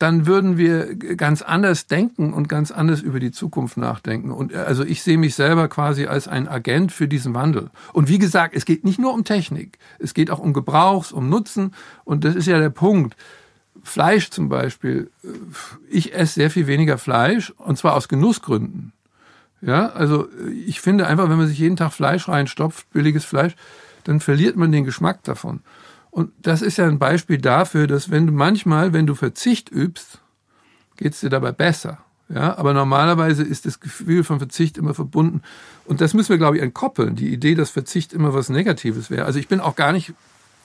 dann 0.00 0.26
würden 0.26 0.56
wir 0.56 0.94
ganz 0.96 1.42
anders 1.42 1.86
denken 1.86 2.32
und 2.32 2.48
ganz 2.48 2.70
anders 2.70 3.02
über 3.02 3.20
die 3.20 3.32
Zukunft 3.32 3.76
nachdenken. 3.76 4.30
Und 4.30 4.52
äh, 4.52 4.56
also 4.56 4.82
ich 4.82 5.02
sehe 5.02 5.18
mich 5.18 5.34
selber 5.34 5.68
quasi 5.68 6.06
als 6.06 6.26
ein 6.26 6.48
Agent 6.48 6.90
für 6.90 7.06
diesen 7.06 7.34
Wandel. 7.34 7.70
Und 7.92 8.08
wie 8.08 8.18
gesagt, 8.18 8.54
es 8.56 8.64
geht 8.64 8.82
nicht 8.82 8.98
nur 8.98 9.12
um 9.12 9.24
Technik, 9.24 9.78
es 9.98 10.14
geht 10.14 10.30
auch 10.30 10.38
um 10.38 10.54
Gebrauchs, 10.54 11.12
um 11.12 11.28
Nutzen. 11.28 11.74
Und 12.04 12.24
das 12.24 12.34
ist 12.34 12.46
ja 12.46 12.58
der 12.58 12.70
Punkt. 12.70 13.14
Fleisch 13.82 14.30
zum 14.30 14.48
Beispiel. 14.48 15.10
Äh, 15.22 15.28
ich 15.90 16.14
esse 16.14 16.34
sehr 16.34 16.50
viel 16.50 16.66
weniger 16.66 16.96
Fleisch 16.96 17.50
und 17.58 17.76
zwar 17.76 17.94
aus 17.94 18.08
Genussgründen. 18.08 18.92
Ja, 19.60 19.90
also 19.90 20.28
äh, 20.28 20.50
ich 20.50 20.80
finde 20.80 21.06
einfach, 21.06 21.28
wenn 21.28 21.36
man 21.36 21.46
sich 21.46 21.58
jeden 21.58 21.76
Tag 21.76 21.92
Fleisch 21.92 22.26
reinstopft, 22.26 22.90
billiges 22.90 23.26
Fleisch, 23.26 23.54
dann 24.04 24.20
verliert 24.20 24.56
man 24.56 24.72
den 24.72 24.84
Geschmack 24.84 25.22
davon. 25.24 25.60
Und 26.10 26.32
das 26.42 26.62
ist 26.62 26.76
ja 26.78 26.86
ein 26.86 26.98
Beispiel 26.98 27.38
dafür, 27.38 27.86
dass 27.86 28.10
wenn 28.10 28.26
du 28.26 28.32
manchmal, 28.32 28.92
wenn 28.92 29.06
du 29.06 29.14
Verzicht 29.14 29.70
übst, 29.70 30.20
geht 30.96 31.14
es 31.14 31.20
dir 31.20 31.30
dabei 31.30 31.52
besser. 31.52 31.98
Ja, 32.32 32.56
aber 32.56 32.74
normalerweise 32.74 33.42
ist 33.42 33.66
das 33.66 33.80
Gefühl 33.80 34.22
von 34.22 34.38
Verzicht 34.38 34.78
immer 34.78 34.94
verbunden. 34.94 35.42
Und 35.84 36.00
das 36.00 36.14
müssen 36.14 36.28
wir, 36.28 36.38
glaube 36.38 36.56
ich, 36.56 36.62
entkoppeln. 36.62 37.16
Die 37.16 37.32
Idee, 37.32 37.56
dass 37.56 37.70
Verzicht 37.70 38.12
immer 38.12 38.32
was 38.34 38.50
Negatives 38.50 39.10
wäre. 39.10 39.24
Also 39.24 39.40
ich 39.40 39.48
bin 39.48 39.58
auch 39.58 39.74
gar 39.74 39.92
nicht. 39.92 40.12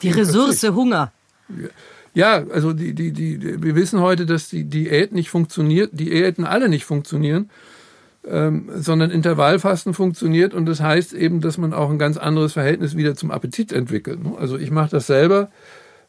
Die 0.03 0.11
Ressource 0.11 0.59
Verzicht. 0.59 0.73
Hunger. 0.73 1.11
Ja, 2.13 2.43
also 2.51 2.71
die, 2.71 2.93
die, 2.93 3.11
die, 3.11 3.63
wir 3.63 3.75
wissen 3.75 3.99
heute, 3.99 4.27
dass 4.27 4.47
die 4.49 4.65
Diät 4.65 5.11
nicht 5.11 5.29
funktioniert, 5.29 5.91
die 5.93 6.05
Diäten 6.05 6.45
alle 6.45 6.69
nicht 6.69 6.85
funktionieren 6.85 7.49
ähm, 8.27 8.69
sondern 8.75 9.11
Intervallfasten 9.11 9.93
funktioniert 9.93 10.53
und 10.53 10.65
das 10.65 10.81
heißt 10.81 11.13
eben, 11.13 11.41
dass 11.41 11.57
man 11.57 11.73
auch 11.73 11.89
ein 11.89 11.99
ganz 11.99 12.17
anderes 12.17 12.53
Verhältnis 12.53 12.95
wieder 12.95 13.15
zum 13.15 13.31
Appetit 13.31 13.71
entwickelt. 13.71 14.23
Ne? 14.23 14.33
Also 14.38 14.57
ich 14.57 14.71
mache 14.71 14.89
das 14.89 15.07
selber 15.07 15.49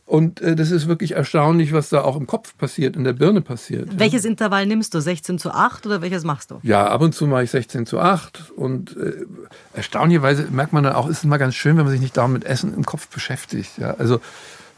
und 0.06 0.40
äh, 0.40 0.54
das 0.54 0.70
ist 0.70 0.86
wirklich 0.86 1.12
erstaunlich, 1.12 1.72
was 1.72 1.88
da 1.88 2.02
auch 2.02 2.16
im 2.16 2.26
Kopf 2.26 2.56
passiert, 2.56 2.96
in 2.96 3.04
der 3.04 3.12
Birne 3.12 3.40
passiert. 3.40 3.98
Welches 3.98 4.22
ja. 4.22 4.30
Intervall 4.30 4.64
nimmst 4.66 4.94
du? 4.94 5.00
16 5.00 5.38
zu 5.38 5.50
8 5.50 5.84
oder 5.84 6.00
welches 6.00 6.24
machst 6.24 6.52
du? 6.52 6.60
Ja, 6.62 6.86
ab 6.86 7.00
und 7.00 7.12
zu 7.12 7.26
mache 7.26 7.42
ich 7.42 7.50
16 7.50 7.86
zu 7.86 7.98
8 7.98 8.52
und 8.56 8.96
äh, 8.96 9.26
erstaunlicherweise 9.74 10.46
merkt 10.50 10.72
man 10.72 10.84
dann 10.84 10.94
auch, 10.94 11.08
ist 11.08 11.18
es 11.18 11.24
mal 11.24 11.38
ganz 11.38 11.54
schön, 11.54 11.76
wenn 11.76 11.84
man 11.84 11.92
sich 11.92 12.00
nicht 12.00 12.16
dauernd 12.16 12.34
mit 12.34 12.44
Essen 12.44 12.72
im 12.72 12.86
Kopf 12.86 13.08
beschäftigt. 13.08 13.78
Ja, 13.78 13.94
also 13.98 14.20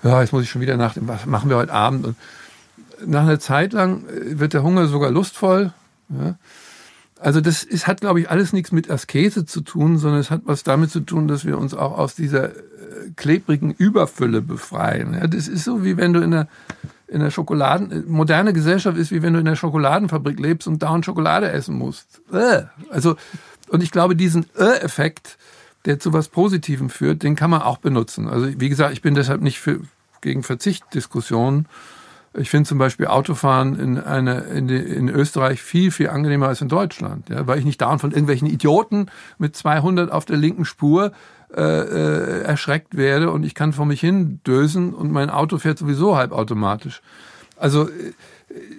ja, 0.03 0.21
jetzt 0.23 0.33
muss 0.33 0.45
ich 0.45 0.51
schon 0.51 0.63
wieder 0.63 0.77
nach 0.77 0.95
dem, 0.95 1.07
was 1.09 1.27
machen 1.27 1.51
wir 1.51 1.57
heute 1.57 1.73
Abend 1.73 2.07
und 2.07 2.17
nach 3.07 3.23
einer 3.23 3.39
Zeit 3.39 3.73
lang 3.75 4.05
äh, 4.09 4.39
wird 4.39 4.55
der 4.55 4.63
Hunger 4.63 4.89
sogar 4.89 5.11
lustvoll. 5.11 5.73
Ja. 6.09 6.37
Also 7.21 7.41
das 7.41 7.65
ist, 7.65 7.87
hat, 7.87 8.01
glaube 8.01 8.21
ich, 8.21 8.31
alles 8.31 8.53
nichts 8.53 8.71
mit 8.71 8.91
Askese 8.91 9.45
zu 9.45 9.61
tun, 9.61 9.99
sondern 9.99 10.21
es 10.21 10.31
hat 10.31 10.43
was 10.45 10.63
damit 10.63 10.91
zu 10.91 11.01
tun, 11.01 11.27
dass 11.27 11.45
wir 11.45 11.59
uns 11.59 11.75
auch 11.75 11.99
aus 11.99 12.15
dieser 12.15 12.51
äh, 12.51 13.11
klebrigen 13.17 13.73
Überfülle 13.73 14.41
befreien. 14.41 15.15
Ja, 15.15 15.27
das 15.27 15.49
ist 15.49 15.65
so, 15.65 15.85
wie 15.85 15.97
wenn 15.97 16.13
du 16.13 16.21
in 16.21 16.31
der, 16.31 16.49
in 17.09 17.21
der 17.21 17.31
Schokoladen, 17.31 18.05
moderne 18.09 18.53
Gesellschaft 18.53 18.97
ist, 18.97 19.11
wie 19.11 19.23
wenn 19.23 19.33
du 19.33 19.41
in 19.41 19.47
der 19.47 19.57
Schokoladenfabrik 19.57 20.39
lebst 20.39 20.69
und 20.69 20.83
dauernd 20.83 21.05
Schokolade 21.05 21.51
essen 21.51 21.77
musst. 21.77 22.21
Äh. 22.33 22.65
Also, 22.91 23.17
und 23.69 23.83
ich 23.83 23.91
glaube, 23.91 24.15
diesen 24.15 24.47
Äh-Effekt, 24.57 25.39
der 25.87 25.99
zu 25.99 26.13
was 26.13 26.29
Positivem 26.29 26.89
führt, 26.89 27.23
den 27.23 27.35
kann 27.35 27.51
man 27.51 27.63
auch 27.63 27.79
benutzen. 27.79 28.29
Also, 28.29 28.49
wie 28.61 28.69
gesagt, 28.69 28.93
ich 28.93 29.03
bin 29.03 29.15
deshalb 29.15 29.41
nicht 29.41 29.59
für, 29.59 29.81
gegen 30.21 30.45
Verzichtdiskussionen. 30.45 31.67
Ich 32.35 32.51
finde 32.51 32.69
zum 32.69 32.79
Beispiel 32.79 33.07
Autofahren 33.07 33.79
in, 33.79 33.99
eine, 33.99 34.41
in, 34.41 34.69
die, 34.69 34.77
in 34.77 35.09
Österreich 35.09 35.63
viel, 35.63 35.91
viel 35.91 36.11
angenehmer 36.11 36.49
als 36.49 36.61
in 36.61 36.69
Deutschland, 36.69 37.29
ja, 37.31 37.47
weil 37.47 37.59
ich 37.59 37.65
nicht 37.65 37.81
dauernd 37.81 38.01
von 38.01 38.11
irgendwelchen 38.11 38.49
Idioten 38.49 39.07
mit 39.39 39.57
200 39.57 40.13
auf 40.13 40.25
der 40.25 40.37
linken 40.37 40.65
Spur 40.65 41.13
äh, 41.57 41.63
äh, 41.63 42.43
erschreckt 42.43 42.97
werde 42.97 43.31
und 43.31 43.45
ich 43.45 43.55
kann 43.55 43.73
vor 43.73 43.87
mich 43.87 44.01
hin 44.01 44.41
dösen 44.47 44.93
und 44.93 45.11
mein 45.11 45.31
Auto 45.31 45.57
fährt 45.57 45.79
sowieso 45.79 46.17
halbautomatisch. 46.17 47.01
Also 47.57 47.89
äh, 47.89 48.13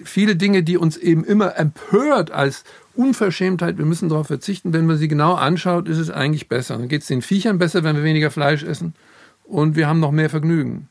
viele 0.03 0.35
Dinge, 0.35 0.61
die 0.61 0.77
uns 0.77 0.95
eben 0.95 1.23
immer 1.23 1.57
empört 1.57 2.29
als 2.29 2.63
Unverschämtheit, 2.93 3.79
wir 3.79 3.85
müssen 3.85 4.09
darauf 4.09 4.27
verzichten, 4.27 4.71
wenn 4.73 4.85
man 4.85 4.97
sie 4.97 5.07
genau 5.07 5.33
anschaut, 5.33 5.87
ist 5.87 5.97
es 5.97 6.11
eigentlich 6.11 6.47
besser. 6.47 6.77
Dann 6.77 6.89
geht 6.89 7.01
es 7.01 7.07
den 7.07 7.23
Viechern 7.23 7.57
besser, 7.57 7.83
wenn 7.83 7.95
wir 7.95 8.03
weniger 8.03 8.29
Fleisch 8.29 8.63
essen 8.63 8.93
und 9.45 9.75
wir 9.75 9.87
haben 9.87 9.99
noch 9.99 10.11
mehr 10.11 10.29
Vergnügen. 10.29 10.89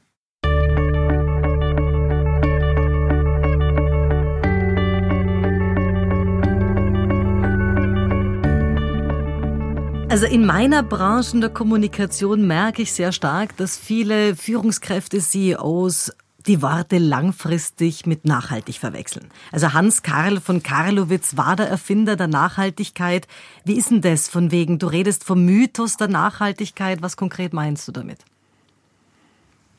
Also 10.10 10.24
in 10.24 10.46
meiner 10.46 10.82
Branche 10.82 11.34
in 11.34 11.42
der 11.42 11.50
Kommunikation 11.50 12.46
merke 12.46 12.80
ich 12.80 12.94
sehr 12.94 13.12
stark, 13.12 13.54
dass 13.58 13.76
viele 13.76 14.36
Führungskräfte, 14.36 15.18
CEOs 15.18 16.12
die 16.46 16.62
Worte 16.62 16.96
langfristig 16.96 18.06
mit 18.06 18.24
nachhaltig 18.24 18.76
verwechseln. 18.76 19.26
Also 19.52 19.74
Hans 19.74 20.02
Karl 20.02 20.40
von 20.40 20.62
Karlowitz 20.62 21.36
war 21.36 21.56
der 21.56 21.68
Erfinder 21.68 22.16
der 22.16 22.26
Nachhaltigkeit. 22.26 23.28
Wie 23.66 23.74
ist 23.74 23.90
denn 23.90 24.00
das 24.00 24.28
von 24.28 24.50
wegen, 24.50 24.78
du 24.78 24.86
redest 24.86 25.24
vom 25.24 25.44
Mythos 25.44 25.98
der 25.98 26.08
Nachhaltigkeit, 26.08 27.02
was 27.02 27.18
konkret 27.18 27.52
meinst 27.52 27.86
du 27.86 27.92
damit? 27.92 28.20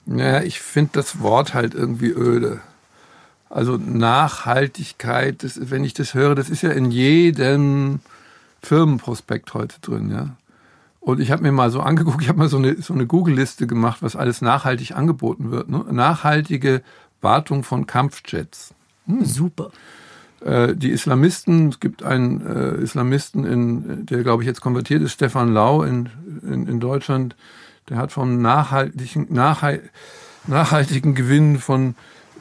Naja, 0.06 0.44
ich 0.44 0.62
finde 0.62 0.92
das 0.94 1.22
Wort 1.22 1.56
halt 1.56 1.74
irgendwie 1.74 2.12
öde. 2.12 2.62
Also 3.50 3.78
Nachhaltigkeit, 3.78 5.44
das, 5.44 5.72
wenn 5.72 5.84
ich 5.84 5.96
das 5.96 6.14
höre, 6.14 6.36
das 6.36 6.52
ist 6.52 6.62
ja 6.62 6.70
in 6.70 6.92
jedem 6.92 8.00
Firmenprospekt 8.62 9.54
heute 9.54 9.80
drin, 9.82 10.12
ja. 10.12 10.36
Und 11.00 11.22
ich 11.22 11.32
habe 11.32 11.44
mir 11.44 11.52
mal 11.52 11.72
so 11.72 11.80
angeguckt, 11.82 12.22
ich 12.22 12.30
habe 12.30 12.40
mal 12.40 12.50
so 12.50 12.58
eine, 12.58 12.82
so 12.82 12.94
eine 12.94 13.08
Google-Liste 13.08 13.68
gemacht, 13.68 14.02
was 14.02 14.16
alles 14.16 14.42
nachhaltig 14.42 14.96
angeboten 14.96 15.52
wird. 15.52 15.70
Ne? 15.70 15.86
Nachhaltige 15.92 16.82
Wartung 17.22 17.64
von 17.64 17.88
Kampfjets. 17.88 18.74
Hm. 19.06 19.26
Super. 19.26 19.72
Äh, 20.42 20.76
die 20.76 20.90
Islamisten, 20.90 21.70
es 21.70 21.80
gibt 21.80 22.04
einen 22.04 22.46
äh, 22.46 22.76
Islamisten, 22.82 23.46
in, 23.46 24.06
der 24.06 24.24
glaube 24.24 24.44
ich 24.44 24.48
jetzt 24.48 24.62
konvertiert 24.62 25.02
ist, 25.02 25.14
Stefan 25.14 25.54
Lau 25.54 25.84
in, 25.84 26.10
in, 26.44 26.68
in 26.68 26.80
Deutschland, 26.80 27.36
der 27.90 27.98
hat 27.98 28.12
vom 28.12 28.42
nachhaltigen, 28.42 29.28
nachhalt, 29.30 29.82
nachhaltigen 30.48 31.16
Gewinn 31.16 31.60
von 31.60 31.96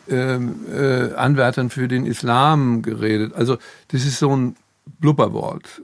ähm, 0.08 0.60
äh, 0.72 1.14
Anwärtern 1.14 1.70
für 1.70 1.88
den 1.88 2.06
Islam 2.06 2.82
geredet. 2.82 3.34
Also 3.34 3.58
das 3.88 4.04
ist 4.04 4.18
so 4.18 4.34
ein 4.34 4.56
Blubberwort. 5.00 5.82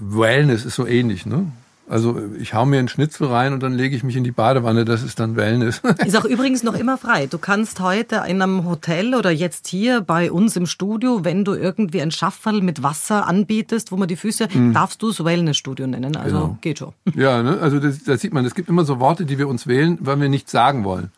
Wellness 0.00 0.64
ist 0.64 0.74
so 0.76 0.86
ähnlich, 0.86 1.26
ne? 1.26 1.46
Also 1.88 2.20
ich 2.40 2.52
hau 2.52 2.66
mir 2.66 2.80
einen 2.80 2.88
Schnitzel 2.88 3.28
rein 3.28 3.52
und 3.52 3.62
dann 3.62 3.72
lege 3.72 3.94
ich 3.94 4.02
mich 4.02 4.16
in 4.16 4.24
die 4.24 4.32
Badewanne, 4.32 4.84
das 4.84 5.04
ist 5.04 5.20
dann 5.20 5.36
Wellness. 5.36 5.82
Ist 6.04 6.16
auch 6.16 6.24
übrigens 6.24 6.64
noch 6.64 6.74
immer 6.74 6.98
frei. 6.98 7.26
Du 7.26 7.38
kannst 7.38 7.78
heute 7.78 8.24
in 8.26 8.42
einem 8.42 8.64
Hotel 8.64 9.14
oder 9.14 9.30
jetzt 9.30 9.68
hier 9.68 10.00
bei 10.00 10.32
uns 10.32 10.56
im 10.56 10.66
Studio, 10.66 11.24
wenn 11.24 11.44
du 11.44 11.54
irgendwie 11.54 12.02
ein 12.02 12.10
Schafferl 12.10 12.60
mit 12.60 12.82
Wasser 12.82 13.28
anbietest, 13.28 13.92
wo 13.92 13.96
man 13.96 14.08
die 14.08 14.16
Füße, 14.16 14.48
mhm. 14.52 14.72
darfst 14.72 15.00
du 15.00 15.10
es 15.10 15.24
Wellnessstudio 15.24 15.86
nennen. 15.86 16.16
Also 16.16 16.36
genau. 16.36 16.58
geht 16.60 16.78
schon. 16.78 16.92
Ja, 17.14 17.42
ne? 17.42 17.58
also 17.60 17.78
das, 17.78 18.02
das 18.02 18.20
sieht 18.20 18.34
man. 18.34 18.44
Es 18.44 18.54
gibt 18.56 18.68
immer 18.68 18.84
so 18.84 18.98
Worte, 18.98 19.24
die 19.24 19.38
wir 19.38 19.46
uns 19.46 19.68
wählen, 19.68 19.96
weil 20.00 20.20
wir 20.20 20.28
nichts 20.28 20.50
sagen 20.50 20.82
wollen. 20.82 21.12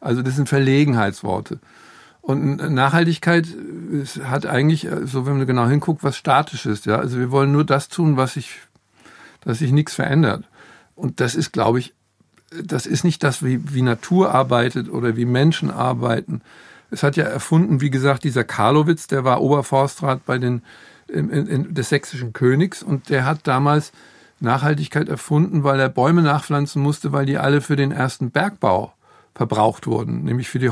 Also 0.00 0.22
das 0.22 0.36
sind 0.36 0.48
Verlegenheitsworte. 0.48 1.58
Und 2.26 2.56
Nachhaltigkeit 2.72 3.46
hat 4.24 4.46
eigentlich, 4.46 4.88
so 5.04 5.26
wenn 5.26 5.36
man 5.36 5.46
genau 5.46 5.66
hinguckt, 5.66 6.02
was 6.02 6.16
Statisches. 6.16 6.84
Ja? 6.86 6.96
Also 6.96 7.18
wir 7.18 7.30
wollen 7.30 7.52
nur 7.52 7.64
das 7.64 7.88
tun, 7.88 8.16
was 8.16 8.34
sich 8.34 8.60
dass 9.44 9.58
sich 9.58 9.72
nichts 9.72 9.94
verändert. 9.94 10.44
Und 10.96 11.20
das 11.20 11.34
ist, 11.34 11.52
glaube 11.52 11.78
ich, 11.78 11.94
das 12.50 12.86
ist 12.86 13.04
nicht 13.04 13.22
das, 13.22 13.44
wie, 13.44 13.74
wie 13.74 13.82
Natur 13.82 14.34
arbeitet 14.34 14.88
oder 14.88 15.16
wie 15.16 15.24
Menschen 15.24 15.70
arbeiten. 15.70 16.40
Es 16.90 17.02
hat 17.02 17.16
ja 17.16 17.24
erfunden, 17.24 17.80
wie 17.80 17.90
gesagt, 17.90 18.24
dieser 18.24 18.44
Karlowitz, 18.44 19.06
der 19.06 19.24
war 19.24 19.40
Oberforstrat 19.40 20.24
bei 20.24 20.38
den, 20.38 20.62
in, 21.08 21.30
in, 21.30 21.74
des 21.74 21.88
sächsischen 21.88 22.32
Königs 22.32 22.82
und 22.82 23.08
der 23.10 23.24
hat 23.24 23.46
damals 23.46 23.92
Nachhaltigkeit 24.40 25.08
erfunden, 25.08 25.64
weil 25.64 25.80
er 25.80 25.88
Bäume 25.88 26.22
nachpflanzen 26.22 26.82
musste, 26.82 27.12
weil 27.12 27.26
die 27.26 27.38
alle 27.38 27.60
für 27.60 27.76
den 27.76 27.92
ersten 27.92 28.30
Bergbau 28.30 28.92
verbraucht 29.34 29.86
wurden, 29.86 30.24
nämlich 30.24 30.48
für 30.48 30.60
die 30.60 30.70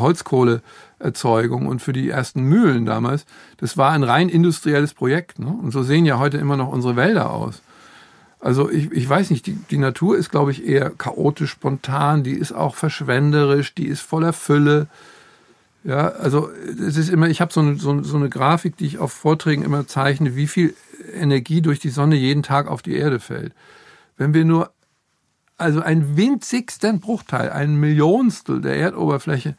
Holzkohleerzeugung 1.02 1.66
und 1.66 1.80
für 1.80 1.92
die 1.92 2.08
ersten 2.08 2.42
Mühlen 2.42 2.86
damals. 2.86 3.26
Das 3.58 3.76
war 3.76 3.92
ein 3.92 4.04
rein 4.04 4.28
industrielles 4.28 4.94
Projekt. 4.94 5.38
Ne? 5.38 5.48
Und 5.48 5.72
so 5.72 5.82
sehen 5.82 6.06
ja 6.06 6.18
heute 6.18 6.38
immer 6.38 6.56
noch 6.56 6.68
unsere 6.68 6.96
Wälder 6.96 7.30
aus. 7.30 7.62
Also 8.40 8.70
ich, 8.70 8.90
ich 8.90 9.08
weiß 9.08 9.30
nicht, 9.30 9.46
die, 9.46 9.54
die 9.70 9.78
Natur 9.78 10.16
ist, 10.16 10.30
glaube 10.30 10.50
ich, 10.50 10.66
eher 10.66 10.90
chaotisch, 10.90 11.50
spontan, 11.50 12.24
die 12.24 12.32
ist 12.32 12.52
auch 12.52 12.74
verschwenderisch, 12.74 13.74
die 13.74 13.86
ist 13.86 14.00
voller 14.00 14.32
Fülle. 14.32 14.88
Ja, 15.84 16.08
also 16.08 16.50
es 16.50 16.96
ist 16.96 17.08
immer, 17.08 17.28
ich 17.28 17.40
habe 17.40 17.52
so 17.52 17.60
eine, 17.60 17.76
so, 17.76 18.02
so 18.02 18.16
eine 18.16 18.28
Grafik, 18.28 18.76
die 18.76 18.86
ich 18.86 18.98
auf 18.98 19.12
Vorträgen 19.12 19.62
immer 19.62 19.86
zeichne, 19.86 20.34
wie 20.34 20.48
viel 20.48 20.74
Energie 21.14 21.60
durch 21.60 21.78
die 21.78 21.90
Sonne 21.90 22.16
jeden 22.16 22.42
Tag 22.42 22.66
auf 22.66 22.82
die 22.82 22.96
Erde 22.96 23.20
fällt. 23.20 23.52
Wenn 24.16 24.34
wir 24.34 24.44
nur 24.44 24.72
also 25.56 25.80
einen 25.80 26.16
winzigsten 26.16 26.98
Bruchteil, 26.98 27.50
ein 27.50 27.76
Millionstel 27.76 28.60
der 28.60 28.76
Erdoberfläche 28.76 29.56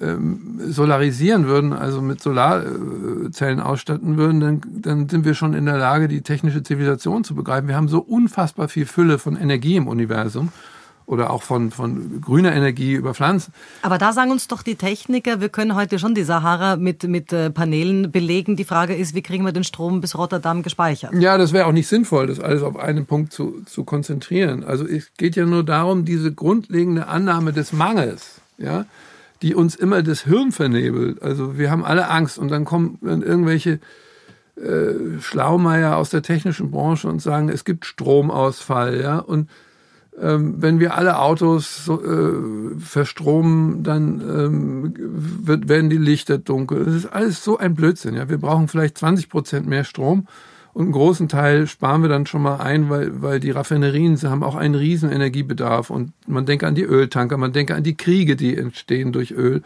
ähm, 0.00 0.60
solarisieren 0.68 1.46
würden, 1.46 1.72
also 1.72 2.00
mit 2.00 2.20
Solarzellen 2.22 3.60
ausstatten 3.60 4.16
würden, 4.16 4.40
dann, 4.40 4.60
dann 4.64 5.08
sind 5.08 5.24
wir 5.24 5.34
schon 5.34 5.54
in 5.54 5.66
der 5.66 5.78
Lage, 5.78 6.08
die 6.08 6.22
technische 6.22 6.62
Zivilisation 6.62 7.24
zu 7.24 7.34
begreifen. 7.34 7.68
Wir 7.68 7.76
haben 7.76 7.88
so 7.88 8.00
unfassbar 8.00 8.68
viel 8.68 8.86
Fülle 8.86 9.18
von 9.18 9.36
Energie 9.36 9.76
im 9.76 9.86
Universum 9.86 10.50
oder 11.06 11.30
auch 11.30 11.42
von, 11.42 11.70
von 11.70 12.20
grüner 12.20 12.54
Energie 12.54 12.94
über 12.94 13.14
Pflanzen. 13.14 13.52
Aber 13.82 13.98
da 13.98 14.12
sagen 14.12 14.30
uns 14.30 14.48
doch 14.48 14.62
die 14.62 14.76
Techniker, 14.76 15.40
wir 15.40 15.50
können 15.50 15.74
heute 15.74 15.98
schon 15.98 16.14
die 16.14 16.24
Sahara 16.24 16.76
mit, 16.76 17.02
mit 17.04 17.32
äh, 17.32 17.50
Paneelen 17.50 18.10
belegen. 18.10 18.56
Die 18.56 18.64
Frage 18.64 18.94
ist, 18.94 19.14
wie 19.14 19.22
kriegen 19.22 19.44
wir 19.44 19.52
den 19.52 19.64
Strom 19.64 20.00
bis 20.00 20.16
Rotterdam 20.16 20.62
gespeichert? 20.62 21.12
Ja, 21.14 21.36
das 21.36 21.52
wäre 21.52 21.66
auch 21.66 21.72
nicht 21.72 21.88
sinnvoll, 21.88 22.26
das 22.26 22.40
alles 22.40 22.62
auf 22.62 22.76
einen 22.78 23.04
Punkt 23.04 23.32
zu, 23.32 23.62
zu 23.66 23.84
konzentrieren. 23.84 24.64
Also 24.64 24.86
es 24.86 25.12
geht 25.18 25.36
ja 25.36 25.44
nur 25.44 25.62
darum, 25.62 26.04
diese 26.04 26.32
grundlegende 26.32 27.06
Annahme 27.06 27.52
des 27.52 27.72
Mangels, 27.72 28.40
ja, 28.56 28.86
die 29.44 29.54
uns 29.54 29.74
immer 29.74 30.02
das 30.02 30.22
Hirn 30.22 30.52
vernebelt. 30.52 31.22
Also 31.22 31.58
wir 31.58 31.70
haben 31.70 31.84
alle 31.84 32.08
Angst 32.08 32.38
und 32.38 32.50
dann 32.50 32.64
kommen 32.64 32.98
dann 33.02 33.20
irgendwelche 33.20 33.78
äh, 34.56 35.20
Schlaumeier 35.20 35.98
aus 35.98 36.08
der 36.08 36.22
technischen 36.22 36.70
Branche 36.70 37.08
und 37.08 37.20
sagen, 37.20 37.50
es 37.50 37.66
gibt 37.66 37.84
Stromausfall, 37.84 38.98
ja, 39.02 39.18
und 39.18 39.50
ähm, 40.18 40.62
wenn 40.62 40.80
wir 40.80 40.96
alle 40.96 41.18
Autos 41.18 41.84
so, 41.84 42.02
äh, 42.02 42.78
verstromen, 42.78 43.82
dann 43.82 44.22
ähm, 44.22 44.94
wird, 45.46 45.68
werden 45.68 45.90
die 45.90 45.98
Lichter 45.98 46.38
dunkel. 46.38 46.82
Das 46.86 46.94
ist 46.94 47.06
alles 47.06 47.44
so 47.44 47.58
ein 47.58 47.74
Blödsinn. 47.74 48.14
Ja, 48.14 48.30
wir 48.30 48.38
brauchen 48.38 48.68
vielleicht 48.68 48.96
20 48.96 49.28
Prozent 49.28 49.66
mehr 49.66 49.84
Strom 49.84 50.26
und 50.74 50.82
einen 50.82 50.92
großen 50.92 51.28
Teil 51.28 51.68
sparen 51.68 52.02
wir 52.02 52.08
dann 52.08 52.26
schon 52.26 52.42
mal 52.42 52.56
ein, 52.56 52.90
weil, 52.90 53.22
weil 53.22 53.38
die 53.38 53.52
Raffinerien 53.52 54.16
sie 54.16 54.28
haben 54.28 54.42
auch 54.42 54.56
einen 54.56 54.74
riesen 54.74 55.10
Energiebedarf. 55.10 55.88
Und 55.88 56.12
man 56.26 56.46
denke 56.46 56.66
an 56.66 56.74
die 56.74 56.82
Öltanker, 56.82 57.36
man 57.36 57.52
denke 57.52 57.76
an 57.76 57.84
die 57.84 57.96
Kriege, 57.96 58.34
die 58.34 58.56
entstehen 58.56 59.12
durch 59.12 59.30
Öl. 59.30 59.62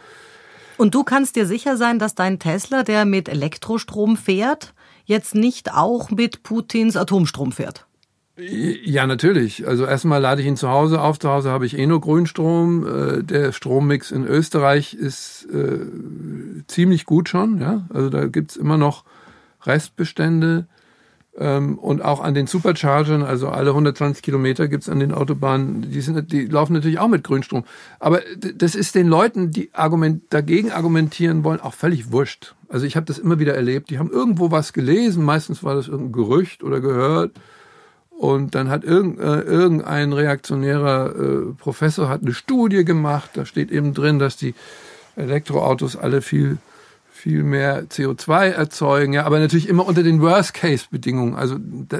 Und 0.77 0.93
du 0.93 1.03
kannst 1.03 1.35
dir 1.35 1.47
sicher 1.47 1.77
sein, 1.77 1.97
dass 1.97 2.13
dein 2.13 2.37
Tesla, 2.37 2.83
der 2.83 3.05
mit 3.05 3.27
Elektrostrom 3.27 4.17
fährt, 4.17 4.75
jetzt 5.03 5.33
nicht 5.33 5.73
auch 5.73 6.11
mit 6.11 6.43
Putins 6.43 6.95
Atomstrom 6.95 7.51
fährt. 7.51 7.87
Ja, 8.37 9.07
natürlich. 9.07 9.67
Also 9.67 9.85
erstmal 9.85 10.21
lade 10.21 10.41
ich 10.41 10.47
ihn 10.47 10.57
zu 10.57 10.69
Hause 10.69 11.01
auf. 11.01 11.17
Zu 11.19 11.29
Hause 11.29 11.49
habe 11.49 11.65
ich 11.65 11.77
eh 11.77 11.87
nur 11.87 12.01
Grünstrom. 12.01 12.85
Äh, 12.85 13.23
der 13.23 13.51
Strommix 13.51 14.11
in 14.11 14.25
Österreich 14.25 14.93
ist 14.93 15.47
äh, 15.51 15.87
ziemlich 16.67 17.05
gut 17.05 17.29
schon. 17.29 17.59
Ja? 17.59 17.87
Also 17.91 18.09
da 18.09 18.27
gibt's 18.27 18.55
immer 18.55 18.77
noch 18.77 19.03
Restbestände. 19.65 20.67
Ähm, 21.39 21.79
und 21.79 22.03
auch 22.03 22.19
an 22.19 22.33
den 22.33 22.47
Superchargern, 22.47 23.23
also 23.23 23.47
alle 23.47 23.69
120 23.69 24.21
Kilometer 24.21 24.67
gibt's 24.67 24.89
an 24.89 24.99
den 24.99 25.13
Autobahnen, 25.13 25.89
die, 25.89 26.01
sind, 26.01 26.33
die 26.33 26.45
laufen 26.47 26.73
natürlich 26.73 26.99
auch 26.99 27.07
mit 27.07 27.23
Grünstrom. 27.23 27.63
Aber 27.99 28.19
das 28.55 28.75
ist 28.75 28.93
den 28.93 29.07
Leuten, 29.07 29.51
die 29.51 29.69
argument, 29.73 30.23
dagegen 30.31 30.71
argumentieren 30.71 31.45
wollen, 31.45 31.61
auch 31.61 31.73
völlig 31.73 32.11
wurscht. 32.11 32.55
Also 32.67 32.85
ich 32.85 32.97
habe 32.97 33.05
das 33.05 33.19
immer 33.19 33.39
wieder 33.39 33.55
erlebt. 33.55 33.89
Die 33.89 33.99
haben 33.99 34.11
irgendwo 34.11 34.51
was 34.51 34.73
gelesen, 34.73 35.23
meistens 35.23 35.63
war 35.63 35.75
das 35.75 35.87
irgendein 35.87 36.11
Gerücht 36.11 36.61
oder 36.61 36.81
gehört. 36.81 37.31
Und 38.09 38.53
dann 38.53 38.69
hat 38.69 38.83
äh, 38.83 38.89
irgendein 38.89 40.11
reaktionärer 40.11 41.15
äh, 41.15 41.53
Professor 41.57 42.09
hat 42.09 42.21
eine 42.21 42.33
Studie 42.33 42.83
gemacht. 42.83 43.29
Da 43.35 43.45
steht 43.45 43.71
eben 43.71 43.93
drin, 43.93 44.19
dass 44.19 44.35
die 44.35 44.55
Elektroautos 45.15 45.95
alle 45.95 46.21
viel 46.21 46.57
viel 47.19 47.43
mehr 47.43 47.83
CO2 47.89 48.51
erzeugen, 48.51 49.11
ja, 49.11 49.25
aber 49.25 49.39
natürlich 49.39 49.67
immer 49.67 49.85
unter 49.85 50.03
den 50.03 50.21
Worst-Case-Bedingungen. 50.21 51.35
Also 51.35 51.57
da, 51.59 51.99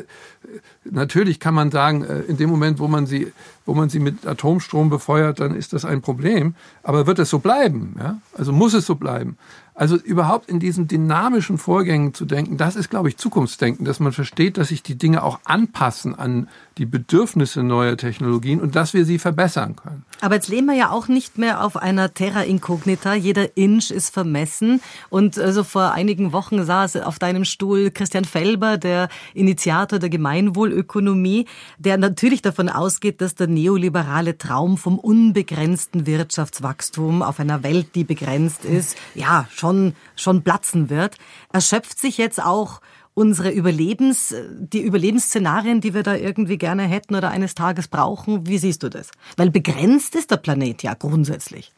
natürlich 0.86 1.41
kann 1.41 1.53
man 1.53 1.71
sagen, 1.71 2.05
äh, 2.05 2.21
in 2.21 2.38
dem 2.38 2.49
Moment, 2.49 2.79
wo 2.79 2.88
man 2.88 3.05
sie, 3.05 3.34
wo 3.65 3.73
man 3.73 3.89
sie 3.89 3.99
mit 3.99 4.25
Atomstrom 4.25 4.89
befeuert, 4.89 5.41
dann 5.41 5.55
ist 5.55 5.73
das 5.73 5.84
ein 5.84 6.01
Problem. 6.01 6.55
Aber 6.84 7.05
wird 7.05 7.19
es 7.19 7.29
so 7.29 7.39
bleiben? 7.39 7.97
Ja? 7.99 8.21
Also 8.38 8.53
muss 8.53 8.73
es 8.73 8.86
so 8.86 8.95
bleiben? 8.95 9.38
Also 9.75 9.97
überhaupt 9.97 10.49
in 10.49 10.62
diesen 10.62 10.88
dynamischen 10.88 11.58
Vorgängen 11.58 12.13
zu 12.13 12.25
denken, 12.25 12.55
das 12.55 12.77
ist, 12.77 12.89
glaube 12.89 13.10
ich, 13.10 13.17
Zukunftsdenken, 13.17 13.86
dass 13.86 13.99
man 13.99 14.13
versteht, 14.13 14.58
dass 14.58 14.69
sich 14.69 14.84
die 14.84 14.97
Dinge 14.97 15.21
auch 15.23 15.39
anpassen 15.43 16.15
an 16.15 16.47
die 16.79 16.85
Bedürfnisse 16.85 17.61
neuer 17.61 17.97
Technologien 17.97 18.59
und 18.59 18.75
dass 18.75 18.93
wir 18.93 19.05
sie 19.05 19.19
verbessern 19.19 19.75
können. 19.75 20.03
Aber 20.21 20.35
jetzt 20.35 20.47
leben 20.47 20.67
wir 20.67 20.75
ja 20.75 20.89
auch 20.89 21.07
nicht 21.07 21.37
mehr 21.37 21.63
auf 21.63 21.77
einer 21.77 22.13
Terra 22.13 22.41
Incognita. 22.41 23.13
Jeder 23.13 23.55
Inch 23.55 23.91
ist 23.91 24.13
vermessen. 24.13 24.81
Und 25.09 25.37
also 25.37 25.63
vor 25.63 25.91
einigen 25.91 26.33
Wochen 26.33 26.65
saß 26.65 26.97
auf 26.97 27.19
deinem 27.19 27.45
Stuhl 27.45 27.91
Christian 27.91 28.25
Felber, 28.25 28.77
der 28.77 29.09
Initiator 29.33 29.99
der 29.99 30.09
Gemeinwohlökonomie, 30.09 31.45
der 31.77 31.97
natürlich 31.97 32.41
davon 32.41 32.69
ausgeht, 32.69 33.21
dass 33.21 33.35
der 33.35 33.47
neoliberale 33.47 34.37
Traum 34.37 34.77
vom 34.77 34.97
unbegrenzten 34.97 36.05
Wirtschaftswachstum 36.05 37.21
auf 37.21 37.39
einer 37.39 37.63
Welt, 37.63 37.95
die 37.95 38.03
begrenzt 38.03 38.65
ist, 38.65 38.97
ja, 39.15 39.47
schon 39.53 39.93
schon, 40.15 40.43
platzen 40.43 40.89
wird. 40.89 41.17
Erschöpft 41.51 41.99
sich 41.99 42.17
jetzt 42.17 42.43
auch 42.43 42.81
unsere 43.19 43.51
Überlebens, 43.51 44.34
die 44.58 44.82
Überlebensszenarien, 44.82 45.82
die 45.82 45.93
wir 45.93 46.03
da 46.03 46.15
irgendwie 46.15 46.58
gerne 46.58 46.84
hätten 46.84 47.15
oder 47.15 47.32
eines 47.32 47.53
Tages 47.53 47.89
brauchen? 47.89 48.47
Wie 48.47 48.58
siehst 48.58 48.82
du 48.82 48.89
das? 48.89 49.12
Weil 49.36 49.51
begrenzt 49.51 50.15
ist 50.15 50.32
der 50.32 50.38
Planet 50.38 50.84
ja 50.84 50.93
grundsätzlich. 50.93 51.73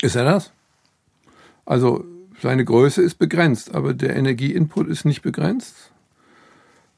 Ist 0.00 0.16
er 0.16 0.24
das? 0.24 0.52
Also 1.66 2.06
seine 2.40 2.64
Größe 2.64 3.02
ist 3.02 3.18
begrenzt, 3.18 3.74
aber 3.74 3.92
der 3.92 4.16
Energieinput 4.16 4.88
ist 4.88 5.04
nicht 5.04 5.20
begrenzt. 5.20 5.74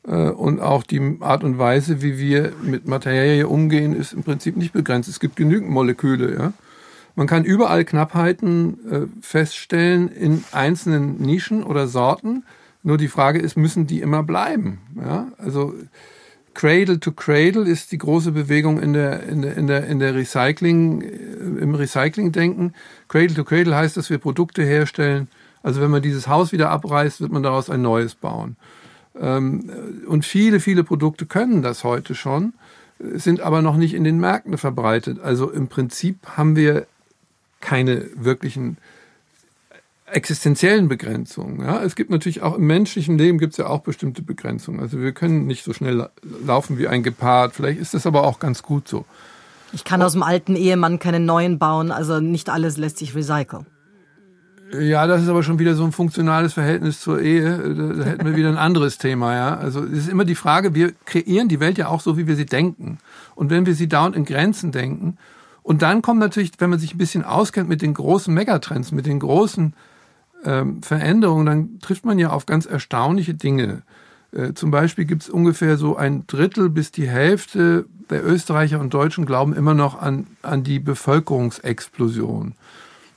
Äh, 0.06 0.30
und 0.30 0.60
auch 0.60 0.84
die 0.84 1.16
Art 1.18 1.42
und 1.42 1.58
Weise, 1.58 2.02
wie 2.02 2.18
wir 2.18 2.52
mit 2.62 2.86
Materie 2.86 3.48
umgehen, 3.48 3.96
ist 3.96 4.12
im 4.12 4.22
Prinzip 4.22 4.56
nicht 4.56 4.72
begrenzt. 4.72 5.08
Es 5.08 5.18
gibt 5.18 5.34
genügend 5.34 5.70
Moleküle. 5.70 6.32
Ja? 6.38 6.52
Man 7.16 7.26
kann 7.26 7.42
überall 7.42 7.84
Knappheiten 7.84 8.78
äh, 8.88 9.06
feststellen 9.20 10.08
in 10.08 10.44
einzelnen 10.52 11.20
Nischen 11.20 11.64
oder 11.64 11.88
Sorten. 11.88 12.44
Nur 12.82 12.98
die 12.98 13.08
Frage 13.08 13.38
ist, 13.38 13.56
müssen 13.56 13.86
die 13.86 14.00
immer 14.00 14.22
bleiben? 14.22 14.80
Ja? 14.96 15.28
Also 15.38 15.74
Cradle 16.54 17.00
to 17.00 17.12
Cradle 17.12 17.64
ist 17.68 17.92
die 17.92 17.98
große 17.98 18.32
Bewegung 18.32 18.80
in 18.80 18.92
der, 18.92 19.22
in 19.22 19.42
der, 19.42 19.56
in 19.56 19.66
der, 19.66 19.86
in 19.86 19.98
der 19.98 20.14
Recycling, 20.14 21.02
äh, 21.02 21.62
im 21.62 21.74
Recycling-Denken. 21.74 22.74
Cradle 23.08 23.34
to 23.34 23.44
Cradle 23.44 23.74
heißt, 23.74 23.96
dass 23.96 24.10
wir 24.10 24.18
Produkte 24.18 24.62
herstellen. 24.62 25.28
Also 25.62 25.80
wenn 25.80 25.90
man 25.90 26.02
dieses 26.02 26.28
Haus 26.28 26.52
wieder 26.52 26.70
abreißt, 26.70 27.20
wird 27.20 27.32
man 27.32 27.42
daraus 27.42 27.70
ein 27.70 27.82
neues 27.82 28.14
bauen. 28.14 28.56
Ähm, 29.18 29.70
und 30.06 30.24
viele, 30.24 30.60
viele 30.60 30.84
Produkte 30.84 31.26
können 31.26 31.62
das 31.62 31.84
heute 31.84 32.14
schon, 32.14 32.52
sind 32.98 33.40
aber 33.40 33.62
noch 33.62 33.76
nicht 33.76 33.94
in 33.94 34.04
den 34.04 34.18
Märkten 34.18 34.58
verbreitet. 34.58 35.20
Also 35.20 35.50
im 35.50 35.68
Prinzip 35.68 36.18
haben 36.36 36.56
wir 36.56 36.86
keine 37.60 38.06
wirklichen 38.14 38.76
existenziellen 40.14 40.88
Begrenzungen. 40.88 41.60
Ja, 41.60 41.82
es 41.82 41.94
gibt 41.94 42.10
natürlich 42.10 42.42
auch 42.42 42.56
im 42.56 42.66
menschlichen 42.66 43.18
Leben 43.18 43.38
gibt 43.38 43.52
es 43.52 43.56
ja 43.56 43.66
auch 43.66 43.80
bestimmte 43.80 44.22
Begrenzungen. 44.22 44.80
Also 44.80 45.00
wir 45.00 45.12
können 45.12 45.46
nicht 45.46 45.64
so 45.64 45.72
schnell 45.72 46.08
laufen 46.44 46.78
wie 46.78 46.88
ein 46.88 47.02
Gepard. 47.02 47.54
Vielleicht 47.54 47.80
ist 47.80 47.94
das 47.94 48.06
aber 48.06 48.24
auch 48.24 48.38
ganz 48.38 48.62
gut 48.62 48.88
so. 48.88 49.04
Ich 49.72 49.84
kann 49.84 50.02
aus 50.02 50.12
dem 50.12 50.22
alten 50.22 50.54
Ehemann 50.54 50.98
keinen 50.98 51.24
neuen 51.24 51.58
bauen. 51.58 51.90
Also 51.90 52.20
nicht 52.20 52.50
alles 52.50 52.76
lässt 52.76 52.98
sich 52.98 53.14
recyceln. 53.14 53.66
Ja, 54.78 55.06
das 55.06 55.22
ist 55.22 55.28
aber 55.28 55.42
schon 55.42 55.58
wieder 55.58 55.74
so 55.74 55.84
ein 55.84 55.92
funktionales 55.92 56.54
Verhältnis 56.54 57.00
zur 57.00 57.20
Ehe. 57.20 57.58
Da, 57.98 58.04
hätten 58.04 58.24
wir 58.24 58.36
wieder 58.36 58.48
ein 58.48 58.56
anderes 58.56 58.96
Thema, 58.96 59.34
ja. 59.34 59.56
Also 59.56 59.84
es 59.84 59.98
ist 59.98 60.08
immer 60.08 60.24
die 60.24 60.34
Frage, 60.34 60.74
wir 60.74 60.92
kreieren 61.04 61.48
die 61.48 61.60
Welt 61.60 61.76
ja 61.76 61.88
auch 61.88 62.00
so, 62.00 62.16
wie 62.16 62.26
wir 62.26 62.36
sie 62.36 62.46
denken. 62.46 62.98
Und 63.34 63.50
wenn 63.50 63.66
wir 63.66 63.74
sie 63.74 63.88
dauernd 63.88 64.16
in 64.16 64.24
Grenzen 64.24 64.72
denken, 64.72 65.18
und 65.62 65.82
dann 65.82 66.02
kommt 66.02 66.18
natürlich, 66.20 66.52
wenn 66.58 66.70
man 66.70 66.78
sich 66.78 66.94
ein 66.94 66.98
bisschen 66.98 67.24
auskennt 67.24 67.68
mit 67.68 67.82
den 67.82 67.94
großen 67.94 68.32
Megatrends, 68.32 68.92
mit 68.92 69.06
den 69.06 69.20
großen 69.20 69.74
ähm, 70.44 70.82
Veränderungen, 70.82 71.46
dann 71.46 71.78
trifft 71.80 72.04
man 72.04 72.18
ja 72.18 72.30
auf 72.30 72.46
ganz 72.46 72.66
erstaunliche 72.66 73.34
Dinge. 73.34 73.82
Äh, 74.32 74.54
zum 74.54 74.70
Beispiel 74.70 75.04
gibt 75.04 75.22
es 75.22 75.30
ungefähr 75.30 75.76
so 75.76 75.96
ein 75.96 76.26
Drittel 76.26 76.68
bis 76.68 76.90
die 76.90 77.08
Hälfte 77.08 77.86
der 78.10 78.24
Österreicher 78.24 78.80
und 78.80 78.92
Deutschen 78.94 79.26
glauben 79.26 79.54
immer 79.54 79.74
noch 79.74 80.00
an, 80.00 80.26
an 80.42 80.62
die 80.62 80.78
Bevölkerungsexplosion. 80.78 82.54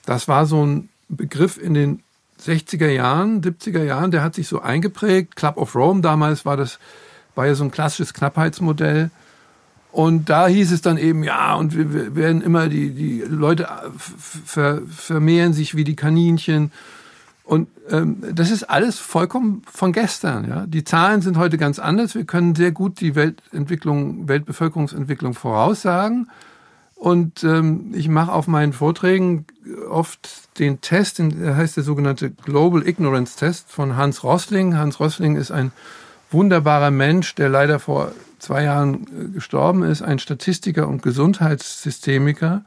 Das 0.05 0.27
war 0.27 0.45
so 0.45 0.65
ein 0.65 0.89
Begriff 1.09 1.57
in 1.57 1.73
den 1.73 2.03
60er 2.41 2.89
Jahren, 2.89 3.41
70er 3.41 3.83
Jahren, 3.83 4.11
der 4.11 4.23
hat 4.23 4.35
sich 4.35 4.47
so 4.47 4.61
eingeprägt. 4.61 5.35
Club 5.35 5.57
of 5.57 5.75
Rome 5.75 6.01
damals 6.01 6.45
war 6.45 6.57
das, 6.57 6.79
war 7.33 7.45
ja 7.45 7.55
so 7.55 7.63
ein 7.63 7.71
klassisches 7.71 8.13
Knappheitsmodell. 8.13 9.09
Und 9.91 10.29
da 10.29 10.47
hieß 10.47 10.73
es 10.73 10.81
dann 10.81 10.97
eben, 10.97 11.23
ja, 11.23 11.55
und 11.55 11.77
wir 11.77 12.15
werden 12.15 12.41
immer, 12.41 12.67
die, 12.67 12.91
die 12.91 13.21
Leute 13.21 13.69
ver, 13.97 14.81
vermehren 14.87 15.53
sich 15.53 15.75
wie 15.75 15.85
die 15.85 15.95
Kaninchen. 15.95 16.71
Und 17.45 17.67
ähm, 17.89 18.23
das 18.33 18.49
ist 18.49 18.63
alles 18.63 18.97
vollkommen 18.97 19.61
von 19.71 19.93
gestern. 19.93 20.49
Ja? 20.49 20.65
Die 20.65 20.83
Zahlen 20.83 21.21
sind 21.21 21.37
heute 21.37 21.57
ganz 21.59 21.77
anders. 21.77 22.15
Wir 22.15 22.25
können 22.25 22.55
sehr 22.55 22.71
gut 22.71 22.99
die 22.99 23.13
Weltentwicklung, 23.13 24.27
Weltbevölkerungsentwicklung 24.27 25.35
voraussagen. 25.35 26.29
Und 26.95 27.43
ähm, 27.43 27.91
ich 27.93 28.09
mache 28.09 28.31
auf 28.31 28.47
meinen 28.47 28.73
Vorträgen 28.73 29.45
oft 29.89 30.57
den 30.59 30.81
Test, 30.81 31.19
der 31.19 31.55
heißt 31.55 31.77
der 31.77 31.83
sogenannte 31.83 32.31
Global 32.31 32.87
Ignorance 32.87 33.37
Test 33.37 33.69
von 33.69 33.95
Hans 33.95 34.23
Rossling. 34.23 34.75
Hans 34.75 34.99
Rossling 34.99 35.35
ist 35.35 35.51
ein 35.51 35.71
wunderbarer 36.31 36.89
Mensch, 36.89 37.35
der 37.35 37.49
leider 37.49 37.79
vor 37.79 38.11
zwei 38.39 38.63
Jahren 38.63 39.05
äh, 39.05 39.27
gestorben 39.33 39.83
ist, 39.83 40.01
ein 40.01 40.17
Statistiker 40.17 40.87
und 40.87 41.03
Gesundheitssystemiker. 41.03 42.63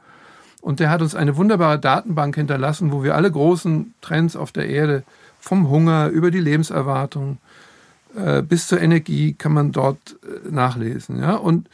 Und 0.61 0.79
der 0.79 0.89
hat 0.89 1.01
uns 1.01 1.15
eine 1.15 1.37
wunderbare 1.37 1.79
Datenbank 1.79 2.35
hinterlassen, 2.35 2.91
wo 2.91 3.03
wir 3.03 3.15
alle 3.15 3.31
großen 3.31 3.93
Trends 4.01 4.35
auf 4.35 4.51
der 4.51 4.67
Erde 4.67 5.03
vom 5.39 5.69
Hunger 5.69 6.07
über 6.07 6.31
die 6.31 6.41
Lebenserwartung 6.41 7.37
äh, 8.15 8.41
bis 8.41 8.67
zur 8.67 8.81
Energie 8.81 9.33
kann 9.33 9.53
man 9.53 9.71
dort 9.71 10.17
äh, 10.23 10.49
nachlesen. 10.49 11.19
Ja? 11.19 11.35
Und 11.35 11.69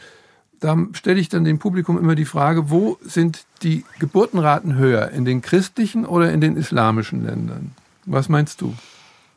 da 0.60 0.78
stelle 0.94 1.20
ich 1.20 1.30
dann 1.30 1.44
dem 1.44 1.60
Publikum 1.60 1.98
immer 1.98 2.16
die 2.16 2.26
Frage, 2.26 2.70
wo 2.70 2.98
sind 3.02 3.46
die 3.64 3.86
Geburtenraten 4.00 4.76
höher, 4.76 5.12
in 5.12 5.26
den 5.26 5.42
christlichen 5.42 6.06
oder 6.06 6.32
in 6.32 6.42
den 6.42 6.58
islamischen 6.58 7.26
Ländern? 7.26 7.72
Was 8.06 8.30
meinst 8.30 8.62
du? 8.62 8.74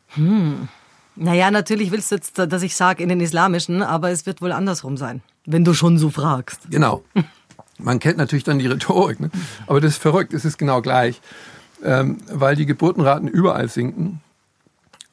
Hm. 0.08 0.68
Naja, 1.16 1.50
natürlich 1.50 1.90
willst 1.90 2.10
du 2.10 2.16
jetzt, 2.16 2.38
dass 2.38 2.62
ich 2.62 2.76
sage 2.76 3.02
in 3.02 3.08
den 3.08 3.20
islamischen, 3.20 3.82
aber 3.82 4.10
es 4.10 4.24
wird 4.26 4.40
wohl 4.40 4.52
andersrum 4.52 4.96
sein, 4.96 5.20
wenn 5.46 5.64
du 5.64 5.74
schon 5.74 5.98
so 5.98 6.10
fragst. 6.10 6.70
Genau. 6.70 7.02
Man 7.78 7.98
kennt 8.00 8.18
natürlich 8.18 8.44
dann 8.44 8.58
die 8.58 8.66
Rhetorik, 8.66 9.20
ne? 9.20 9.30
aber 9.66 9.80
das 9.80 9.92
ist 9.92 10.02
verrückt, 10.02 10.34
es 10.34 10.44
ist 10.44 10.58
genau 10.58 10.82
gleich, 10.82 11.20
ähm, 11.82 12.18
weil 12.30 12.56
die 12.56 12.66
Geburtenraten 12.66 13.28
überall 13.28 13.68
sinken 13.68 14.20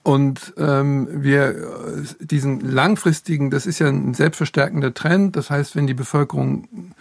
und 0.06 0.54
ähm, 0.58 1.08
wir 1.24 1.48
äh, 1.50 2.04
diesen 2.20 2.60
langfristigen, 2.60 3.50
das 3.50 3.66
ist 3.66 3.80
ja 3.80 3.88
ein 3.88 4.14
selbstverstärkender 4.14 4.94
Trend. 4.94 5.36
Das 5.36 5.50
heißt, 5.50 5.76
wenn 5.76 5.88
die 5.88 5.96
Bevölkerung 5.96 6.94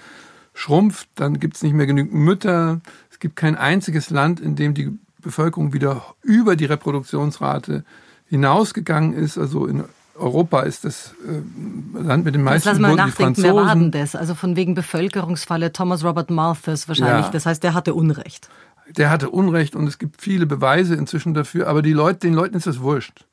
schrumpft, 0.54 1.10
dann 1.14 1.38
gibt 1.38 1.56
es 1.56 1.62
nicht 1.62 1.74
mehr 1.74 1.84
genügend 1.84 2.14
Mütter. 2.14 2.80
Es 3.10 3.18
gibt 3.18 3.36
kein 3.36 3.56
einziges 3.56 4.08
Land, 4.08 4.40
in 4.40 4.56
dem 4.56 4.72
die 4.72 4.98
Bevölkerung 5.20 5.74
wieder 5.74 6.14
über 6.22 6.56
die 6.56 6.64
Reproduktionsrate 6.64 7.84
hinausgegangen 8.30 9.12
ist. 9.12 9.36
Also 9.36 9.66
in 9.66 9.84
Europa 10.16 10.60
ist 10.60 10.84
das 10.84 11.14
äh, 11.26 11.98
Land 11.98 12.24
mit 12.24 12.34
den 12.34 12.42
meisten 12.42 12.68
Jetzt 12.68 12.80
lass 12.80 12.80
mal 12.80 12.94
nachdenken, 12.94 13.42
wer 13.42 13.54
war 13.54 13.74
denn 13.74 13.90
das? 13.90 14.14
Also 14.14 14.34
von 14.34 14.56
wegen 14.56 14.74
Bevölkerungsfalle 14.74 15.72
Thomas 15.72 16.04
Robert 16.04 16.30
Malthus 16.30 16.88
wahrscheinlich. 16.88 17.26
Ja. 17.26 17.32
Das 17.32 17.46
heißt, 17.46 17.62
der 17.62 17.74
hatte 17.74 17.94
Unrecht 17.94 18.48
der 18.88 19.10
hatte 19.10 19.30
Unrecht 19.30 19.76
und 19.76 19.86
es 19.86 19.98
gibt 19.98 20.20
viele 20.20 20.46
Beweise 20.46 20.94
inzwischen 20.94 21.34
dafür, 21.34 21.68
aber 21.68 21.82
die 21.82 21.92
Leute, 21.92 22.20
den 22.20 22.34
Leuten 22.34 22.56
ist 22.56 22.66
das 22.66 22.80
wurscht. 22.80 23.24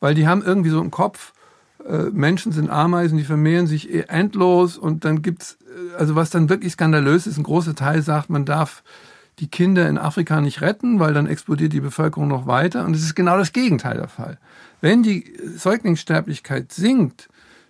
Weil 0.00 0.14
die 0.14 0.28
haben 0.28 0.42
irgendwie 0.42 0.70
so 0.70 0.80
im 0.80 0.90
Kopf, 0.90 1.32
äh, 1.86 2.04
Menschen 2.12 2.52
sind 2.52 2.70
Ameisen, 2.70 3.18
die 3.18 3.24
vermehren 3.24 3.66
sich 3.66 3.92
eh 3.92 4.04
endlos 4.08 4.76
und 4.76 5.04
dann 5.04 5.22
gibt's, 5.22 5.58
äh, 5.62 5.96
also 5.98 6.14
was 6.14 6.30
dann 6.30 6.48
wirklich 6.48 6.74
skandalös 6.74 7.26
ist, 7.26 7.38
ein 7.38 7.42
großer 7.42 7.74
Teil 7.74 8.02
sagt, 8.02 8.30
man 8.30 8.44
darf 8.44 8.82
die 9.38 9.48
Kinder 9.48 9.88
in 9.88 9.98
Afrika 9.98 10.40
nicht 10.40 10.60
retten, 10.60 10.98
weil 10.98 11.14
dann 11.14 11.26
explodiert 11.26 11.72
die 11.72 11.80
Bevölkerung 11.80 12.28
noch 12.28 12.46
weiter 12.46 12.84
und 12.84 12.94
es 12.94 13.02
ist 13.02 13.14
genau 13.14 13.38
das 13.38 13.52
Gegenteil 13.52 13.96
der 13.96 14.08
Fall. 14.08 14.38
Wenn 14.80 15.02
die 15.02 15.24
Säuglingssterblichkeit 15.56 16.72
sinkt, 16.72 17.28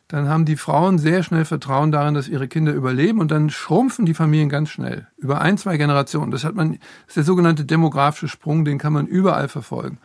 dann 0.09 0.29
haben 0.29 0.47
die 0.47 0.57
Frauen 0.57 0.99
sehr 0.99 1.23
schnell 1.23 1.45
Vertrauen 1.45 1.93
darin, 1.93 2.15
dass 2.15 2.29
ihre 2.29 2.49
Kinder 2.49 2.73
überleben 2.73 3.21
und 3.21 3.31
dann 3.31 3.51
schrumpfen 3.51 4.07
die 4.07 4.15
Familien 4.15 4.49
ganz 4.49 4.71
schnell. 4.71 5.07
Über 5.19 5.43
ein, 5.43 5.59
zwei 5.59 5.77
Generationen. 5.77 6.31
Das 6.31 6.45
hat 6.45 6.55
man, 6.55 6.73
das 6.73 6.81
ist 7.09 7.17
der 7.17 7.25
sogenannte 7.25 7.67
demografische 7.67 8.29
Sprung, 8.29 8.65
den 8.65 8.79
kann 8.79 8.95
man 8.95 9.07
überall 9.07 9.49
verfolgen. 9.49 9.99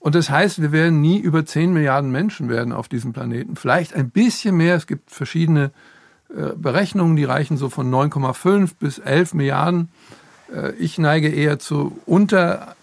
Und 0.00 0.14
das 0.14 0.30
heißt, 0.30 0.60
wir 0.60 0.72
werden 0.72 1.00
nie 1.00 1.18
über 1.18 1.44
10 1.44 1.72
Milliarden 1.72 2.10
Menschen 2.10 2.48
werden 2.48 2.72
auf 2.72 2.88
diesem 2.88 3.12
Planeten. 3.12 3.54
Vielleicht 3.54 3.94
ein 3.94 4.10
bisschen 4.10 4.56
mehr. 4.56 4.74
Es 4.74 4.86
gibt 4.86 5.10
verschiedene 5.10 5.70
äh, 6.34 6.54
Berechnungen, 6.56 7.16
die 7.16 7.24
reichen 7.24 7.56
so 7.56 7.68
von 7.68 7.90
9,5 7.90 8.70
bis 8.80 8.98
11 8.98 9.34
Milliarden. 9.34 9.90
Äh, 10.52 10.72
ich 10.72 10.98
neige 10.98 11.28
eher 11.28 11.58
zu 11.58 12.00
unter 12.06 12.74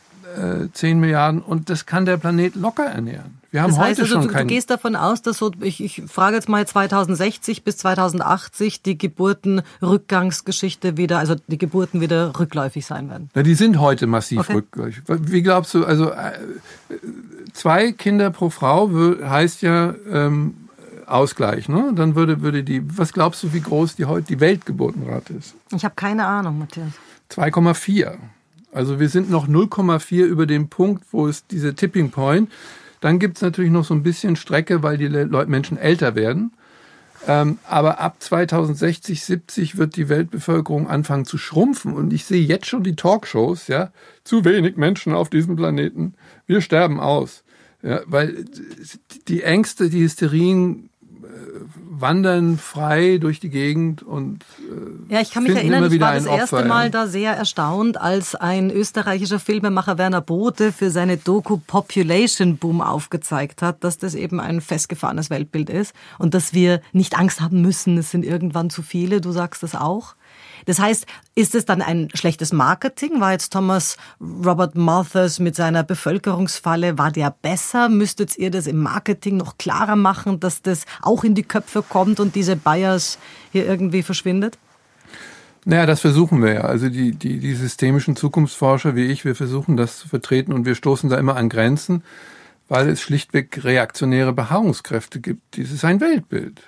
10 0.73 0.89
äh, 0.89 0.95
Milliarden 0.95 1.41
und 1.41 1.69
das 1.69 1.86
kann 1.86 2.06
der 2.06 2.17
Planet 2.17 2.56
locker 2.56 2.86
ernähren. 2.86 3.38
Wir 3.52 3.63
haben 3.63 3.71
das 3.71 3.80
heißt 3.80 4.00
heute 4.00 4.02
also, 4.02 4.13
schon 4.13 4.34
du, 4.34 4.39
du 4.39 4.45
gehst 4.45 4.69
davon 4.69 4.95
aus, 4.95 5.21
dass 5.21 5.38
so, 5.38 5.52
ich, 5.62 5.84
ich 5.84 6.04
frage 6.08 6.36
jetzt 6.36 6.50
mal 6.50 6.67
2060 6.67 7.63
bis 7.63 7.78
2080 7.78 8.84
die 8.84 8.97
Geburtenrückgangsgeschichte 8.97 10.97
wieder, 10.97 11.19
also 11.19 11.36
die 11.47 11.58
Geburten 11.58 12.02
wieder 12.02 12.38
rückläufig 12.38 12.86
sein 12.86 13.10
werden. 13.10 13.30
Ja, 13.36 13.43
die 13.43 13.56
sind 13.56 13.80
heute 13.80 14.06
massiv 14.06 14.39
okay. 14.39 14.54
rückläufig. 14.54 15.04
Wie 15.08 15.41
glaubst 15.41 15.73
du, 15.73 15.86
also 15.86 16.12
äh, 16.12 16.34
zwei 17.54 17.93
Kinder 17.93 18.32
pro 18.32 18.50
Frau 18.50 18.91
heißt 18.91 19.62
ja 19.62 19.95
ähm, 20.12 20.67
Ausgleich, 21.08 21.69
ne? 21.69 21.93
Dann 21.95 22.15
würde, 22.15 22.41
würde 22.41 22.63
die, 22.63 22.82
was 22.97 23.13
glaubst 23.13 23.41
du, 23.41 23.54
wie 23.54 23.62
groß 23.62 23.95
die 23.95 24.06
heute 24.06 24.28
die 24.28 24.41
Weltgeburtenrate 24.41 25.34
ist? 25.34 25.56
Ich 25.73 25.86
habe 25.86 25.95
keine 25.95 26.26
Ahnung, 26.26 26.60
Matthias. 26.60 26.91
2,4. 27.32 28.15
Also 28.71 28.99
wir 28.99 29.10
sind 29.10 29.30
noch 29.30 29.47
0,4 29.47 30.25
über 30.25 30.45
dem 30.45 30.69
Punkt, 30.69 31.06
wo 31.12 31.27
es 31.27 31.47
diese 31.47 31.73
Tipping 31.73 32.12
Point. 32.12 32.51
Dann 32.99 33.19
gibt 33.19 33.38
es 33.38 33.41
natürlich 33.41 33.71
noch 33.71 33.86
so 33.86 33.93
ein 33.93 34.03
bisschen 34.03 34.36
Strecke, 34.36 34.84
weil 34.84 34.97
die 34.97 35.08
Leute, 35.08 35.49
Menschen 35.49 35.77
älter 35.77 36.15
werden. 36.15 36.51
Ähm, 37.27 37.58
aber 37.67 37.99
ab 37.99 38.17
2060, 38.19 39.23
70 39.23 39.77
wird 39.77 39.95
die 39.95 40.10
Weltbevölkerung 40.10 40.88
anfangen 40.88 41.25
zu 41.25 41.38
schrumpfen. 41.38 41.93
Und 41.93 42.13
ich 42.13 42.25
sehe 42.25 42.43
jetzt 42.43 42.67
schon 42.67 42.84
die 42.84 42.95
Talkshows, 42.95 43.67
ja, 43.67 43.91
zu 44.23 44.45
wenig 44.45 44.77
Menschen 44.77 45.13
auf 45.13 45.30
diesem 45.30 45.56
Planeten. 45.56 46.13
Wir 46.45 46.62
sterben 46.62 46.99
aus. 46.99 47.43
Ja, 47.84 48.01
weil 48.06 48.45
die 49.27 49.43
Ängste, 49.43 49.89
die 49.89 50.01
Hysterien 50.01 50.89
wandern 51.99 52.58
frei 52.58 53.17
durch 53.17 53.39
die 53.39 53.49
Gegend 53.49 54.03
und 54.03 54.43
äh, 54.60 55.13
ja, 55.13 55.21
ich 55.21 55.32
kann 55.32 55.43
mich 55.43 55.56
erinnern, 55.56 55.91
ich 55.91 55.99
war 55.99 56.13
das 56.13 56.25
erste 56.25 56.58
Opfer, 56.58 56.67
Mal 56.67 56.86
ja. 56.86 56.89
da 56.89 57.08
sehr 57.08 57.34
erstaunt, 57.34 57.99
als 57.99 58.36
ein 58.36 58.69
österreichischer 58.69 59.39
Filmemacher 59.39 59.97
Werner 59.97 60.21
Bothe 60.21 60.71
für 60.71 60.91
seine 60.91 61.17
Doku 61.17 61.58
Population 61.58 62.58
Boom 62.58 62.82
aufgezeigt 62.82 63.62
hat, 63.62 63.84
dass 63.84 63.97
das 63.97 64.15
eben 64.15 64.39
ein 64.39 64.62
festgefahrenes 64.62 65.30
Weltbild 65.30 65.69
ist 65.69 65.93
und 66.19 66.34
dass 66.34 66.53
wir 66.53 66.82
nicht 66.91 67.17
Angst 67.17 67.41
haben 67.41 67.62
müssen, 67.62 67.97
es 67.97 68.12
sind 68.12 68.23
irgendwann 68.23 68.69
zu 68.69 68.82
viele. 68.82 69.21
Du 69.21 69.32
sagst 69.32 69.63
das 69.63 69.75
auch. 69.75 70.15
Das 70.67 70.80
heißt, 70.80 71.06
ist 71.34 71.56
es 71.56 71.63
dann 71.63 71.82
ein 71.82 72.10
schlechtes 72.13 72.51
Marketing? 72.51 73.21
War 73.21 73.32
jetzt 73.32 73.53
Thomas 73.53 73.95
Robert 74.19 74.75
Malthus 74.75 75.39
mit 75.39 75.56
seiner 75.56 75.84
Bevölkerungsfalle, 75.84 76.97
war 76.97 77.10
der 77.10 77.34
besser? 77.41 77.88
Müsstet 77.88 78.38
ihr 78.38 78.51
das 78.51 78.67
im 78.67 78.77
Marketing 78.77 79.38
noch 79.38 79.58
klarer 79.58 79.95
machen, 79.95 80.41
dass 80.41 80.62
das 80.62 80.86
auch 81.01 81.23
in 81.23 81.36
die 81.36 81.43
Köpfe 81.43 81.82
kommt 81.82 82.19
und 82.19 82.36
diese 82.36 82.58
Bias 82.58 83.17
hier 83.53 83.65
irgendwie 83.65 84.03
verschwindet? 84.03 84.58
Naja, 85.63 85.86
das 85.86 86.01
versuchen 86.01 86.43
wir 86.43 86.53
ja. 86.53 86.62
Also 86.62 86.89
die, 86.89 87.13
die, 87.13 87.39
die 87.39 87.56
systemischen 87.56 88.17
Zukunftsforscher 88.17 88.93
wie 88.95 89.06
ich, 89.06 89.23
wir 89.23 89.36
versuchen 89.36 89.77
das 89.77 89.99
zu 89.99 90.10
vertreten 90.10 90.51
und 90.51 90.65
wir 90.65 90.75
stoßen 90.75 91.10
da 91.10 91.17
immer 91.17 91.38
an 91.38 91.47
Grenzen, 91.47 92.03
weil 92.67 92.89
es 92.89 92.99
schlichtweg 92.99 93.63
reaktionäre 93.63 94.34
Beharrungskräfte 94.34 95.21
gibt. 95.21 95.56
Dieses 95.56 95.75
ist 95.75 95.86
ein 95.86 96.01
Weltbild. 96.01 96.62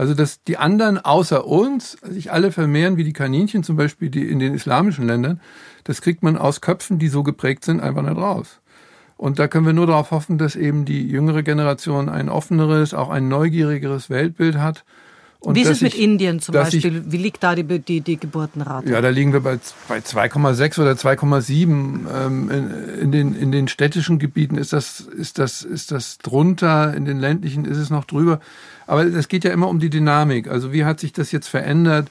Also 0.00 0.14
dass 0.14 0.42
die 0.44 0.56
anderen 0.56 0.96
außer 0.96 1.46
uns 1.46 1.98
sich 2.00 2.32
alle 2.32 2.52
vermehren 2.52 2.96
wie 2.96 3.04
die 3.04 3.12
Kaninchen, 3.12 3.62
zum 3.62 3.76
Beispiel 3.76 4.08
die 4.08 4.30
in 4.30 4.38
den 4.38 4.54
islamischen 4.54 5.06
Ländern, 5.06 5.42
das 5.84 6.00
kriegt 6.00 6.22
man 6.22 6.38
aus 6.38 6.62
Köpfen, 6.62 6.98
die 6.98 7.08
so 7.08 7.22
geprägt 7.22 7.66
sind, 7.66 7.82
einfach 7.82 8.00
nicht 8.00 8.16
raus. 8.16 8.62
Und 9.18 9.38
da 9.38 9.46
können 9.46 9.66
wir 9.66 9.74
nur 9.74 9.86
darauf 9.86 10.10
hoffen, 10.10 10.38
dass 10.38 10.56
eben 10.56 10.86
die 10.86 11.06
jüngere 11.06 11.42
Generation 11.42 12.08
ein 12.08 12.30
offeneres, 12.30 12.94
auch 12.94 13.10
ein 13.10 13.28
neugieriges 13.28 14.08
Weltbild 14.08 14.56
hat 14.56 14.86
und 15.42 15.54
Wie 15.54 15.62
ist 15.62 15.70
es 15.70 15.80
mit 15.80 15.94
ich, 15.94 16.02
Indien 16.02 16.38
zum 16.40 16.52
Beispiel? 16.52 16.98
Ich, 16.98 17.12
Wie 17.12 17.16
liegt 17.16 17.42
da 17.42 17.54
die, 17.54 17.64
die, 17.64 18.02
die 18.02 18.18
Geburtenrate? 18.18 18.90
Ja, 18.90 19.00
da 19.00 19.08
liegen 19.08 19.32
wir 19.32 19.40
bei, 19.40 19.58
bei 19.88 19.98
2,6 19.98 20.80
oder 20.80 20.92
2,7. 20.92 21.60
Ähm, 22.14 22.50
in, 22.50 23.00
in, 23.00 23.12
den, 23.12 23.34
in 23.34 23.50
den 23.50 23.66
städtischen 23.66 24.18
Gebieten 24.18 24.58
ist 24.58 24.74
das, 24.74 25.00
ist, 25.00 25.38
das, 25.38 25.62
ist 25.62 25.92
das 25.92 26.18
drunter, 26.18 26.92
in 26.94 27.06
den 27.06 27.18
ländlichen 27.18 27.64
ist 27.64 27.78
es 27.78 27.88
noch 27.88 28.04
drüber. 28.04 28.38
Aber 28.86 29.04
es 29.04 29.28
geht 29.28 29.44
ja 29.44 29.50
immer 29.50 29.68
um 29.68 29.78
die 29.78 29.88
Dynamik. 29.88 30.46
Also 30.46 30.74
wie 30.74 30.84
hat 30.84 31.00
sich 31.00 31.14
das 31.14 31.32
jetzt 31.32 31.48
verändert 31.48 32.08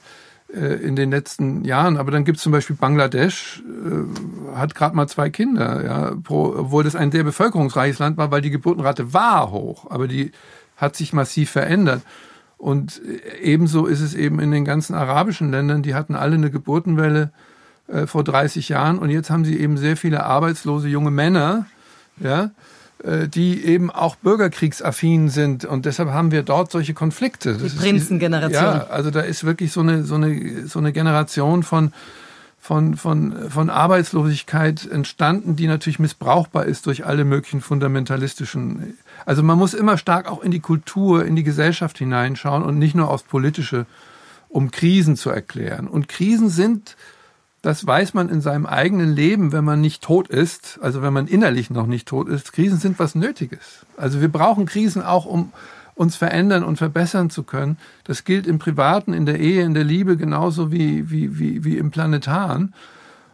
äh, 0.52 0.82
in 0.82 0.96
den 0.96 1.12
letzten 1.12 1.64
Jahren? 1.64 1.98
Aber 1.98 2.10
dann 2.10 2.24
gibt 2.24 2.38
es 2.38 2.42
zum 2.42 2.50
Beispiel 2.50 2.74
Bangladesch, 2.74 3.62
äh, 3.68 4.56
hat 4.56 4.74
gerade 4.74 4.96
mal 4.96 5.06
zwei 5.06 5.30
Kinder, 5.30 5.84
ja, 5.84 6.16
pro, 6.20 6.52
obwohl 6.58 6.82
das 6.82 6.96
ein 6.96 7.12
sehr 7.12 7.22
bevölkerungsreiches 7.22 8.00
Land 8.00 8.16
war, 8.16 8.32
weil 8.32 8.40
die 8.40 8.50
Geburtenrate 8.50 9.12
war 9.12 9.52
hoch, 9.52 9.88
aber 9.88 10.08
die 10.08 10.32
hat 10.76 10.96
sich 10.96 11.12
massiv 11.12 11.50
verändert. 11.50 12.02
Und 12.60 13.00
ebenso 13.42 13.86
ist 13.86 14.02
es 14.02 14.12
eben 14.12 14.38
in 14.38 14.50
den 14.50 14.66
ganzen 14.66 14.94
arabischen 14.94 15.50
Ländern, 15.50 15.82
die 15.82 15.94
hatten 15.94 16.14
alle 16.14 16.34
eine 16.34 16.50
Geburtenwelle 16.50 17.30
äh, 17.88 18.06
vor 18.06 18.22
30 18.22 18.68
Jahren 18.68 18.98
und 18.98 19.08
jetzt 19.08 19.30
haben 19.30 19.46
sie 19.46 19.58
eben 19.58 19.78
sehr 19.78 19.96
viele 19.96 20.24
arbeitslose 20.24 20.86
junge 20.86 21.10
Männer, 21.10 21.64
ja, 22.22 22.50
äh, 23.02 23.28
die 23.28 23.64
eben 23.64 23.90
auch 23.90 24.16
bürgerkriegsaffin 24.16 25.30
sind 25.30 25.64
und 25.64 25.86
deshalb 25.86 26.10
haben 26.10 26.32
wir 26.32 26.42
dort 26.42 26.70
solche 26.70 26.92
Konflikte. 26.92 27.54
Das 27.54 27.72
die 27.72 27.78
Prinzengeneration. 27.78 28.62
Ja, 28.62 28.86
also 28.90 29.10
da 29.10 29.20
ist 29.20 29.44
wirklich 29.44 29.72
so 29.72 29.80
eine, 29.80 30.04
so 30.04 30.16
eine, 30.16 30.66
so 30.66 30.80
eine 30.80 30.92
Generation 30.92 31.62
von, 31.62 31.94
von, 32.60 32.96
von, 32.96 33.50
von 33.50 33.70
Arbeitslosigkeit 33.70 34.86
entstanden, 34.86 35.56
die 35.56 35.66
natürlich 35.66 35.98
missbrauchbar 35.98 36.66
ist 36.66 36.86
durch 36.86 37.06
alle 37.06 37.24
möglichen 37.24 37.62
fundamentalistischen 37.62 38.98
also 39.26 39.42
man 39.42 39.58
muss 39.58 39.74
immer 39.74 39.98
stark 39.98 40.30
auch 40.30 40.42
in 40.42 40.50
die 40.50 40.60
Kultur, 40.60 41.24
in 41.24 41.36
die 41.36 41.42
Gesellschaft 41.42 41.98
hineinschauen 41.98 42.62
und 42.62 42.78
nicht 42.78 42.94
nur 42.94 43.10
aufs 43.10 43.24
Politische, 43.24 43.86
um 44.48 44.70
Krisen 44.70 45.16
zu 45.16 45.30
erklären. 45.30 45.86
Und 45.88 46.08
Krisen 46.08 46.48
sind, 46.48 46.96
das 47.62 47.86
weiß 47.86 48.14
man 48.14 48.28
in 48.28 48.40
seinem 48.40 48.66
eigenen 48.66 49.14
Leben, 49.14 49.52
wenn 49.52 49.64
man 49.64 49.80
nicht 49.80 50.02
tot 50.02 50.28
ist, 50.28 50.78
also 50.82 51.02
wenn 51.02 51.12
man 51.12 51.26
innerlich 51.26 51.70
noch 51.70 51.86
nicht 51.86 52.08
tot 52.08 52.28
ist, 52.28 52.52
Krisen 52.52 52.78
sind 52.78 52.98
was 52.98 53.14
Nötiges. 53.14 53.86
Also 53.96 54.20
wir 54.20 54.28
brauchen 54.28 54.66
Krisen 54.66 55.02
auch, 55.02 55.26
um 55.26 55.52
uns 56.00 56.16
verändern 56.16 56.64
und 56.64 56.78
verbessern 56.78 57.28
zu 57.28 57.42
können. 57.42 57.76
Das 58.04 58.24
gilt 58.24 58.46
im 58.46 58.58
Privaten, 58.58 59.12
in 59.12 59.26
der 59.26 59.38
Ehe, 59.38 59.62
in 59.62 59.74
der 59.74 59.84
Liebe 59.84 60.16
genauso 60.16 60.72
wie, 60.72 61.10
wie, 61.10 61.38
wie, 61.38 61.62
wie 61.62 61.76
im 61.76 61.90
Planetaren. 61.90 62.72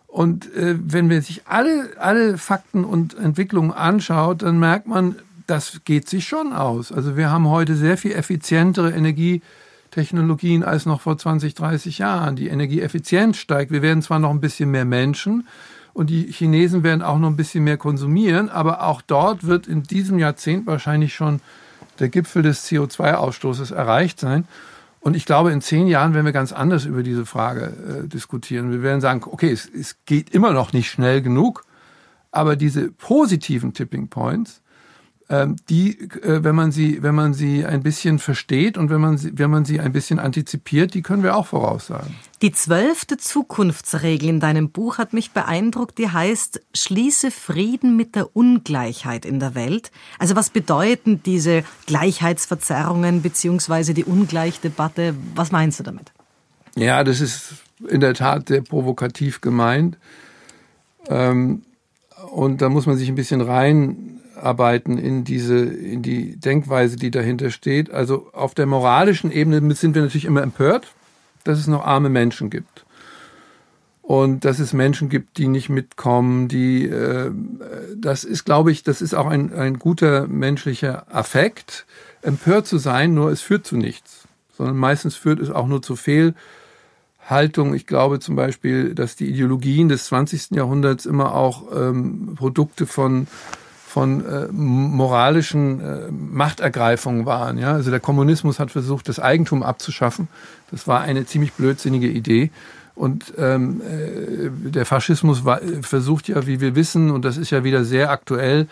Und 0.08 0.52
äh, 0.52 0.74
wenn 0.82 1.06
man 1.06 1.20
sich 1.22 1.42
alle, 1.46 1.90
alle 2.00 2.38
Fakten 2.38 2.84
und 2.84 3.16
Entwicklungen 3.16 3.70
anschaut, 3.70 4.42
dann 4.42 4.58
merkt 4.58 4.88
man, 4.88 5.14
das 5.46 5.82
geht 5.84 6.08
sich 6.08 6.26
schon 6.26 6.52
aus. 6.52 6.90
Also 6.90 7.16
wir 7.16 7.30
haben 7.30 7.48
heute 7.48 7.76
sehr 7.76 7.96
viel 7.96 8.10
effizientere 8.10 8.90
Energietechnologien 8.90 10.64
als 10.64 10.86
noch 10.86 11.02
vor 11.02 11.16
20, 11.16 11.54
30 11.54 11.98
Jahren. 11.98 12.34
Die 12.34 12.48
Energieeffizienz 12.48 13.36
steigt. 13.36 13.70
Wir 13.70 13.82
werden 13.82 14.02
zwar 14.02 14.18
noch 14.18 14.30
ein 14.30 14.40
bisschen 14.40 14.72
mehr 14.72 14.84
Menschen 14.84 15.46
und 15.92 16.10
die 16.10 16.32
Chinesen 16.32 16.82
werden 16.82 17.02
auch 17.02 17.20
noch 17.20 17.30
ein 17.30 17.36
bisschen 17.36 17.62
mehr 17.62 17.76
konsumieren, 17.76 18.48
aber 18.48 18.82
auch 18.82 19.02
dort 19.02 19.46
wird 19.46 19.68
in 19.68 19.84
diesem 19.84 20.18
Jahrzehnt 20.18 20.66
wahrscheinlich 20.66 21.14
schon 21.14 21.40
der 22.00 22.08
Gipfel 22.08 22.42
des 22.42 22.66
CO2-Ausstoßes 22.68 23.72
erreicht 23.74 24.20
sein. 24.20 24.46
Und 25.00 25.14
ich 25.14 25.24
glaube, 25.24 25.52
in 25.52 25.60
zehn 25.60 25.86
Jahren 25.86 26.14
werden 26.14 26.26
wir 26.26 26.32
ganz 26.32 26.52
anders 26.52 26.84
über 26.84 27.02
diese 27.02 27.26
Frage 27.26 28.02
äh, 28.04 28.08
diskutieren. 28.08 28.72
Wir 28.72 28.82
werden 28.82 29.00
sagen, 29.00 29.22
okay, 29.24 29.50
es, 29.52 29.68
es 29.72 29.96
geht 30.04 30.30
immer 30.30 30.52
noch 30.52 30.72
nicht 30.72 30.90
schnell 30.90 31.22
genug, 31.22 31.64
aber 32.32 32.56
diese 32.56 32.90
positiven 32.90 33.72
Tipping 33.72 34.08
Points, 34.08 34.62
die, 35.28 35.98
äh, 36.00 36.44
wenn 36.44 36.54
man 36.54 36.70
sie, 36.70 37.02
wenn 37.02 37.14
man 37.14 37.34
sie 37.34 37.66
ein 37.66 37.82
bisschen 37.82 38.20
versteht 38.20 38.78
und 38.78 38.90
wenn 38.90 39.00
man 39.00 39.18
sie, 39.18 39.36
wenn 39.36 39.50
man 39.50 39.64
sie 39.64 39.80
ein 39.80 39.92
bisschen 39.92 40.20
antizipiert, 40.20 40.94
die 40.94 41.02
können 41.02 41.24
wir 41.24 41.36
auch 41.36 41.46
voraussagen. 41.46 42.14
Die 42.42 42.52
zwölfte 42.52 43.16
Zukunftsregel 43.16 44.28
in 44.28 44.40
deinem 44.40 44.70
Buch 44.70 44.98
hat 44.98 45.12
mich 45.12 45.32
beeindruckt. 45.32 45.98
Die 45.98 46.10
heißt, 46.10 46.60
schließe 46.74 47.32
Frieden 47.32 47.96
mit 47.96 48.14
der 48.14 48.36
Ungleichheit 48.36 49.24
in 49.24 49.40
der 49.40 49.56
Welt. 49.56 49.90
Also 50.18 50.36
was 50.36 50.50
bedeuten 50.50 51.22
diese 51.24 51.64
Gleichheitsverzerrungen 51.86 53.22
beziehungsweise 53.22 53.94
die 53.94 54.04
Ungleichdebatte? 54.04 55.16
Was 55.34 55.50
meinst 55.50 55.80
du 55.80 55.82
damit? 55.82 56.12
Ja, 56.76 57.02
das 57.02 57.20
ist 57.20 57.54
in 57.88 58.00
der 58.00 58.14
Tat 58.14 58.48
sehr 58.48 58.60
provokativ 58.60 59.40
gemeint. 59.40 59.98
Ähm, 61.08 61.62
und 62.30 62.62
da 62.62 62.68
muss 62.68 62.86
man 62.86 62.96
sich 62.96 63.08
ein 63.08 63.14
bisschen 63.14 63.40
rein 63.40 64.15
arbeiten 64.36 64.98
in 64.98 65.24
diese, 65.24 65.58
in 65.58 66.02
die 66.02 66.36
Denkweise, 66.36 66.96
die 66.96 67.10
dahinter 67.10 67.50
steht. 67.50 67.90
Also 67.90 68.28
auf 68.32 68.54
der 68.54 68.66
moralischen 68.66 69.30
Ebene 69.32 69.74
sind 69.74 69.94
wir 69.94 70.02
natürlich 70.02 70.24
immer 70.24 70.42
empört, 70.42 70.92
dass 71.44 71.58
es 71.58 71.66
noch 71.66 71.84
arme 71.84 72.08
Menschen 72.08 72.50
gibt. 72.50 72.84
Und 74.06 74.44
dass 74.44 74.60
es 74.60 74.72
Menschen 74.72 75.08
gibt, 75.08 75.36
die 75.36 75.48
nicht 75.48 75.68
mitkommen, 75.68 76.46
die, 76.46 76.86
äh, 76.86 77.32
das 77.96 78.22
ist, 78.22 78.44
glaube 78.44 78.70
ich, 78.70 78.84
das 78.84 79.02
ist 79.02 79.14
auch 79.14 79.26
ein, 79.26 79.52
ein 79.52 79.80
guter 79.80 80.28
menschlicher 80.28 81.12
Affekt, 81.12 81.86
empört 82.22 82.68
zu 82.68 82.78
sein, 82.78 83.14
nur 83.14 83.32
es 83.32 83.40
führt 83.40 83.66
zu 83.66 83.76
nichts. 83.76 84.28
Sondern 84.56 84.76
meistens 84.76 85.16
führt 85.16 85.40
es 85.40 85.50
auch 85.50 85.66
nur 85.66 85.82
zu 85.82 85.96
Fehlhaltung. 85.96 87.74
Ich 87.74 87.86
glaube 87.86 88.20
zum 88.20 88.36
Beispiel, 88.36 88.94
dass 88.94 89.16
die 89.16 89.28
Ideologien 89.28 89.88
des 89.88 90.06
20. 90.06 90.52
Jahrhunderts 90.52 91.04
immer 91.04 91.34
auch 91.34 91.64
ähm, 91.76 92.36
Produkte 92.36 92.86
von 92.86 93.26
von 93.96 94.26
äh, 94.26 94.48
moralischen 94.52 95.80
äh, 95.80 96.10
Machtergreifungen 96.10 97.24
waren. 97.24 97.56
Ja? 97.56 97.72
Also 97.72 97.90
der 97.90 97.98
Kommunismus 97.98 98.58
hat 98.58 98.70
versucht, 98.70 99.08
das 99.08 99.18
Eigentum 99.18 99.62
abzuschaffen. 99.62 100.28
Das 100.70 100.86
war 100.86 101.00
eine 101.00 101.24
ziemlich 101.24 101.54
blödsinnige 101.54 102.06
Idee. 102.06 102.50
Und 102.94 103.32
ähm, 103.38 103.80
äh, 103.80 104.50
der 104.70 104.84
Faschismus 104.84 105.46
war, 105.46 105.60
versucht 105.80 106.28
ja, 106.28 106.46
wie 106.46 106.60
wir 106.60 106.74
wissen, 106.74 107.10
und 107.10 107.24
das 107.24 107.38
ist 107.38 107.48
ja 107.48 107.64
wieder 107.64 107.86
sehr 107.86 108.10
aktuell, 108.10 108.68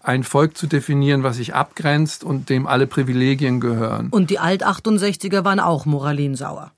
ein 0.00 0.22
Volk 0.22 0.56
zu 0.56 0.68
definieren, 0.68 1.24
was 1.24 1.38
sich 1.38 1.56
abgrenzt 1.56 2.22
und 2.22 2.48
dem 2.48 2.68
alle 2.68 2.86
Privilegien 2.86 3.58
gehören. 3.58 4.10
Und 4.10 4.30
die 4.30 4.38
Alt-68er 4.38 5.42
waren 5.42 5.58
auch 5.58 5.86
moralinsauer. 5.86 6.70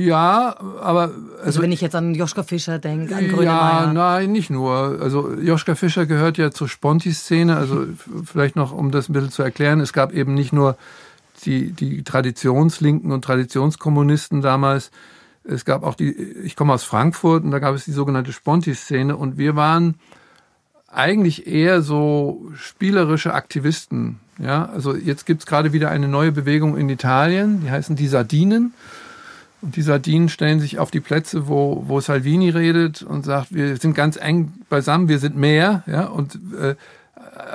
Ja, 0.00 0.56
aber. 0.80 1.02
Also, 1.02 1.44
also, 1.44 1.62
wenn 1.62 1.72
ich 1.72 1.80
jetzt 1.80 1.94
an 1.94 2.14
Joschka 2.14 2.42
Fischer 2.42 2.78
denke, 2.78 3.14
an 3.14 3.28
Grönemeyer. 3.28 3.44
Ja, 3.44 3.92
nein, 3.92 4.32
nicht 4.32 4.50
nur. 4.50 4.98
Also 5.00 5.34
Joschka 5.34 5.74
Fischer 5.74 6.06
gehört 6.06 6.38
ja 6.38 6.50
zur 6.50 6.68
Sponti-Szene. 6.68 7.56
Also 7.56 7.86
vielleicht 8.24 8.56
noch, 8.56 8.72
um 8.72 8.90
das 8.90 9.08
ein 9.08 9.12
bisschen 9.12 9.30
zu 9.30 9.42
erklären, 9.42 9.80
es 9.80 9.92
gab 9.92 10.12
eben 10.12 10.34
nicht 10.34 10.52
nur 10.52 10.76
die, 11.44 11.72
die 11.72 12.02
Traditionslinken 12.02 13.12
und 13.12 13.24
Traditionskommunisten 13.24 14.40
damals. 14.42 14.90
Es 15.44 15.64
gab 15.64 15.82
auch 15.82 15.94
die, 15.94 16.12
ich 16.12 16.56
komme 16.56 16.72
aus 16.72 16.84
Frankfurt 16.84 17.44
und 17.44 17.50
da 17.50 17.58
gab 17.58 17.74
es 17.74 17.84
die 17.84 17.92
sogenannte 17.92 18.32
Sponti-Szene 18.32 19.16
und 19.16 19.38
wir 19.38 19.56
waren 19.56 19.96
eigentlich 20.88 21.46
eher 21.46 21.82
so 21.82 22.50
spielerische 22.54 23.32
Aktivisten. 23.34 24.20
Ja, 24.38 24.66
also 24.66 24.96
jetzt 24.96 25.26
gibt's 25.26 25.46
gerade 25.46 25.72
wieder 25.72 25.90
eine 25.90 26.08
neue 26.08 26.32
Bewegung 26.32 26.76
in 26.76 26.88
Italien, 26.88 27.60
die 27.62 27.70
heißen 27.70 27.96
die 27.96 28.08
Sardinen. 28.08 28.72
Und 29.62 29.76
die 29.76 29.82
Sardinen 29.82 30.28
stellen 30.28 30.60
sich 30.60 30.78
auf 30.78 30.90
die 30.90 31.00
Plätze, 31.00 31.46
wo, 31.46 31.84
wo 31.86 32.00
Salvini 32.00 32.50
redet 32.50 33.02
und 33.02 33.24
sagt, 33.24 33.54
wir 33.54 33.76
sind 33.76 33.94
ganz 33.94 34.16
eng 34.16 34.52
beisammen, 34.68 35.08
wir 35.08 35.18
sind 35.18 35.36
mehr. 35.36 35.82
Ja? 35.86 36.06
Und 36.06 36.38
äh, 36.58 36.76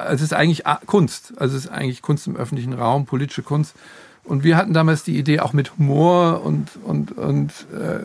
es 0.09 0.21
ist 0.21 0.33
eigentlich 0.33 0.63
Kunst. 0.85 1.33
Also 1.37 1.57
es 1.57 1.65
ist 1.65 1.71
eigentlich 1.71 2.01
Kunst 2.01 2.27
im 2.27 2.35
öffentlichen 2.35 2.73
Raum, 2.73 3.05
politische 3.05 3.43
Kunst. 3.43 3.75
Und 4.23 4.43
wir 4.43 4.57
hatten 4.57 4.73
damals 4.73 5.03
die 5.03 5.17
Idee, 5.17 5.39
auch 5.39 5.53
mit 5.53 5.77
Humor 5.77 6.43
und, 6.43 6.71
und, 6.83 7.11
und 7.17 7.51
äh, 7.73 7.99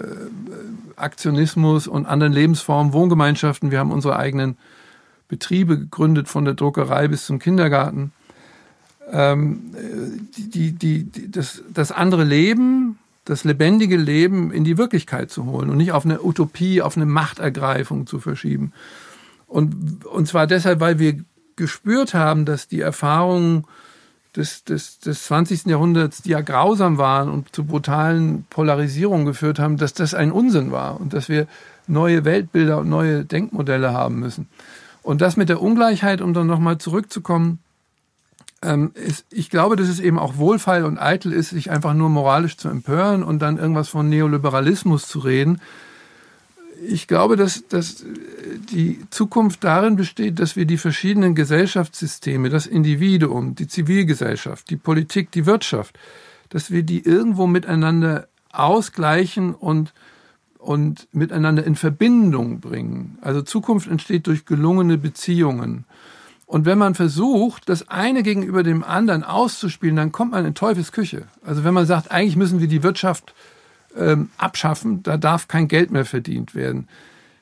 Aktionismus 0.96 1.86
und 1.86 2.07
anderen 2.07 2.32
Lebensformen, 2.32 2.92
Wohngemeinschaften. 2.92 3.70
Wir 3.70 3.78
haben 3.78 3.90
unsere 3.90 4.16
eigenen 4.16 4.57
Betriebe 5.28 5.78
gegründet, 5.78 6.28
von 6.28 6.44
der 6.44 6.55
Druckerei 6.55 7.09
bis 7.09 7.24
zum 7.24 7.38
Kindergarten. 7.38 8.12
Ähm, 9.11 9.74
die, 10.36 10.72
die, 10.72 11.05
die, 11.05 11.30
das, 11.30 11.62
das 11.72 11.90
andere 11.90 12.24
Leben, 12.24 12.98
das 13.24 13.44
lebendige 13.44 13.96
Leben 13.96 14.50
in 14.52 14.64
die 14.64 14.78
Wirklichkeit 14.78 15.30
zu 15.30 15.44
holen 15.44 15.70
und 15.70 15.76
nicht 15.76 15.92
auf 15.92 16.04
eine 16.04 16.22
Utopie, 16.22 16.82
auf 16.82 16.96
eine 16.96 17.06
Machtergreifung 17.06 18.06
zu 18.06 18.18
verschieben. 18.18 18.72
Und, 19.46 20.06
und 20.06 20.26
zwar 20.26 20.46
deshalb, 20.46 20.80
weil 20.80 20.98
wir 20.98 21.16
gespürt 21.56 22.14
haben, 22.14 22.44
dass 22.44 22.68
die 22.68 22.80
Erfahrungen 22.80 23.64
des, 24.36 24.64
des, 24.64 25.00
des 25.00 25.24
20. 25.24 25.66
Jahrhunderts, 25.66 26.22
die 26.22 26.30
ja 26.30 26.40
grausam 26.40 26.98
waren 26.98 27.28
und 27.28 27.54
zu 27.54 27.64
brutalen 27.64 28.44
Polarisierungen 28.48 29.26
geführt 29.26 29.58
haben, 29.58 29.76
dass 29.76 29.92
das 29.92 30.14
ein 30.14 30.32
Unsinn 30.32 30.70
war 30.70 31.00
und 31.00 31.12
dass 31.12 31.28
wir 31.28 31.46
neue 31.86 32.24
Weltbilder 32.24 32.78
und 32.78 32.88
neue 32.88 33.24
Denkmodelle 33.24 33.92
haben 33.92 34.20
müssen. 34.20 34.48
Und 35.02 35.20
das 35.20 35.36
mit 35.36 35.48
der 35.48 35.60
Ungleichheit, 35.60 36.20
um 36.20 36.34
dann 36.34 36.46
nochmal 36.46 36.78
zurückzukommen, 36.78 37.58
ähm, 38.62 38.92
ist, 38.94 39.26
ich 39.30 39.50
glaube, 39.50 39.76
dass 39.76 39.88
es 39.88 40.00
eben 40.00 40.18
auch 40.18 40.36
wohlfeil 40.36 40.84
und 40.84 40.98
eitel 40.98 41.32
ist, 41.32 41.50
sich 41.50 41.70
einfach 41.70 41.94
nur 41.94 42.11
moralisch 42.11 42.56
zu 42.56 42.68
empören 42.68 43.22
und 43.22 43.40
dann 43.40 43.58
irgendwas 43.58 43.88
von 43.88 44.08
Neoliberalismus 44.08 45.08
zu 45.08 45.20
reden, 45.20 45.61
ich 46.82 47.06
glaube, 47.06 47.36
dass, 47.36 47.66
dass 47.68 48.04
die 48.72 49.00
Zukunft 49.11 49.64
darin 49.64 49.96
besteht, 49.96 50.38
dass 50.38 50.56
wir 50.56 50.64
die 50.64 50.78
verschiedenen 50.78 51.34
Gesellschaftssysteme, 51.34 52.48
das 52.48 52.66
Individuum, 52.66 53.54
die 53.54 53.68
Zivilgesellschaft, 53.68 54.70
die 54.70 54.76
Politik, 54.76 55.30
die 55.30 55.46
Wirtschaft, 55.46 55.98
dass 56.48 56.70
wir 56.70 56.82
die 56.82 57.04
irgendwo 57.04 57.46
miteinander 57.46 58.28
ausgleichen 58.50 59.54
und, 59.54 59.92
und 60.58 61.06
miteinander 61.12 61.64
in 61.64 61.76
Verbindung 61.76 62.61
bringen. 62.61 63.18
Also 63.20 63.42
Zukunft 63.42 63.88
entsteht 63.88 64.26
durch 64.26 64.46
gelungene 64.46 64.96
Beziehungen. 64.96 65.84
Und 66.51 66.64
wenn 66.64 66.78
man 66.78 66.96
versucht, 66.96 67.68
das 67.68 67.88
eine 67.90 68.24
gegenüber 68.24 68.64
dem 68.64 68.82
anderen 68.82 69.22
auszuspielen, 69.22 69.94
dann 69.94 70.11
kommt 70.11 70.32
man 70.32 70.44
in 70.44 70.57
Teufels 70.57 70.90
Küche. 70.90 71.28
Also 71.44 71.62
wenn 71.62 71.72
man 71.72 71.86
sagt, 71.86 72.11
eigentlich 72.11 72.34
müssen 72.34 72.59
wir 72.59 72.66
die 72.66 72.82
Wirtschaft 72.82 73.34
ähm, 73.96 74.30
abschaffen, 74.36 75.05
da 75.05 75.16
darf 75.16 75.46
kein 75.46 75.68
Geld 75.68 75.92
mehr 75.92 76.05
verdient 76.05 76.57
werden. 76.57 76.88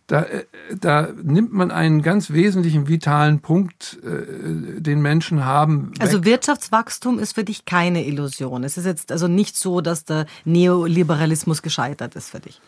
Da, 0.09 0.25
äh, 0.25 0.45
da 0.79 1.09
nimmt 1.23 1.55
man 1.55 1.71
einen 1.71 2.03
ganz 2.03 2.33
wesentlichen 2.33 2.87
vitalen 2.87 3.41
Punkt, 3.41 3.99
äh, 4.05 4.79
den 4.79 5.01
Menschen 5.01 5.43
haben. 5.43 5.93
Also 5.93 6.01
weg. 6.01 6.03
Also 6.03 6.25
Wirtschaftswachstum 6.25 7.19
ist 7.19 7.33
für 7.33 7.45
dich 7.45 7.65
keine 7.65 8.07
Illusion. 8.07 8.63
Es 8.63 8.77
ist 8.77 8.85
jetzt 8.85 9.11
also 9.11 9.27
nicht 9.27 9.57
so, 9.57 9.81
dass 9.81 10.05
der 10.05 10.27
Neoliberalismus 10.45 11.63
gescheitert 11.63 12.15
ist 12.15 12.29
für 12.29 12.41
dich. 12.41 12.61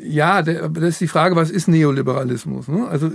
Ja, 0.00 0.42
das 0.42 0.84
ist 0.84 1.00
die 1.00 1.08
Frage, 1.08 1.34
was 1.34 1.50
ist 1.50 1.66
Neoliberalismus? 1.66 2.68
Ne? 2.68 2.86
Also 2.88 3.10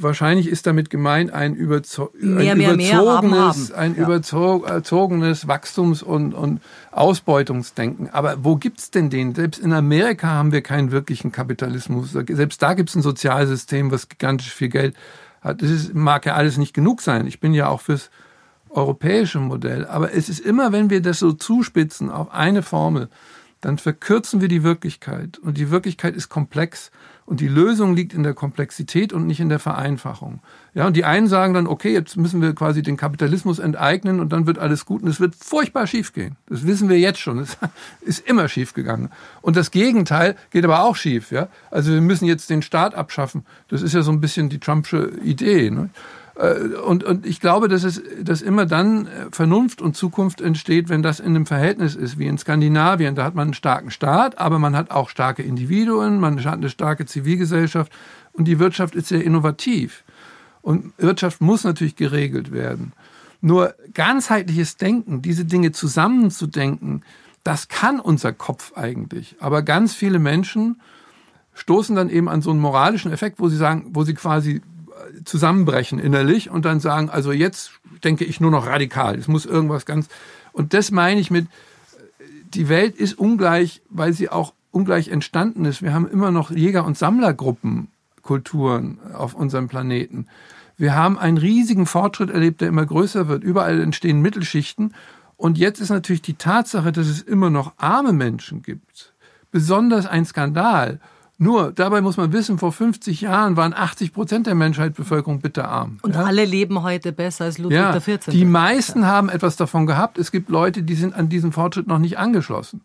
wahrscheinlich 0.00 0.48
ist 0.48 0.66
damit 0.66 0.90
gemeint 0.90 1.32
ein, 1.32 1.54
überzo 1.54 2.10
mehr, 2.20 2.52
ein 2.52 2.58
mehr, 2.58 2.74
überzogenes, 2.74 3.68
mehr 3.68 3.78
ein 3.78 3.96
ja. 3.96 4.02
überzogenes 4.02 5.46
Wachstums- 5.46 6.02
und, 6.02 6.34
und 6.34 6.60
Ausbeutungsdenken. 6.90 8.10
Aber 8.10 8.44
wo 8.44 8.56
gibt's 8.56 8.90
denn 8.90 9.10
den? 9.10 9.34
Selbst 9.34 9.60
in 9.60 9.72
Amerika 9.72 10.28
haben 10.28 10.50
wir 10.50 10.62
keinen 10.62 10.90
wirklichen 10.90 11.30
Kapitalismus. 11.30 12.12
Selbst 12.12 12.62
da 12.62 12.74
gibt's 12.74 12.94
ein 12.94 13.02
Sozialsystem, 13.02 13.90
was 13.90 14.08
gigantisch 14.08 14.52
viel 14.52 14.68
Geld 14.68 14.96
hat. 15.40 15.62
Das 15.62 15.70
ist, 15.70 15.94
mag 15.94 16.26
ja 16.26 16.34
alles 16.34 16.58
nicht 16.58 16.74
genug 16.74 17.00
sein. 17.00 17.26
Ich 17.26 17.38
bin 17.38 17.54
ja 17.54 17.68
auch 17.68 17.80
fürs 17.80 18.10
europäische 18.70 19.38
Modell. 19.38 19.86
Aber 19.86 20.12
es 20.12 20.28
ist 20.28 20.40
immer, 20.40 20.72
wenn 20.72 20.90
wir 20.90 21.00
das 21.00 21.20
so 21.20 21.32
zuspitzen 21.32 22.10
auf 22.10 22.32
eine 22.32 22.62
Formel, 22.62 23.08
dann 23.64 23.78
verkürzen 23.78 24.42
wir 24.42 24.48
die 24.48 24.62
Wirklichkeit. 24.62 25.38
Und 25.38 25.56
die 25.56 25.70
Wirklichkeit 25.70 26.14
ist 26.14 26.28
komplex. 26.28 26.90
Und 27.24 27.40
die 27.40 27.48
Lösung 27.48 27.96
liegt 27.96 28.12
in 28.12 28.22
der 28.22 28.34
Komplexität 28.34 29.14
und 29.14 29.26
nicht 29.26 29.40
in 29.40 29.48
der 29.48 29.58
Vereinfachung. 29.58 30.40
Ja, 30.74 30.86
und 30.86 30.94
die 30.94 31.06
einen 31.06 31.28
sagen 31.28 31.54
dann, 31.54 31.66
okay, 31.66 31.90
jetzt 31.90 32.18
müssen 32.18 32.42
wir 32.42 32.54
quasi 32.54 32.82
den 32.82 32.98
Kapitalismus 32.98 33.58
enteignen 33.58 34.20
und 34.20 34.34
dann 34.34 34.46
wird 34.46 34.58
alles 34.58 34.84
gut 34.84 35.02
und 35.02 35.08
es 35.08 35.18
wird 35.18 35.34
furchtbar 35.34 35.86
schief 35.86 36.12
gehen. 36.12 36.36
Das 36.46 36.66
wissen 36.66 36.90
wir 36.90 36.98
jetzt 36.98 37.20
schon. 37.20 37.38
Es 37.40 37.56
ist 38.02 38.28
immer 38.28 38.48
schief 38.48 38.74
gegangen. 38.74 39.08
Und 39.40 39.56
das 39.56 39.70
Gegenteil 39.70 40.36
geht 40.50 40.64
aber 40.64 40.84
auch 40.84 40.96
schief. 40.96 41.30
Ja, 41.30 41.48
also 41.70 41.90
wir 41.90 42.02
müssen 42.02 42.26
jetzt 42.26 42.50
den 42.50 42.60
Staat 42.60 42.94
abschaffen. 42.94 43.46
Das 43.68 43.80
ist 43.80 43.94
ja 43.94 44.02
so 44.02 44.12
ein 44.12 44.20
bisschen 44.20 44.50
die 44.50 44.58
Trumpsche 44.58 45.10
Idee. 45.22 45.70
Ne? 45.70 45.88
Äh, 46.36 46.76
und, 46.84 47.04
und 47.04 47.26
ich 47.26 47.40
glaube, 47.40 47.68
dass 47.68 47.84
es 47.84 48.02
dass 48.20 48.42
immer 48.42 48.66
dann 48.66 49.06
äh, 49.06 49.10
Vernunft 49.30 49.80
und 49.80 49.96
Zukunft 49.96 50.40
entsteht, 50.40 50.88
wenn 50.88 51.02
das 51.02 51.20
in 51.20 51.28
einem 51.28 51.46
Verhältnis 51.46 51.94
ist, 51.94 52.18
wie 52.18 52.26
in 52.26 52.38
Skandinavien. 52.38 53.14
Da 53.14 53.24
hat 53.24 53.34
man 53.34 53.48
einen 53.48 53.54
starken 53.54 53.90
Staat, 53.90 54.38
aber 54.38 54.58
man 54.58 54.76
hat 54.76 54.90
auch 54.90 55.08
starke 55.08 55.42
Individuen, 55.42 56.20
man 56.20 56.42
hat 56.44 56.54
eine 56.54 56.70
starke 56.70 57.06
Zivilgesellschaft 57.06 57.92
und 58.32 58.46
die 58.46 58.58
Wirtschaft 58.58 58.94
ist 58.94 59.08
sehr 59.08 59.24
innovativ. 59.24 60.04
Und 60.62 60.92
Wirtschaft 60.96 61.40
muss 61.40 61.64
natürlich 61.64 61.96
geregelt 61.96 62.50
werden. 62.50 62.92
Nur 63.42 63.74
ganzheitliches 63.92 64.78
Denken, 64.78 65.20
diese 65.20 65.44
Dinge 65.44 65.72
zusammenzudenken, 65.72 67.02
das 67.42 67.68
kann 67.68 68.00
unser 68.00 68.32
Kopf 68.32 68.72
eigentlich. 68.74 69.36
Aber 69.38 69.60
ganz 69.60 69.92
viele 69.94 70.18
Menschen 70.18 70.80
stoßen 71.52 71.94
dann 71.94 72.08
eben 72.08 72.30
an 72.30 72.40
so 72.40 72.50
einen 72.50 72.60
moralischen 72.60 73.12
Effekt, 73.12 73.38
wo 73.38 73.50
sie 73.50 73.58
sagen, 73.58 73.90
wo 73.90 74.02
sie 74.04 74.14
quasi 74.14 74.62
zusammenbrechen 75.24 75.98
innerlich 75.98 76.50
und 76.50 76.64
dann 76.64 76.80
sagen, 76.80 77.10
also 77.10 77.32
jetzt 77.32 77.72
denke 78.02 78.24
ich 78.24 78.40
nur 78.40 78.50
noch 78.50 78.66
radikal. 78.66 79.18
Es 79.18 79.28
muss 79.28 79.46
irgendwas 79.46 79.86
ganz. 79.86 80.08
Und 80.52 80.74
das 80.74 80.90
meine 80.90 81.20
ich 81.20 81.30
mit, 81.30 81.46
die 82.54 82.68
Welt 82.68 82.96
ist 82.96 83.18
ungleich, 83.18 83.82
weil 83.90 84.12
sie 84.12 84.28
auch 84.28 84.54
ungleich 84.70 85.08
entstanden 85.08 85.64
ist. 85.64 85.82
Wir 85.82 85.94
haben 85.94 86.08
immer 86.08 86.30
noch 86.30 86.50
Jäger- 86.50 86.84
und 86.84 86.98
Sammlergruppen, 86.98 87.88
Kulturen 88.22 88.98
auf 89.14 89.34
unserem 89.34 89.68
Planeten. 89.68 90.26
Wir 90.76 90.94
haben 90.94 91.18
einen 91.18 91.38
riesigen 91.38 91.86
Fortschritt 91.86 92.30
erlebt, 92.30 92.60
der 92.60 92.68
immer 92.68 92.84
größer 92.84 93.28
wird. 93.28 93.44
Überall 93.44 93.80
entstehen 93.80 94.20
Mittelschichten. 94.20 94.94
Und 95.36 95.58
jetzt 95.58 95.80
ist 95.80 95.90
natürlich 95.90 96.22
die 96.22 96.34
Tatsache, 96.34 96.90
dass 96.92 97.06
es 97.06 97.22
immer 97.22 97.50
noch 97.50 97.74
arme 97.76 98.12
Menschen 98.12 98.62
gibt, 98.62 99.12
besonders 99.50 100.06
ein 100.06 100.24
Skandal. 100.24 101.00
Nur, 101.44 101.72
dabei 101.72 102.00
muss 102.00 102.16
man 102.16 102.32
wissen, 102.32 102.56
vor 102.56 102.72
50 102.72 103.20
Jahren 103.20 103.58
waren 103.58 103.74
80 103.74 104.14
Prozent 104.14 104.46
der 104.46 104.54
Menschheit 104.54 104.94
Bevölkerung 104.94 105.40
bitterarm. 105.40 105.98
Und 106.00 106.14
ja? 106.14 106.24
alle 106.24 106.46
leben 106.46 106.82
heute 106.82 107.12
besser 107.12 107.44
als 107.44 107.58
Ludwig 107.58 107.76
ja, 107.76 107.94
XIV. 107.94 108.30
Die 108.30 108.46
meisten 108.46 109.02
ja. 109.02 109.08
haben 109.08 109.28
etwas 109.28 109.56
davon 109.56 109.84
gehabt. 109.84 110.16
Es 110.16 110.32
gibt 110.32 110.48
Leute, 110.48 110.82
die 110.82 110.94
sind 110.94 111.14
an 111.14 111.28
diesen 111.28 111.52
Fortschritt 111.52 111.86
noch 111.86 111.98
nicht 111.98 112.16
angeschlossen. 112.16 112.80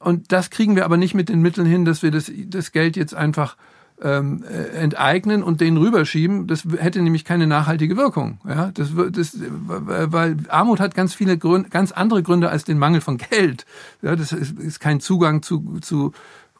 Und 0.00 0.32
das 0.32 0.50
kriegen 0.50 0.74
wir 0.74 0.84
aber 0.84 0.96
nicht 0.96 1.14
mit 1.14 1.28
den 1.28 1.40
Mitteln 1.40 1.68
hin, 1.68 1.84
dass 1.84 2.02
wir 2.02 2.10
das, 2.10 2.32
das 2.48 2.72
Geld 2.72 2.96
jetzt 2.96 3.14
einfach 3.14 3.56
ähm, 4.02 4.42
äh, 4.42 4.76
enteignen 4.76 5.44
und 5.44 5.60
den 5.60 5.76
rüberschieben. 5.76 6.48
Das 6.48 6.64
hätte 6.78 7.00
nämlich 7.00 7.24
keine 7.24 7.46
nachhaltige 7.46 7.96
Wirkung. 7.96 8.40
Ja, 8.44 8.72
das, 8.74 8.88
das, 9.12 9.38
weil 9.38 10.36
Armut 10.48 10.80
hat 10.80 10.96
ganz 10.96 11.14
viele 11.14 11.38
Gründe, 11.38 11.68
ganz 11.68 11.92
andere 11.92 12.24
Gründe 12.24 12.50
als 12.50 12.64
den 12.64 12.78
Mangel 12.78 13.00
von 13.00 13.18
Geld. 13.18 13.66
Ja, 14.02 14.16
das 14.16 14.32
ist, 14.32 14.58
ist 14.58 14.80
kein 14.80 14.98
Zugang 14.98 15.42
zu, 15.42 15.78
zu 15.80 16.12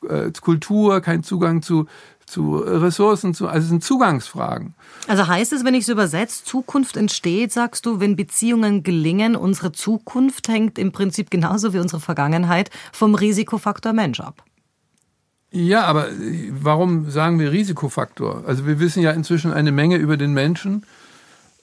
äh, 0.09 0.33
Kultur, 0.41 1.01
kein 1.01 1.23
Zugang 1.23 1.63
zu, 1.63 1.87
zu 2.27 2.57
Ressourcen, 2.57 3.35
zu, 3.35 3.49
also 3.49 3.65
es 3.65 3.69
sind 3.69 3.85
Zugangsfragen. 3.85 4.75
Also 5.09 5.27
heißt 5.27 5.53
es, 5.53 5.65
wenn 5.65 5.75
ich 5.75 5.83
es 5.83 5.89
übersetze, 5.89 6.45
Zukunft 6.45 6.97
entsteht, 6.97 7.53
sagst 7.53 7.87
du, 7.87 8.01
wenn 8.01 8.17
Beziehungen 8.17 8.83
gelingen, 8.83 9.37
unsere 9.37 9.73
Zukunft 9.73 10.49
hängt 10.49 10.79
im 10.79 10.93
Prinzip 10.93 11.31
genauso 11.31 11.73
wie 11.75 11.79
unsere 11.79 12.01
Vergangenheit 12.01 12.71
vom 12.93 13.15
Risikofaktor 13.15 13.93
Mensch 13.93 14.21
ab. 14.21 14.43
Ja, 15.51 15.85
aber 15.85 16.09
warum 16.51 17.11
sagen 17.11 17.39
wir 17.39 17.53
Risikofaktor? 17.53 18.43
Also 18.47 18.67
wir 18.67 18.81
wissen 18.81 19.03
ja 19.03 19.13
inzwischen 19.13 19.53
eine 19.53 19.71
Menge 19.71 19.97
über 19.97 20.17
den 20.17 20.33
Menschen 20.33 20.85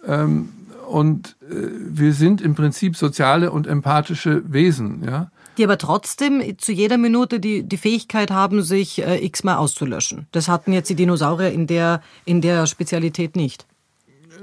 ähm, 0.07 0.49
und 0.87 1.35
äh, 1.49 1.55
wir 1.77 2.13
sind 2.13 2.39
im 2.39 2.55
Prinzip 2.55 2.95
soziale 2.95 3.51
und 3.51 3.67
empathische 3.67 4.43
Wesen, 4.49 5.03
ja 5.03 5.31
die 5.61 5.65
aber 5.65 5.77
trotzdem 5.77 6.57
zu 6.57 6.71
jeder 6.71 6.97
Minute 6.97 7.39
die, 7.39 7.61
die 7.61 7.77
Fähigkeit 7.77 8.31
haben, 8.31 8.63
sich 8.63 9.05
äh, 9.05 9.23
x-mal 9.23 9.57
auszulöschen. 9.57 10.25
Das 10.31 10.47
hatten 10.47 10.73
jetzt 10.73 10.89
die 10.89 10.95
Dinosaurier 10.95 11.51
in 11.51 11.67
der, 11.67 12.01
in 12.25 12.41
der 12.41 12.65
Spezialität 12.65 13.35
nicht. 13.35 13.67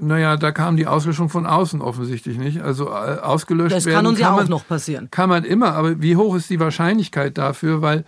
Naja, 0.01 0.37
da 0.37 0.53
kam 0.53 0.77
die 0.77 0.87
Auslöschung 0.87 1.29
von 1.29 1.45
außen 1.45 1.81
offensichtlich 1.81 2.39
nicht. 2.39 2.63
Also 2.63 2.87
äh, 2.87 3.19
ausgelöscht 3.19 3.75
das 3.75 3.87
werden. 3.87 3.95
Das 3.95 3.99
kann 3.99 4.07
uns 4.07 4.21
ja 4.21 4.31
man, 4.31 4.45
auch 4.45 4.49
noch 4.49 4.69
passieren. 4.69 5.09
Kann 5.11 5.29
man 5.29 5.43
immer, 5.43 5.75
aber 5.75 6.01
wie 6.01 6.15
hoch 6.15 6.37
ist 6.37 6.51
die 6.51 6.61
Wahrscheinlichkeit 6.61 7.37
dafür? 7.37 7.83
Weil, 7.83 8.05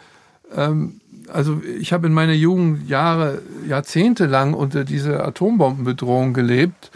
ähm, 0.54 1.00
also 1.32 1.60
ich 1.80 1.92
habe 1.92 2.06
in 2.06 2.12
meiner 2.12 2.34
Jugend 2.34 2.88
Jahre, 2.88 3.42
Jahrzehnte 3.66 4.26
lang 4.26 4.54
unter 4.54 4.84
dieser 4.84 5.26
Atombombenbedrohung 5.26 6.32
gelebt 6.32 6.92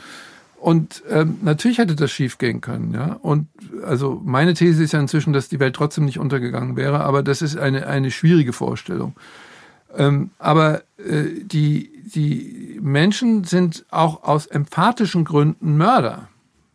und 0.64 1.02
ähm, 1.10 1.36
natürlich 1.42 1.76
hätte 1.76 1.94
das 1.94 2.10
schief 2.10 2.38
gehen 2.38 2.62
können, 2.62 2.94
ja. 2.94 3.18
Und 3.20 3.48
also 3.84 4.22
meine 4.24 4.54
These 4.54 4.82
ist 4.82 4.92
ja 4.92 4.98
inzwischen, 4.98 5.34
dass 5.34 5.50
die 5.50 5.60
Welt 5.60 5.76
trotzdem 5.76 6.06
nicht 6.06 6.18
untergegangen 6.18 6.74
wäre, 6.74 7.04
aber 7.04 7.22
das 7.22 7.42
ist 7.42 7.58
eine, 7.58 7.86
eine 7.86 8.10
schwierige 8.10 8.54
Vorstellung. 8.54 9.14
Ähm, 9.94 10.30
aber 10.38 10.80
äh, 10.96 11.24
die, 11.42 11.90
die 12.14 12.78
Menschen 12.80 13.44
sind 13.44 13.84
auch 13.90 14.22
aus 14.22 14.46
emphathischen 14.46 15.26
Gründen 15.26 15.76
Mörder. 15.76 16.28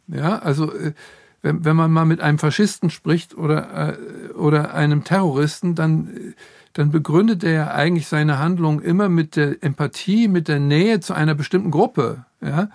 Ja, 0.08 0.38
also 0.38 0.72
äh, 0.72 0.94
wenn, 1.42 1.66
wenn 1.66 1.76
man 1.76 1.90
mal 1.90 2.06
mit 2.06 2.22
einem 2.22 2.38
Faschisten 2.38 2.92
spricht 2.92 3.36
oder, 3.36 3.98
äh, 3.98 4.34
oder 4.34 4.72
einem 4.76 5.04
Terroristen, 5.04 5.74
dann, 5.74 6.36
dann 6.74 6.92
begründet 6.92 7.44
er 7.44 7.54
ja 7.54 7.72
eigentlich 7.72 8.08
seine 8.08 8.38
Handlung 8.38 8.82
immer 8.82 9.10
mit 9.10 9.36
der 9.36 9.64
Empathie, 9.64 10.28
mit 10.28 10.48
der 10.48 10.60
Nähe 10.60 11.00
zu 11.00 11.16
einer 11.16 11.34
bestimmten 11.34 11.72
Gruppe. 11.72 12.26
Ja? 12.40 12.70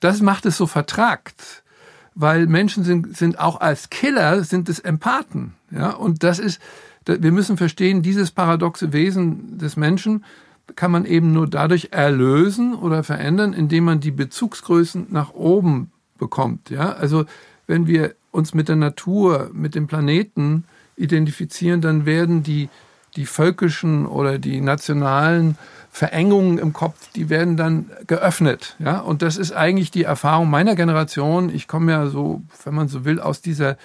Das 0.00 0.20
macht 0.20 0.46
es 0.46 0.56
so 0.56 0.66
vertragt, 0.66 1.62
weil 2.14 2.46
Menschen 2.46 2.84
sind, 2.84 3.16
sind 3.16 3.38
auch 3.38 3.60
als 3.60 3.90
Killer 3.90 4.44
sind 4.44 4.68
es 4.68 4.78
Empathen. 4.78 5.54
Ja? 5.70 5.90
Und 5.90 6.22
das 6.22 6.38
ist, 6.38 6.60
wir 7.06 7.32
müssen 7.32 7.56
verstehen, 7.56 8.02
dieses 8.02 8.30
paradoxe 8.30 8.92
Wesen 8.92 9.58
des 9.58 9.76
Menschen 9.76 10.24
kann 10.74 10.90
man 10.90 11.04
eben 11.04 11.32
nur 11.32 11.46
dadurch 11.46 11.88
erlösen 11.92 12.74
oder 12.74 13.04
verändern, 13.04 13.52
indem 13.52 13.84
man 13.84 14.00
die 14.00 14.10
Bezugsgrößen 14.10 15.06
nach 15.10 15.32
oben 15.32 15.92
bekommt. 16.18 16.70
Ja, 16.70 16.92
also 16.92 17.24
wenn 17.66 17.86
wir 17.86 18.14
uns 18.32 18.54
mit 18.54 18.68
der 18.68 18.76
Natur, 18.76 19.50
mit 19.52 19.74
dem 19.74 19.86
Planeten 19.86 20.64
identifizieren, 20.96 21.80
dann 21.80 22.06
werden 22.06 22.42
die, 22.42 22.68
die 23.16 23.26
völkischen 23.26 24.06
oder 24.06 24.38
die 24.38 24.60
nationalen 24.60 25.56
Verengungen 25.90 26.58
im 26.58 26.74
Kopf, 26.74 27.10
die 27.14 27.30
werden 27.30 27.56
dann 27.56 27.90
geöffnet. 28.06 28.76
Ja? 28.78 28.98
Und 28.98 29.22
das 29.22 29.38
ist 29.38 29.52
eigentlich 29.52 29.90
die 29.90 30.04
Erfahrung 30.04 30.50
meiner 30.50 30.76
Generation. 30.76 31.48
Ich 31.48 31.68
komme 31.68 31.92
ja 31.92 32.06
so, 32.08 32.42
wenn 32.64 32.74
man 32.74 32.88
so 32.88 33.06
will, 33.06 33.18
aus 33.18 33.40
dieser 33.40 33.78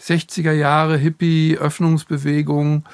60er 0.00 0.52
Jahre 0.52 0.96
Hippie-Öffnungsbewegung. 0.96 2.84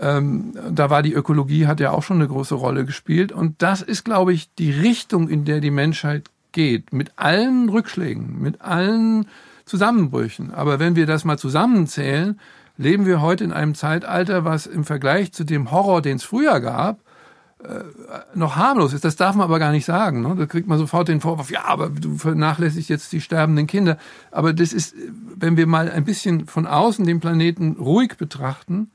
Ähm, 0.00 0.54
da 0.70 0.88
war 0.88 1.02
die 1.02 1.12
Ökologie, 1.12 1.66
hat 1.66 1.80
ja 1.80 1.90
auch 1.90 2.02
schon 2.02 2.16
eine 2.16 2.28
große 2.28 2.54
Rolle 2.54 2.86
gespielt. 2.86 3.30
Und 3.30 3.60
das 3.60 3.82
ist, 3.82 4.04
glaube 4.04 4.32
ich, 4.32 4.54
die 4.54 4.70
Richtung, 4.70 5.28
in 5.28 5.44
der 5.44 5.60
die 5.60 5.70
Menschheit 5.70 6.30
geht. 6.52 6.94
Mit 6.94 7.12
allen 7.16 7.68
Rückschlägen, 7.68 8.40
mit 8.40 8.62
allen 8.62 9.26
Zusammenbrüchen. 9.66 10.52
Aber 10.52 10.78
wenn 10.78 10.96
wir 10.96 11.06
das 11.06 11.24
mal 11.24 11.38
zusammenzählen, 11.38 12.40
leben 12.82 13.06
wir 13.06 13.20
heute 13.20 13.44
in 13.44 13.52
einem 13.52 13.74
Zeitalter, 13.74 14.44
was 14.44 14.66
im 14.66 14.84
Vergleich 14.84 15.32
zu 15.32 15.44
dem 15.44 15.70
Horror, 15.70 16.02
den 16.02 16.16
es 16.16 16.24
früher 16.24 16.60
gab, 16.60 17.00
äh, 17.62 17.84
noch 18.34 18.56
harmlos 18.56 18.92
ist. 18.92 19.04
Das 19.04 19.16
darf 19.16 19.36
man 19.36 19.44
aber 19.44 19.58
gar 19.58 19.72
nicht 19.72 19.84
sagen. 19.84 20.22
Ne? 20.22 20.34
Da 20.36 20.46
kriegt 20.46 20.66
man 20.66 20.78
sofort 20.78 21.08
den 21.08 21.20
Vorwurf, 21.20 21.50
ja, 21.50 21.64
aber 21.64 21.90
du 21.90 22.18
vernachlässigst 22.18 22.90
jetzt 22.90 23.12
die 23.12 23.20
sterbenden 23.20 23.66
Kinder. 23.66 23.98
Aber 24.30 24.52
das 24.52 24.72
ist, 24.72 24.94
wenn 25.36 25.56
wir 25.56 25.66
mal 25.66 25.90
ein 25.90 26.04
bisschen 26.04 26.46
von 26.46 26.66
außen 26.66 27.06
den 27.06 27.20
Planeten 27.20 27.76
ruhig 27.78 28.16
betrachten, 28.16 28.90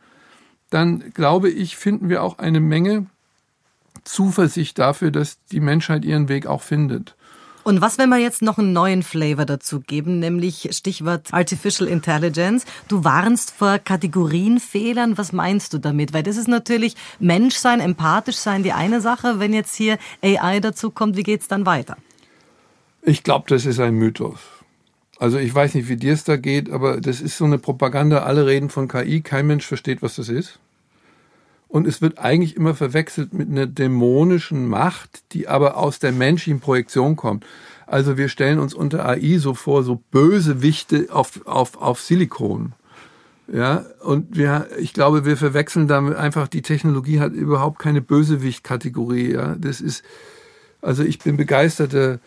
dann 0.70 1.14
glaube 1.14 1.50
ich, 1.50 1.78
finden 1.78 2.10
wir 2.10 2.24
auch 2.24 2.40
eine 2.40 2.60
Menge 2.60 3.06
Zuversicht 4.04 4.80
dafür, 4.80 5.12
dass 5.12 5.44
die 5.46 5.60
Menschheit 5.60 6.04
ihren 6.04 6.30
Weg 6.30 6.46
auch 6.46 6.62
findet. 6.62 7.16
Und 7.68 7.82
was, 7.82 7.98
wenn 7.98 8.08
wir 8.08 8.18
jetzt 8.18 8.42
noch 8.42 8.58
einen 8.58 8.72
neuen 8.72 9.04
Flavor 9.04 9.44
dazu 9.44 9.82
geben, 9.82 10.20
nämlich 10.20 10.70
Stichwort 10.72 11.34
Artificial 11.34 11.90
Intelligence. 11.90 12.64
Du 12.88 13.04
warnst 13.04 13.52
vor 13.52 13.78
Kategorienfehlern. 13.78 15.18
Was 15.18 15.34
meinst 15.34 15.74
du 15.74 15.78
damit? 15.78 16.14
Weil 16.14 16.24
das 16.24 16.38
ist 16.38 16.48
natürlich 16.48 16.96
Menschsein, 17.20 17.82
empathisch 17.82 18.38
sein, 18.38 18.64
die 18.64 18.72
eine 18.72 19.02
Sache. 19.02 19.42
Wenn 19.42 19.52
jetzt 19.52 19.76
hier 19.76 19.98
AI 20.24 20.62
dazu 20.62 20.92
kommt, 20.92 21.18
wie 21.18 21.24
geht's 21.24 21.50
dann 21.50 21.66
weiter? 21.66 21.98
Ich 23.02 23.24
glaube, 23.24 23.50
das 23.50 23.66
ist 23.66 23.82
ein 23.82 23.96
Mythos. 23.96 24.40
Also 25.20 25.38
ich 25.38 25.54
weiß 25.54 25.76
nicht, 25.76 25.90
wie 25.90 25.98
dir 25.98 26.14
es 26.14 26.24
da 26.24 26.38
geht, 26.38 26.70
aber 26.70 27.02
das 27.02 27.20
ist 27.20 27.38
so 27.38 27.44
eine 27.44 27.58
Propaganda. 27.58 28.20
Alle 28.20 28.46
reden 28.46 28.70
von 28.70 28.88
KI, 28.88 29.20
kein 29.20 29.46
Mensch 29.46 29.66
versteht, 29.66 30.02
was 30.02 30.16
das 30.16 30.30
ist. 30.30 30.62
Und 31.68 31.86
es 31.86 32.02
wird 32.02 32.20
eigentlich 32.20 32.56
immer 32.56 32.74
verwechselt 32.74 33.34
mit 33.34 33.50
einer 33.50 33.68
dämonischen 33.68 34.68
Macht, 34.68 35.22
die 35.34 35.48
aber 35.48 35.78
aus 35.78 36.00
der 36.00 36.12
menschlichen 36.12 36.62
Projektion 36.62 37.16
kommt. 37.16 37.46
Also 37.86 38.18
wir 38.18 38.30
stellen 38.30 38.60
uns 38.60 38.74
unter 38.74 39.08
AI 39.08 39.38
so 39.38 39.54
vor, 39.54 39.84
so 39.84 40.02
Bösewichte 40.12 41.08
auf, 41.10 41.46
auf, 41.46 41.82
auf 41.82 42.02
Silikon. 42.02 42.74
Ja, 43.52 43.86
und 44.02 44.36
wir, 44.36 44.68
ich 44.78 44.94
glaube, 44.94 45.26
wir 45.26 45.38
verwechseln 45.38 45.88
damit 45.88 46.16
einfach, 46.16 46.50
die 46.50 46.62
Technologie 46.62 47.22
hat 47.22 47.32
überhaupt 47.32 47.80
keine 47.80 48.02
Bösewicht-Kategorie. 48.02 49.34
Ja, 49.34 49.56
das 49.56 49.80
ist, 49.80 50.04
also 50.82 51.04
ich 51.04 51.20
bin 51.20 51.38
begeisterter 51.38 52.20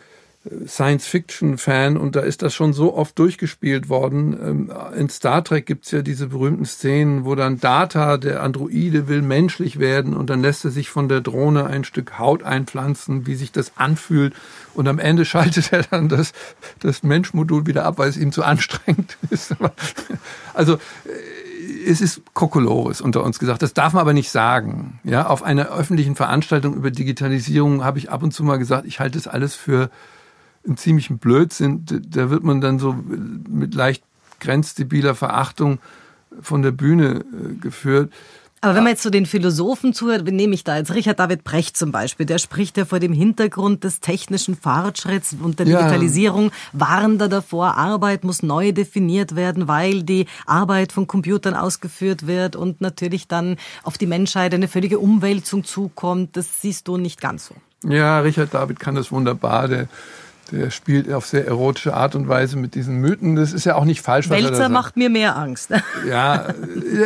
Science-Fiction-Fan 0.66 1.98
und 1.98 2.16
da 2.16 2.20
ist 2.20 2.40
das 2.40 2.54
schon 2.54 2.72
so 2.72 2.94
oft 2.94 3.18
durchgespielt 3.18 3.90
worden. 3.90 4.32
Ähm, 4.32 4.72
in 4.96 5.10
Star 5.10 5.44
Trek 5.44 5.66
gibt's 5.66 5.90
ja 5.90 6.00
diese 6.00 6.28
berühmten 6.28 6.64
Szenen, 6.64 7.26
wo 7.26 7.34
dann 7.34 7.60
Data, 7.60 8.16
der 8.16 8.42
Androide, 8.42 9.06
will 9.06 9.20
menschlich 9.20 9.78
werden 9.78 10.16
und 10.16 10.30
dann 10.30 10.40
lässt 10.40 10.64
er 10.64 10.70
sich 10.70 10.88
von 10.88 11.10
der 11.10 11.20
Drohne 11.20 11.66
ein 11.66 11.84
Stück 11.84 12.18
Haut 12.18 12.42
einpflanzen, 12.42 13.26
wie 13.26 13.34
sich 13.34 13.52
das 13.52 13.72
anfühlt 13.76 14.32
und 14.72 14.88
am 14.88 14.98
Ende 14.98 15.26
schaltet 15.26 15.74
er 15.74 15.82
dann 15.82 16.08
das, 16.08 16.32
das 16.78 17.02
Menschmodul 17.02 17.66
wieder 17.66 17.84
ab, 17.84 17.98
weil 17.98 18.08
es 18.08 18.16
ihm 18.16 18.32
zu 18.32 18.42
anstrengend 18.42 19.18
ist. 19.30 19.54
Also 20.54 20.74
äh, 20.74 20.78
es 21.86 22.00
ist 22.00 22.22
Kokolores 22.32 23.02
unter 23.02 23.24
uns 23.24 23.38
gesagt. 23.38 23.60
Das 23.60 23.74
darf 23.74 23.92
man 23.92 24.00
aber 24.00 24.14
nicht 24.14 24.30
sagen. 24.30 25.00
Ja, 25.04 25.26
auf 25.26 25.42
einer 25.42 25.68
öffentlichen 25.68 26.16
Veranstaltung 26.16 26.74
über 26.74 26.90
Digitalisierung 26.90 27.84
habe 27.84 27.98
ich 27.98 28.10
ab 28.10 28.22
und 28.22 28.32
zu 28.32 28.42
mal 28.42 28.56
gesagt, 28.56 28.86
ich 28.86 29.00
halte 29.00 29.18
das 29.18 29.28
alles 29.28 29.54
für 29.54 29.90
einen 30.66 30.76
ziemlichen 30.76 31.18
Blödsinn. 31.18 31.84
Da 31.86 32.30
wird 32.30 32.44
man 32.44 32.60
dann 32.60 32.78
so 32.78 32.92
mit 32.92 33.74
leicht 33.74 34.02
grenzdebiler 34.40 35.14
Verachtung 35.14 35.78
von 36.40 36.62
der 36.62 36.70
Bühne 36.70 37.24
äh, 37.32 37.54
geführt. 37.60 38.12
Aber 38.62 38.74
wenn 38.74 38.82
man 38.82 38.90
jetzt 38.90 39.02
zu 39.02 39.08
so 39.08 39.12
den 39.12 39.24
Philosophen 39.24 39.94
zuhört, 39.94 40.26
wen 40.26 40.36
nehme 40.36 40.52
ich 40.52 40.64
da 40.64 40.76
jetzt? 40.76 40.92
Richard 40.92 41.18
David 41.18 41.44
Brecht 41.44 41.78
zum 41.78 41.92
Beispiel, 41.92 42.26
der 42.26 42.36
spricht 42.36 42.76
ja 42.76 42.84
vor 42.84 42.98
dem 42.98 43.14
Hintergrund 43.14 43.84
des 43.84 44.00
technischen 44.00 44.54
Fortschritts 44.54 45.34
und 45.40 45.58
der 45.58 45.64
Digitalisierung, 45.64 46.46
ja. 46.46 46.52
warnt 46.74 47.22
er 47.22 47.28
davor, 47.28 47.78
Arbeit 47.78 48.22
muss 48.22 48.42
neu 48.42 48.72
definiert 48.72 49.34
werden, 49.34 49.66
weil 49.66 50.02
die 50.02 50.26
Arbeit 50.44 50.92
von 50.92 51.06
Computern 51.06 51.54
ausgeführt 51.54 52.26
wird 52.26 52.54
und 52.54 52.82
natürlich 52.82 53.28
dann 53.28 53.56
auf 53.82 53.96
die 53.96 54.06
Menschheit 54.06 54.52
eine 54.52 54.68
völlige 54.68 54.98
Umwälzung 54.98 55.64
zukommt. 55.64 56.36
Das 56.36 56.60
siehst 56.60 56.86
du 56.86 56.98
nicht 56.98 57.18
ganz 57.18 57.46
so. 57.46 57.54
Ja, 57.88 58.20
Richard 58.20 58.52
David 58.52 58.78
kann 58.78 58.94
das 58.94 59.10
wunderbar. 59.10 59.68
Der 59.68 59.88
der 60.50 60.70
spielt 60.70 61.12
auf 61.12 61.26
sehr 61.26 61.46
erotische 61.46 61.94
Art 61.94 62.14
und 62.14 62.28
Weise 62.28 62.56
mit 62.56 62.74
diesen 62.74 62.96
Mythen. 62.96 63.36
Das 63.36 63.52
ist 63.52 63.64
ja 63.64 63.76
auch 63.76 63.84
nicht 63.84 64.02
falsch. 64.02 64.28
Was 64.30 64.42
Welzer 64.42 64.68
macht 64.68 64.96
mir 64.96 65.10
mehr 65.10 65.36
Angst. 65.36 65.70
ja, 66.08 66.46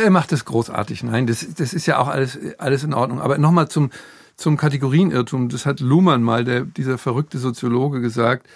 er 0.01 0.09
macht 0.09 0.31
das 0.31 0.45
großartig. 0.45 1.03
Nein, 1.03 1.27
das, 1.27 1.45
das 1.55 1.73
ist 1.73 1.85
ja 1.85 1.97
auch 1.97 2.07
alles, 2.07 2.37
alles 2.57 2.83
in 2.83 2.93
Ordnung. 2.93 3.21
Aber 3.21 3.37
nochmal 3.37 3.67
zum, 3.67 3.91
zum 4.35 4.57
Kategorienirrtum. 4.57 5.49
Das 5.49 5.65
hat 5.65 5.79
Luhmann 5.79 6.23
mal, 6.23 6.43
der, 6.43 6.61
dieser 6.61 6.97
verrückte 6.97 7.37
Soziologe, 7.37 8.01
gesagt. 8.01 8.47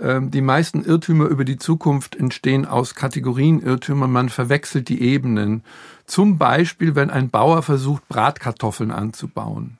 Ähm, 0.00 0.30
die 0.30 0.40
meisten 0.40 0.84
Irrtümer 0.84 1.26
über 1.26 1.44
die 1.44 1.58
Zukunft 1.58 2.16
entstehen 2.16 2.66
aus 2.66 2.94
Kategorienirrtümern. 2.94 4.10
Man 4.10 4.28
verwechselt 4.28 4.88
die 4.88 5.02
Ebenen. 5.02 5.62
Zum 6.06 6.38
Beispiel, 6.38 6.94
wenn 6.94 7.10
ein 7.10 7.30
Bauer 7.30 7.62
versucht, 7.62 8.06
Bratkartoffeln 8.08 8.90
anzubauen. 8.90 9.78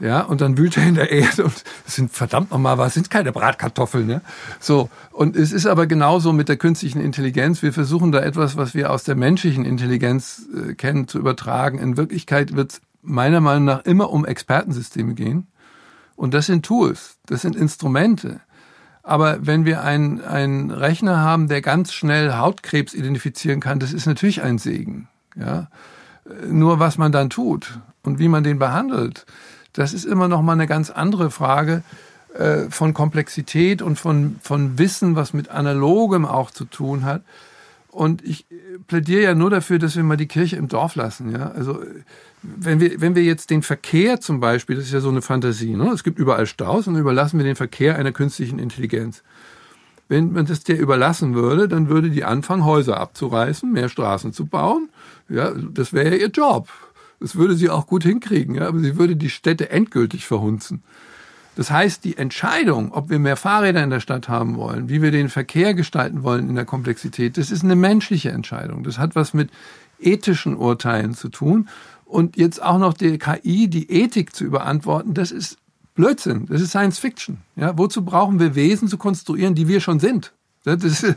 Ja, 0.00 0.22
und 0.22 0.40
dann 0.40 0.58
wühlt 0.58 0.76
er 0.76 0.86
in 0.86 0.96
der 0.96 1.12
Erde 1.12 1.44
und 1.44 1.62
es 1.86 1.94
sind 1.94 2.10
verdammt 2.12 2.50
nochmal 2.50 2.78
was, 2.78 2.94
sind 2.94 3.10
keine 3.10 3.30
Bratkartoffeln, 3.30 4.06
ne? 4.06 4.22
So. 4.58 4.90
Und 5.12 5.36
es 5.36 5.52
ist 5.52 5.66
aber 5.66 5.86
genauso 5.86 6.32
mit 6.32 6.48
der 6.48 6.56
künstlichen 6.56 7.00
Intelligenz. 7.00 7.62
Wir 7.62 7.72
versuchen 7.72 8.10
da 8.10 8.18
etwas, 8.20 8.56
was 8.56 8.74
wir 8.74 8.90
aus 8.90 9.04
der 9.04 9.14
menschlichen 9.14 9.64
Intelligenz 9.64 10.42
äh, 10.52 10.74
kennen, 10.74 11.06
zu 11.06 11.18
übertragen. 11.18 11.78
In 11.78 11.96
Wirklichkeit 11.96 12.56
wird 12.56 12.72
es 12.72 12.80
meiner 13.02 13.40
Meinung 13.40 13.64
nach 13.64 13.84
immer 13.84 14.10
um 14.10 14.24
Expertensysteme 14.24 15.14
gehen. 15.14 15.46
Und 16.16 16.34
das 16.34 16.46
sind 16.46 16.66
Tools, 16.66 17.18
das 17.26 17.42
sind 17.42 17.54
Instrumente. 17.54 18.40
Aber 19.04 19.46
wenn 19.46 19.64
wir 19.64 19.82
einen, 19.82 20.20
einen 20.22 20.70
Rechner 20.70 21.18
haben, 21.18 21.48
der 21.48 21.60
ganz 21.60 21.92
schnell 21.92 22.32
Hautkrebs 22.34 22.94
identifizieren 22.94 23.60
kann, 23.60 23.78
das 23.78 23.92
ist 23.92 24.06
natürlich 24.06 24.42
ein 24.42 24.58
Segen. 24.58 25.08
Ja? 25.36 25.68
Nur 26.48 26.78
was 26.78 26.98
man 26.98 27.12
dann 27.12 27.30
tut 27.30 27.80
und 28.02 28.18
wie 28.18 28.28
man 28.28 28.44
den 28.44 28.58
behandelt, 28.58 29.26
das 29.74 29.92
ist 29.92 30.06
immer 30.06 30.28
noch 30.28 30.40
mal 30.40 30.52
eine 30.52 30.66
ganz 30.66 30.90
andere 30.90 31.30
Frage 31.30 31.82
äh, 32.34 32.70
von 32.70 32.94
Komplexität 32.94 33.82
und 33.82 33.98
von, 33.98 34.36
von 34.42 34.78
Wissen, 34.78 35.14
was 35.14 35.34
mit 35.34 35.50
Analogem 35.50 36.24
auch 36.24 36.50
zu 36.50 36.64
tun 36.64 37.04
hat. 37.04 37.22
Und 37.94 38.24
ich 38.24 38.46
plädiere 38.88 39.22
ja 39.22 39.34
nur 39.34 39.50
dafür, 39.50 39.78
dass 39.78 39.94
wir 39.94 40.02
mal 40.02 40.16
die 40.16 40.26
Kirche 40.26 40.56
im 40.56 40.66
Dorf 40.66 40.96
lassen. 40.96 41.30
Ja? 41.30 41.52
Also 41.52 41.80
wenn 42.42 42.80
wir, 42.80 43.00
wenn 43.00 43.14
wir 43.14 43.22
jetzt 43.22 43.50
den 43.50 43.62
Verkehr 43.62 44.20
zum 44.20 44.40
Beispiel, 44.40 44.76
das 44.76 44.86
ist 44.86 44.92
ja 44.92 45.00
so 45.00 45.10
eine 45.10 45.22
Fantasie, 45.22 45.76
ne? 45.76 45.90
es 45.90 46.02
gibt 46.02 46.18
überall 46.18 46.46
Staus 46.46 46.88
und 46.88 46.96
überlassen 46.96 47.38
wir 47.38 47.44
den 47.44 47.56
Verkehr 47.56 47.96
einer 47.96 48.12
künstlichen 48.12 48.58
Intelligenz. 48.58 49.22
Wenn 50.08 50.32
man 50.32 50.44
das 50.44 50.64
der 50.64 50.78
überlassen 50.78 51.34
würde, 51.34 51.68
dann 51.68 51.88
würde 51.88 52.10
die 52.10 52.24
anfangen, 52.24 52.64
Häuser 52.64 52.98
abzureißen, 52.98 53.72
mehr 53.72 53.88
Straßen 53.88 54.32
zu 54.32 54.46
bauen. 54.46 54.88
Ja, 55.28 55.52
das 55.52 55.92
wäre 55.92 56.10
ja 56.10 56.16
ihr 56.16 56.30
Job. 56.30 56.68
Das 57.20 57.36
würde 57.36 57.54
sie 57.54 57.70
auch 57.70 57.86
gut 57.86 58.02
hinkriegen, 58.04 58.56
ja, 58.56 58.68
aber 58.68 58.80
sie 58.80 58.96
würde 58.96 59.16
die 59.16 59.30
Städte 59.30 59.70
endgültig 59.70 60.26
verhunzen. 60.26 60.82
Das 61.56 61.70
heißt, 61.70 62.04
die 62.04 62.16
Entscheidung, 62.16 62.92
ob 62.92 63.10
wir 63.10 63.18
mehr 63.18 63.36
Fahrräder 63.36 63.82
in 63.84 63.90
der 63.90 64.00
Stadt 64.00 64.28
haben 64.28 64.56
wollen, 64.56 64.88
wie 64.88 65.02
wir 65.02 65.12
den 65.12 65.28
Verkehr 65.28 65.74
gestalten 65.74 66.24
wollen 66.24 66.48
in 66.48 66.56
der 66.56 66.64
Komplexität, 66.64 67.36
das 67.36 67.50
ist 67.50 67.62
eine 67.62 67.76
menschliche 67.76 68.30
Entscheidung. 68.30 68.82
Das 68.82 68.98
hat 68.98 69.14
was 69.14 69.34
mit 69.34 69.50
ethischen 70.00 70.56
Urteilen 70.56 71.14
zu 71.14 71.28
tun. 71.28 71.68
Und 72.04 72.36
jetzt 72.36 72.62
auch 72.62 72.78
noch 72.78 72.94
die 72.94 73.18
KI, 73.18 73.68
die 73.68 73.90
Ethik 73.90 74.34
zu 74.34 74.44
überantworten, 74.44 75.14
das 75.14 75.30
ist 75.30 75.58
Blödsinn. 75.94 76.46
Das 76.46 76.60
ist 76.60 76.70
Science 76.70 76.98
Fiction. 76.98 77.38
Ja, 77.56 77.78
wozu 77.78 78.04
brauchen 78.04 78.40
wir 78.40 78.56
Wesen 78.56 78.88
zu 78.88 78.98
konstruieren, 78.98 79.54
die 79.54 79.68
wir 79.68 79.80
schon 79.80 80.00
sind? 80.00 80.32
Das 80.64 80.82
ist, 80.82 81.14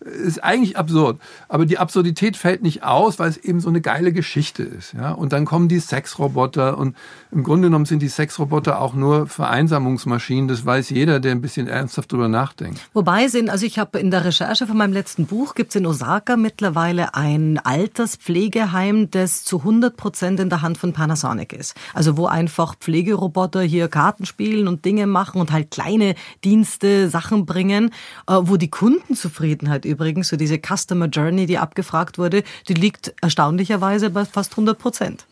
ist 0.00 0.42
eigentlich 0.42 0.78
absurd. 0.78 1.20
Aber 1.48 1.66
die 1.66 1.78
Absurdität 1.78 2.36
fällt 2.36 2.62
nicht 2.62 2.82
aus, 2.82 3.18
weil 3.18 3.28
es 3.28 3.36
eben 3.36 3.60
so 3.60 3.68
eine 3.68 3.80
geile 3.80 4.12
Geschichte 4.12 4.62
ist. 4.62 4.94
Ja? 4.94 5.12
Und 5.12 5.32
dann 5.32 5.44
kommen 5.44 5.68
die 5.68 5.78
Sexroboter 5.78 6.78
und 6.78 6.96
im 7.30 7.42
Grunde 7.42 7.68
genommen 7.68 7.84
sind 7.84 8.00
die 8.00 8.08
Sexroboter 8.08 8.80
auch 8.80 8.94
nur 8.94 9.26
Vereinsamungsmaschinen. 9.26 10.48
Das 10.48 10.64
weiß 10.64 10.90
jeder, 10.90 11.20
der 11.20 11.32
ein 11.32 11.42
bisschen 11.42 11.68
ernsthaft 11.68 12.12
drüber 12.12 12.28
nachdenkt. 12.28 12.80
Wobei 12.94 13.28
sind, 13.28 13.50
also 13.50 13.66
ich 13.66 13.78
habe 13.78 13.98
in 13.98 14.10
der 14.10 14.24
Recherche 14.24 14.66
von 14.66 14.76
meinem 14.76 14.94
letzten 14.94 15.26
Buch, 15.26 15.54
gibt 15.54 15.70
es 15.70 15.76
in 15.76 15.84
Osaka 15.84 16.36
mittlerweile 16.36 17.14
ein 17.14 17.58
Alterspflegeheim, 17.58 19.10
das 19.10 19.44
zu 19.44 19.58
100 19.58 19.96
Prozent 19.96 20.40
in 20.40 20.48
der 20.48 20.62
Hand 20.62 20.78
von 20.78 20.94
Panasonic 20.94 21.52
ist. 21.52 21.76
Also 21.92 22.16
wo 22.16 22.26
einfach 22.26 22.74
Pflegeroboter 22.76 23.60
hier 23.60 23.88
Karten 23.88 24.24
spielen 24.24 24.66
und 24.66 24.84
Dinge 24.86 25.06
machen 25.06 25.40
und 25.40 25.52
halt 25.52 25.70
kleine 25.70 26.14
Dienste, 26.42 27.10
Sachen 27.10 27.44
bringen, 27.44 27.90
äh, 28.26 28.36
wo 28.40 28.56
die 28.56 28.70
Kundenzufriedenheit 28.70 29.84
übrigens, 29.90 30.28
so 30.28 30.36
diese 30.36 30.58
Customer 30.58 31.06
Journey, 31.06 31.46
die 31.46 31.58
abgefragt 31.58 32.18
wurde, 32.18 32.42
die 32.68 32.74
liegt 32.74 33.14
erstaunlicherweise 33.20 34.10
bei 34.10 34.24
fast 34.24 34.52
100 34.52 34.78
Prozent. 34.78 35.26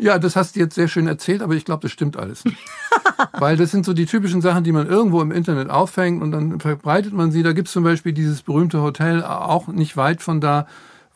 Ja, 0.00 0.18
das 0.18 0.36
hast 0.36 0.54
du 0.54 0.60
jetzt 0.60 0.76
sehr 0.76 0.86
schön 0.86 1.08
erzählt, 1.08 1.42
aber 1.42 1.54
ich 1.54 1.64
glaube, 1.64 1.82
das 1.82 1.90
stimmt 1.90 2.16
alles. 2.16 2.44
Weil 3.32 3.56
das 3.56 3.72
sind 3.72 3.84
so 3.84 3.92
die 3.92 4.06
typischen 4.06 4.40
Sachen, 4.40 4.62
die 4.62 4.70
man 4.70 4.86
irgendwo 4.86 5.20
im 5.20 5.32
Internet 5.32 5.70
auffängt 5.70 6.22
und 6.22 6.30
dann 6.30 6.60
verbreitet 6.60 7.12
man 7.12 7.32
sie. 7.32 7.42
Da 7.42 7.52
gibt 7.52 7.66
es 7.66 7.74
zum 7.74 7.82
Beispiel 7.82 8.12
dieses 8.12 8.42
berühmte 8.42 8.80
Hotel, 8.80 9.24
auch 9.24 9.66
nicht 9.66 9.96
weit 9.96 10.22
von 10.22 10.40
da, 10.40 10.66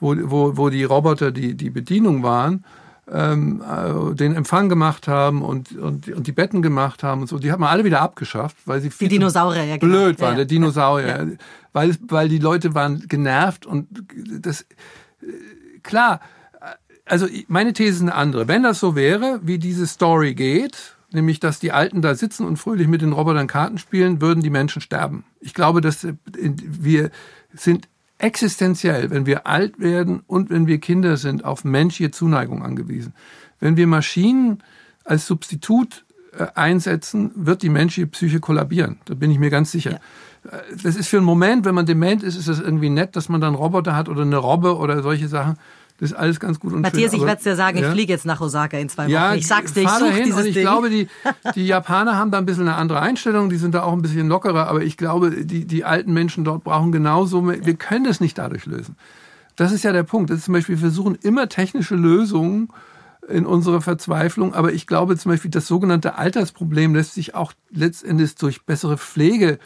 wo, 0.00 0.16
wo, 0.18 0.56
wo 0.56 0.68
die 0.68 0.82
Roboter 0.82 1.30
die, 1.30 1.54
die 1.54 1.70
Bedienung 1.70 2.24
waren, 2.24 2.64
ähm, 3.10 3.62
äh, 3.62 4.14
den 4.14 4.34
Empfang 4.34 4.68
gemacht 4.68 5.08
haben 5.08 5.42
und, 5.42 5.76
und, 5.76 6.08
und 6.08 6.26
die 6.26 6.32
Betten 6.32 6.62
gemacht 6.62 7.02
haben 7.02 7.22
und 7.22 7.26
so. 7.26 7.38
Die 7.38 7.50
hat 7.50 7.58
man 7.58 7.68
alle 7.68 7.84
wieder 7.84 8.00
abgeschafft, 8.00 8.56
weil 8.64 8.80
sie 8.80 8.90
viel 8.90 9.08
die 9.08 9.16
Dinosaurier, 9.16 9.64
ja, 9.64 9.76
genau. 9.76 9.92
blöd 9.92 10.20
waren, 10.20 10.32
ja, 10.32 10.36
der 10.36 10.44
Dinosaurier. 10.44 11.06
Ja. 11.06 11.26
Weil, 11.72 11.96
weil 12.08 12.28
die 12.28 12.38
Leute 12.38 12.74
waren 12.74 13.06
genervt 13.08 13.66
und 13.66 13.88
das, 14.40 14.66
klar, 15.82 16.20
also 17.06 17.26
meine 17.48 17.72
These 17.72 17.96
ist 17.96 18.02
eine 18.02 18.14
andere. 18.14 18.48
Wenn 18.48 18.62
das 18.62 18.78
so 18.78 18.94
wäre, 18.94 19.40
wie 19.42 19.58
diese 19.58 19.86
Story 19.86 20.34
geht, 20.34 20.96
nämlich 21.10 21.40
dass 21.40 21.58
die 21.58 21.72
Alten 21.72 22.02
da 22.02 22.14
sitzen 22.14 22.46
und 22.46 22.56
fröhlich 22.56 22.88
mit 22.88 23.02
den 23.02 23.12
Robotern 23.12 23.46
Karten 23.46 23.78
spielen, 23.78 24.20
würden 24.20 24.42
die 24.42 24.50
Menschen 24.50 24.80
sterben. 24.80 25.24
Ich 25.40 25.54
glaube, 25.54 25.80
dass 25.80 26.06
wir 26.24 27.10
sind 27.52 27.88
existenziell, 28.22 29.10
wenn 29.10 29.26
wir 29.26 29.46
alt 29.46 29.80
werden 29.80 30.22
und 30.26 30.48
wenn 30.48 30.66
wir 30.66 30.78
Kinder 30.78 31.16
sind, 31.16 31.44
auf 31.44 31.64
menschliche 31.64 32.12
Zuneigung 32.12 32.62
angewiesen. 32.62 33.14
Wenn 33.58 33.76
wir 33.76 33.86
Maschinen 33.86 34.62
als 35.04 35.26
Substitut 35.26 36.04
äh, 36.36 36.46
einsetzen, 36.54 37.32
wird 37.34 37.62
die 37.62 37.68
menschliche 37.68 38.06
Psyche 38.06 38.40
kollabieren. 38.40 38.98
Da 39.06 39.14
bin 39.14 39.30
ich 39.30 39.38
mir 39.38 39.50
ganz 39.50 39.72
sicher. 39.72 40.00
Ja. 40.44 40.56
Äh, 40.56 40.76
das 40.82 40.94
ist 40.96 41.08
für 41.08 41.16
einen 41.16 41.26
Moment, 41.26 41.64
wenn 41.64 41.74
man 41.74 41.84
dement 41.84 42.22
ist, 42.22 42.36
ist 42.36 42.48
das 42.48 42.60
irgendwie 42.60 42.90
nett, 42.90 43.16
dass 43.16 43.28
man 43.28 43.40
dann 43.40 43.54
Roboter 43.54 43.96
hat 43.96 44.08
oder 44.08 44.22
eine 44.22 44.36
Robbe 44.36 44.76
oder 44.76 45.02
solche 45.02 45.28
Sachen. 45.28 45.56
Das 45.98 46.10
ist 46.10 46.16
alles 46.16 46.40
ganz 46.40 46.58
gut 46.58 46.72
und 46.72 46.80
Matthias, 46.80 47.12
schön. 47.12 47.20
ich 47.20 47.26
werde 47.26 47.38
es 47.38 47.44
dir 47.44 47.54
sagen, 47.54 47.78
ja? 47.78 47.86
ich 47.86 47.92
fliege 47.92 48.12
jetzt 48.12 48.26
nach 48.26 48.40
Osaka 48.40 48.76
in 48.76 48.88
zwei 48.88 49.04
Wochen. 49.04 49.12
Ja, 49.12 49.34
ich 49.34 49.46
sag's 49.46 49.72
dir, 49.72 49.82
ich 49.82 49.88
suche 49.88 50.22
dieses 50.24 50.40
und 50.40 50.46
ich 50.46 50.54
Ding. 50.54 50.62
glaube, 50.62 50.90
die, 50.90 51.08
die 51.54 51.66
Japaner 51.66 52.16
haben 52.16 52.30
da 52.30 52.38
ein 52.38 52.46
bisschen 52.46 52.66
eine 52.66 52.76
andere 52.76 53.00
Einstellung, 53.00 53.50
die 53.50 53.56
sind 53.56 53.74
da 53.74 53.84
auch 53.84 53.92
ein 53.92 54.02
bisschen 54.02 54.26
lockerer, 54.26 54.68
aber 54.68 54.82
ich 54.82 54.96
glaube, 54.96 55.44
die, 55.44 55.64
die 55.64 55.84
alten 55.84 56.12
Menschen 56.12 56.44
dort 56.44 56.64
brauchen 56.64 56.90
genauso, 56.90 57.46
wir 57.46 57.74
können 57.74 58.06
es 58.06 58.20
nicht 58.20 58.38
dadurch 58.38 58.66
lösen. 58.66 58.96
Das 59.56 59.72
ist 59.72 59.84
ja 59.84 59.92
der 59.92 60.02
Punkt. 60.02 60.30
Das 60.30 60.38
ist 60.38 60.44
zum 60.46 60.54
Beispiel, 60.54 60.76
wir 60.76 60.80
versuchen 60.80 61.16
immer 61.22 61.48
technische 61.48 61.94
Lösungen 61.94 62.68
in 63.28 63.46
unserer 63.46 63.80
Verzweiflung, 63.80 64.54
aber 64.54 64.72
ich 64.72 64.86
glaube 64.86 65.16
zum 65.16 65.30
Beispiel, 65.30 65.50
das 65.50 65.66
sogenannte 65.66 66.16
Altersproblem 66.16 66.94
lässt 66.94 67.14
sich 67.14 67.34
auch 67.34 67.52
letztendlich 67.70 68.34
durch 68.34 68.64
bessere 68.64 68.98
Pflege 68.98 69.58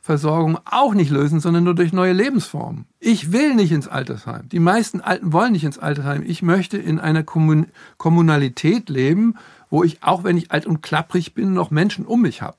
Versorgung 0.00 0.58
auch 0.64 0.94
nicht 0.94 1.10
lösen, 1.10 1.40
sondern 1.40 1.64
nur 1.64 1.74
durch 1.74 1.92
neue 1.92 2.14
Lebensformen. 2.14 2.86
Ich 3.00 3.32
will 3.32 3.54
nicht 3.54 3.70
ins 3.70 3.86
Altersheim. 3.86 4.48
Die 4.48 4.58
meisten 4.58 5.00
Alten 5.00 5.32
wollen 5.32 5.52
nicht 5.52 5.64
ins 5.64 5.78
Altersheim. 5.78 6.22
Ich 6.26 6.42
möchte 6.42 6.78
in 6.78 6.98
einer 6.98 7.22
Kommun 7.22 7.66
Kommunalität 7.98 8.88
leben, 8.88 9.34
wo 9.68 9.84
ich, 9.84 10.02
auch 10.02 10.24
wenn 10.24 10.38
ich 10.38 10.50
alt 10.52 10.66
und 10.66 10.82
klapprig 10.82 11.34
bin, 11.34 11.52
noch 11.52 11.70
Menschen 11.70 12.06
um 12.06 12.22
mich 12.22 12.40
habe. 12.40 12.56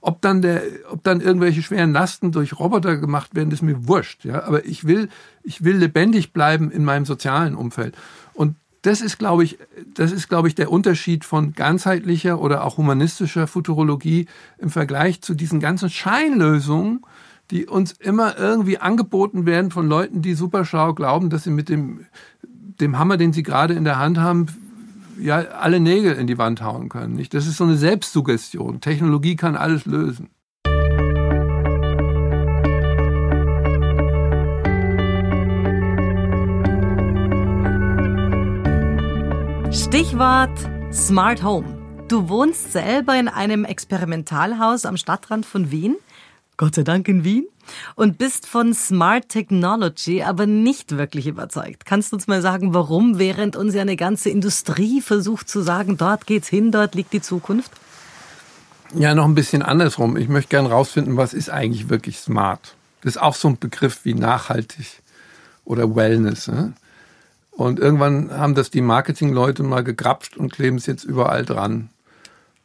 Ob 0.00 0.22
dann, 0.22 0.42
der, 0.42 0.62
ob 0.90 1.02
dann 1.02 1.20
irgendwelche 1.20 1.62
schweren 1.62 1.92
Lasten 1.92 2.32
durch 2.32 2.58
Roboter 2.58 2.96
gemacht 2.96 3.34
werden, 3.34 3.50
ist 3.50 3.62
mir 3.62 3.88
wurscht. 3.88 4.24
Ja? 4.24 4.44
Aber 4.44 4.64
ich 4.64 4.86
will, 4.86 5.08
ich 5.42 5.64
will 5.64 5.76
lebendig 5.76 6.32
bleiben 6.32 6.70
in 6.70 6.84
meinem 6.84 7.04
sozialen 7.04 7.54
Umfeld. 7.54 7.96
Das 8.88 9.02
ist, 9.02 9.18
glaube 9.18 9.44
ich, 9.44 9.58
das 9.92 10.12
ist, 10.12 10.30
glaube 10.30 10.48
ich, 10.48 10.54
der 10.54 10.72
Unterschied 10.72 11.26
von 11.26 11.52
ganzheitlicher 11.52 12.40
oder 12.40 12.64
auch 12.64 12.78
humanistischer 12.78 13.46
Futurologie 13.46 14.28
im 14.56 14.70
Vergleich 14.70 15.20
zu 15.20 15.34
diesen 15.34 15.60
ganzen 15.60 15.90
Scheinlösungen, 15.90 17.02
die 17.50 17.66
uns 17.66 17.92
immer 17.92 18.38
irgendwie 18.38 18.78
angeboten 18.78 19.44
werden 19.44 19.70
von 19.70 19.86
Leuten, 19.90 20.22
die 20.22 20.32
super 20.32 20.64
schlau 20.64 20.94
glauben, 20.94 21.28
dass 21.28 21.44
sie 21.44 21.50
mit 21.50 21.68
dem, 21.68 22.06
dem 22.80 22.98
Hammer, 22.98 23.18
den 23.18 23.34
sie 23.34 23.42
gerade 23.42 23.74
in 23.74 23.84
der 23.84 23.98
Hand 23.98 24.16
haben, 24.16 24.46
ja, 25.20 25.36
alle 25.36 25.80
Nägel 25.80 26.14
in 26.14 26.26
die 26.26 26.38
Wand 26.38 26.62
hauen 26.62 26.88
können. 26.88 27.12
Nicht? 27.12 27.34
Das 27.34 27.46
ist 27.46 27.58
so 27.58 27.64
eine 27.64 27.76
Selbstsuggestion. 27.76 28.80
Technologie 28.80 29.36
kann 29.36 29.54
alles 29.54 29.84
lösen. 29.84 30.30
Stichwort 39.70 40.58
Smart 40.90 41.42
Home. 41.42 42.06
Du 42.08 42.30
wohnst 42.30 42.72
selber 42.72 43.18
in 43.18 43.28
einem 43.28 43.66
Experimentalhaus 43.66 44.86
am 44.86 44.96
Stadtrand 44.96 45.44
von 45.44 45.70
Wien. 45.70 45.96
Gott 46.56 46.74
sei 46.74 46.84
Dank 46.84 47.06
in 47.06 47.22
Wien. 47.22 47.46
Und 47.94 48.16
bist 48.16 48.46
von 48.46 48.72
Smart 48.72 49.28
Technology 49.28 50.22
aber 50.22 50.46
nicht 50.46 50.96
wirklich 50.96 51.26
überzeugt. 51.26 51.84
Kannst 51.84 52.12
du 52.12 52.16
uns 52.16 52.26
mal 52.26 52.40
sagen, 52.40 52.72
warum, 52.72 53.18
während 53.18 53.56
uns 53.56 53.74
ja 53.74 53.82
eine 53.82 53.96
ganze 53.96 54.30
Industrie 54.30 55.02
versucht 55.02 55.50
zu 55.50 55.60
sagen, 55.60 55.98
dort 55.98 56.26
geht's 56.26 56.48
hin, 56.48 56.72
dort 56.72 56.94
liegt 56.94 57.12
die 57.12 57.20
Zukunft? 57.20 57.70
Ja, 58.94 59.14
noch 59.14 59.26
ein 59.26 59.34
bisschen 59.34 59.62
andersrum. 59.62 60.16
Ich 60.16 60.28
möchte 60.28 60.48
gerne 60.48 60.70
rausfinden, 60.70 61.18
was 61.18 61.34
ist 61.34 61.50
eigentlich 61.50 61.90
wirklich 61.90 62.18
smart? 62.18 62.74
Das 63.02 63.16
ist 63.16 63.22
auch 63.22 63.34
so 63.34 63.48
ein 63.48 63.58
Begriff 63.58 64.00
wie 64.04 64.14
nachhaltig 64.14 65.02
oder 65.66 65.94
Wellness. 65.94 66.48
Ne? 66.48 66.72
Und 67.58 67.80
irgendwann 67.80 68.30
haben 68.30 68.54
das 68.54 68.70
die 68.70 68.80
Marketingleute 68.80 69.64
mal 69.64 69.82
gegrapscht 69.82 70.36
und 70.36 70.52
kleben 70.52 70.76
es 70.76 70.86
jetzt 70.86 71.02
überall 71.02 71.44
dran. 71.44 71.88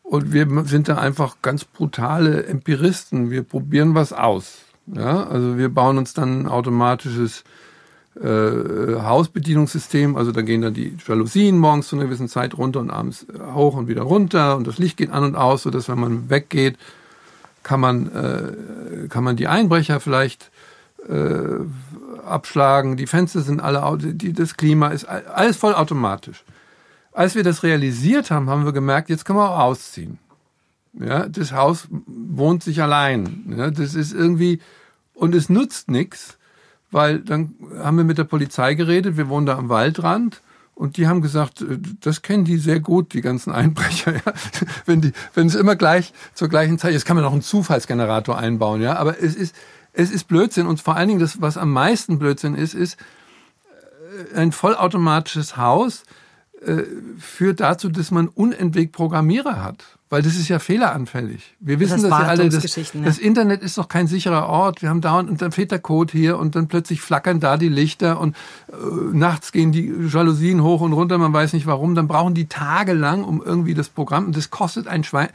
Und 0.04 0.32
wir 0.32 0.48
sind 0.66 0.88
da 0.88 1.00
einfach 1.00 1.38
ganz 1.42 1.66
brutale 1.66 2.46
Empiristen. 2.46 3.32
Wir 3.32 3.42
probieren 3.42 3.96
was 3.96 4.14
aus. 4.14 4.60
Ja, 4.86 5.26
also 5.26 5.58
wir 5.58 5.70
bauen 5.70 5.98
uns 5.98 6.14
dann 6.14 6.42
ein 6.42 6.48
automatisches 6.48 7.44
äh, 8.22 9.00
Hausbedienungssystem. 9.02 10.16
Also 10.16 10.32
da 10.32 10.44
gehen 10.44 10.62
dann 10.62 10.76
die 10.76 10.96
Jalousien 11.08 11.58
morgens 11.58 11.88
zu 11.88 11.96
einer 11.96 12.06
gewissen 12.06 12.28
Zeit 12.28 12.56
runter 12.56 12.80
und 12.80 12.92
abends 12.92 13.26
hoch 13.56 13.74
und 13.76 13.88
wieder 13.88 14.04
runter 14.04 14.58
und 14.58 14.68
das 14.68 14.78
Licht 14.78 14.98
geht 14.98 15.10
an 15.10 15.24
und 15.24 15.36
aus, 15.36 15.64
sodass 15.64 15.90
wenn 15.90 16.00
man 16.00 16.30
weggeht, 16.30 16.78
kann 17.64 17.80
man, 17.80 18.12
äh, 18.14 19.08
kann 19.08 19.24
man 19.24 19.38
die 19.38 19.48
Einbrecher 19.48 20.00
vielleicht 20.00 20.52
äh, 21.10 21.66
abschlagen, 22.26 22.98
die 22.98 23.08
Fenster 23.08 23.42
sind 23.42 23.60
alle, 23.60 23.98
die, 23.98 24.34
das 24.34 24.58
Klima 24.58 24.90
ist 24.90 25.06
alles 25.06 25.58
vollautomatisch. 25.58 26.44
Als 27.12 27.36
wir 27.36 27.44
das 27.44 27.64
realisiert 27.64 28.32
haben, 28.32 28.50
haben 28.50 28.66
wir 28.66 28.74
gemerkt, 28.74 29.10
jetzt 29.10 29.26
können 29.26 29.40
wir 29.40 29.52
auch 29.52 29.60
ausziehen. 29.60 30.18
Ja, 30.94 31.28
das 31.28 31.52
Haus 31.52 31.88
wohnt 31.90 32.64
sich 32.64 32.82
allein. 32.82 33.54
Ja, 33.58 33.72
das 33.72 33.96
ist 33.96 34.14
irgendwie, 34.14 34.60
und 35.14 35.34
es 35.36 35.50
nutzt 35.50 35.90
nichts, 35.90 36.38
weil 36.92 37.20
dann 37.20 37.56
haben 37.80 37.98
wir 37.98 38.04
mit 38.04 38.18
der 38.18 38.24
Polizei 38.24 38.76
geredet, 38.76 39.18
wir 39.18 39.30
wohnen 39.30 39.46
da 39.46 39.58
am 39.58 39.70
Waldrand 39.70 40.42
und 40.76 40.98
die 40.98 41.08
haben 41.08 41.22
gesagt, 41.22 41.62
äh, 41.62 41.80
das 42.02 42.22
kennen 42.22 42.46
die 42.46 42.58
sehr 42.58 42.80
gut, 42.80 43.14
die 43.14 43.22
ganzen 43.22 43.52
Einbrecher. 43.52 44.14
Ja? 44.26 44.34
Wenn 44.86 45.02
die, 45.02 45.14
wenn 45.34 45.48
es 45.48 45.56
immer 45.56 45.76
gleich 45.76 46.14
zur 46.34 46.50
gleichen 46.50 46.78
Zeit, 46.78 46.94
jetzt 46.94 47.06
kann 47.06 47.16
man 47.16 47.24
noch 47.24 47.34
einen 47.34 47.42
Zufallsgenerator 47.42 48.38
einbauen, 48.38 48.82
ja, 48.82 48.96
aber 48.98 49.22
es 49.22 49.36
ist, 49.36 49.56
es 49.94 50.12
ist 50.12 50.28
Blödsinn 50.28 50.68
und 50.68 50.82
vor 50.82 50.96
allen 50.96 51.08
Dingen 51.08 51.20
das, 51.20 51.42
was 51.42 51.58
am 51.58 51.72
meisten 51.72 52.20
Blödsinn 52.20 52.56
ist, 52.56 52.74
ist 52.74 52.98
äh, 54.34 54.38
ein 54.38 54.52
vollautomatisches 54.52 55.56
Haus 55.56 56.04
äh, 56.66 56.84
führt 57.20 57.60
dazu, 57.60 57.90
dass 57.90 58.10
man 58.10 58.28
unentwegt 58.28 58.94
Programmierer 58.94 59.64
hat. 59.64 59.84
Weil 60.10 60.22
das 60.22 60.36
ist 60.36 60.48
ja 60.48 60.60
fehleranfällig. 60.60 61.56
Wir 61.60 61.80
wissen 61.80 62.02
das, 62.02 62.10
das 62.10 62.20
ja 62.20 62.28
alle. 62.28 62.50
Das, 62.50 62.76
ja. 62.76 62.84
das 63.04 63.18
Internet 63.18 63.64
ist 63.64 63.78
doch 63.78 63.88
kein 63.88 64.08
sicherer 64.08 64.48
Ort. 64.48 64.82
Wir 64.82 64.90
haben 64.90 65.02
dauernd, 65.02 65.30
und 65.30 65.42
dann 65.42 65.52
fehlt 65.52 65.72
der 65.72 65.80
Code 65.80 66.12
hier 66.12 66.38
und 66.38 66.56
dann 66.56 66.68
plötzlich 66.68 67.02
flackern 67.02 67.40
da 67.40 67.58
die 67.58 67.70
Lichter 67.70 68.20
und 68.20 68.36
äh, 68.70 68.76
nachts 69.12 69.52
gehen 69.52 69.72
die 69.72 69.92
Jalousien 70.08 70.62
hoch 70.62 70.82
und 70.82 70.94
runter, 70.94 71.18
man 71.18 71.34
weiß 71.34 71.54
nicht 71.54 71.66
warum. 71.66 71.96
Dann 71.96 72.08
brauchen 72.08 72.36
die 72.36 72.46
tagelang, 72.46 73.24
um 73.24 73.42
irgendwie 73.44 73.74
das 73.74 73.90
Programm, 73.90 74.28
und 74.28 74.38
das 74.38 74.50
kostet 74.52 74.88
ein 74.88 75.04
Schwein. 75.04 75.30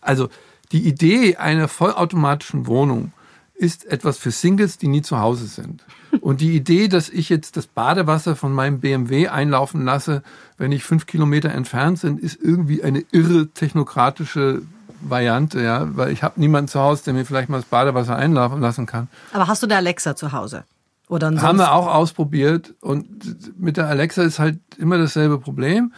Also 0.00 0.28
die 0.70 0.86
Idee 0.86 1.36
einer 1.36 1.66
vollautomatischen 1.66 2.66
Wohnung 2.66 3.12
ist 3.54 3.84
etwas 3.86 4.18
für 4.18 4.30
Singles, 4.30 4.78
die 4.78 4.88
nie 4.88 5.02
zu 5.02 5.20
Hause 5.20 5.46
sind. 5.46 5.84
Und 6.20 6.40
die 6.40 6.54
Idee, 6.56 6.88
dass 6.88 7.08
ich 7.08 7.28
jetzt 7.28 7.56
das 7.56 7.66
Badewasser 7.66 8.36
von 8.36 8.52
meinem 8.52 8.80
BMW 8.80 9.28
einlaufen 9.28 9.84
lasse, 9.84 10.22
wenn 10.58 10.72
ich 10.72 10.84
fünf 10.84 11.06
Kilometer 11.06 11.50
entfernt 11.50 12.02
bin, 12.02 12.18
ist 12.18 12.38
irgendwie 12.40 12.82
eine 12.82 13.04
irre 13.12 13.48
technokratische 13.48 14.62
Variante, 15.00 15.62
ja, 15.62 15.96
weil 15.96 16.10
ich 16.10 16.22
habe 16.22 16.40
niemanden 16.40 16.68
zu 16.68 16.80
Hause, 16.80 17.04
der 17.04 17.14
mir 17.14 17.24
vielleicht 17.24 17.48
mal 17.48 17.58
das 17.58 17.66
Badewasser 17.66 18.16
einlaufen 18.16 18.60
lassen 18.60 18.86
kann. 18.86 19.08
Aber 19.32 19.46
hast 19.46 19.62
du 19.62 19.66
eine 19.66 19.76
Alexa 19.76 20.16
zu 20.16 20.32
Hause? 20.32 20.64
Oder 21.08 21.30
Haben 21.42 21.58
wir 21.58 21.72
auch 21.72 21.86
ausprobiert 21.86 22.74
und 22.80 23.60
mit 23.60 23.76
der 23.76 23.88
Alexa 23.88 24.22
ist 24.22 24.38
halt 24.38 24.58
immer 24.78 24.96
dasselbe 24.96 25.38
Problem. 25.38 25.92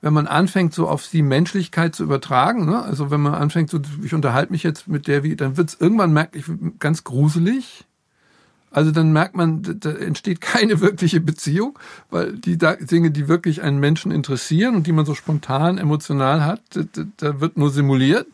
Wenn 0.00 0.12
man 0.12 0.26
anfängt, 0.26 0.74
so 0.74 0.88
auf 0.88 1.08
die 1.08 1.22
Menschlichkeit 1.22 1.94
zu 1.94 2.04
übertragen, 2.04 2.66
ne? 2.66 2.82
also 2.82 3.10
wenn 3.10 3.20
man 3.20 3.34
anfängt, 3.34 3.70
so, 3.70 3.80
ich 4.02 4.14
unterhalte 4.14 4.52
mich 4.52 4.62
jetzt 4.62 4.86
mit 4.86 5.08
der, 5.08 5.24
wie, 5.24 5.34
dann 5.34 5.56
wird 5.56 5.70
es 5.70 5.80
irgendwann 5.80 6.12
merklich 6.12 6.44
ganz 6.78 7.04
gruselig. 7.04 7.84
Also 8.70 8.90
dann 8.92 9.12
merkt 9.12 9.34
man, 9.34 9.62
da 9.80 9.90
entsteht 9.90 10.40
keine 10.42 10.80
wirkliche 10.80 11.20
Beziehung, 11.20 11.78
weil 12.10 12.34
die 12.34 12.58
Dinge, 12.58 13.10
die 13.10 13.28
wirklich 13.28 13.62
einen 13.62 13.80
Menschen 13.80 14.12
interessieren 14.12 14.76
und 14.76 14.86
die 14.86 14.92
man 14.92 15.06
so 15.06 15.14
spontan 15.14 15.78
emotional 15.78 16.44
hat, 16.44 16.62
da, 17.16 17.40
wird 17.40 17.56
nur 17.56 17.70
simuliert. 17.70 18.26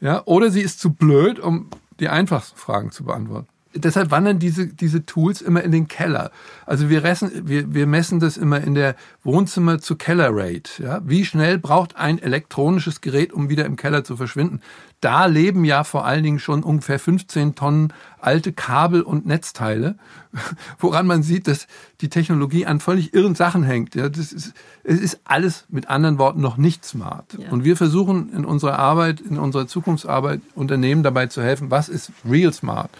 Ja, 0.00 0.22
oder 0.26 0.50
sie 0.50 0.60
ist 0.60 0.80
zu 0.80 0.90
blöd, 0.90 1.40
um 1.40 1.70
die 1.98 2.08
einfachsten 2.08 2.58
Fragen 2.58 2.90
zu 2.90 3.04
beantworten 3.04 3.48
deshalb 3.74 4.10
wandern 4.10 4.38
diese, 4.38 4.68
diese 4.68 5.04
Tools 5.04 5.40
immer 5.40 5.62
in 5.62 5.72
den 5.72 5.88
Keller. 5.88 6.30
Also 6.66 6.88
wir, 6.88 7.04
ressen, 7.04 7.30
wir, 7.48 7.74
wir 7.74 7.86
messen 7.86 8.20
das 8.20 8.36
immer 8.36 8.60
in 8.60 8.74
der 8.74 8.94
Wohnzimmer 9.22 9.80
zu 9.80 9.96
Keller 9.96 10.30
Rate. 10.32 10.82
Ja? 10.82 11.00
Wie 11.04 11.24
schnell 11.24 11.58
braucht 11.58 11.96
ein 11.96 12.18
elektronisches 12.18 13.00
Gerät, 13.00 13.32
um 13.32 13.48
wieder 13.48 13.64
im 13.64 13.76
Keller 13.76 14.04
zu 14.04 14.16
verschwinden? 14.16 14.60
Da 15.00 15.26
leben 15.26 15.64
ja 15.64 15.84
vor 15.84 16.06
allen 16.06 16.22
Dingen 16.22 16.38
schon 16.38 16.62
ungefähr 16.62 16.98
15 16.98 17.54
Tonnen 17.54 17.92
alte 18.20 18.52
Kabel 18.52 19.02
und 19.02 19.26
Netzteile, 19.26 19.96
woran 20.78 21.06
man 21.06 21.22
sieht, 21.22 21.46
dass 21.46 21.66
die 22.00 22.08
Technologie 22.08 22.64
an 22.64 22.80
völlig 22.80 23.12
irren 23.12 23.34
Sachen 23.34 23.64
hängt. 23.64 23.94
Ja? 23.94 24.08
Das 24.08 24.32
ist, 24.32 24.54
es 24.82 25.00
ist 25.00 25.20
alles 25.24 25.66
mit 25.68 25.90
anderen 25.90 26.18
Worten 26.18 26.40
noch 26.40 26.56
nicht 26.56 26.84
smart. 26.84 27.36
Ja. 27.38 27.50
Und 27.50 27.64
wir 27.64 27.76
versuchen 27.76 28.32
in 28.32 28.44
unserer 28.44 28.78
Arbeit, 28.78 29.20
in 29.20 29.38
unserer 29.38 29.66
Zukunftsarbeit 29.66 30.40
Unternehmen 30.54 31.02
dabei 31.02 31.26
zu 31.26 31.42
helfen, 31.42 31.70
was 31.70 31.88
ist 31.88 32.12
real 32.24 32.52
smart? 32.52 32.90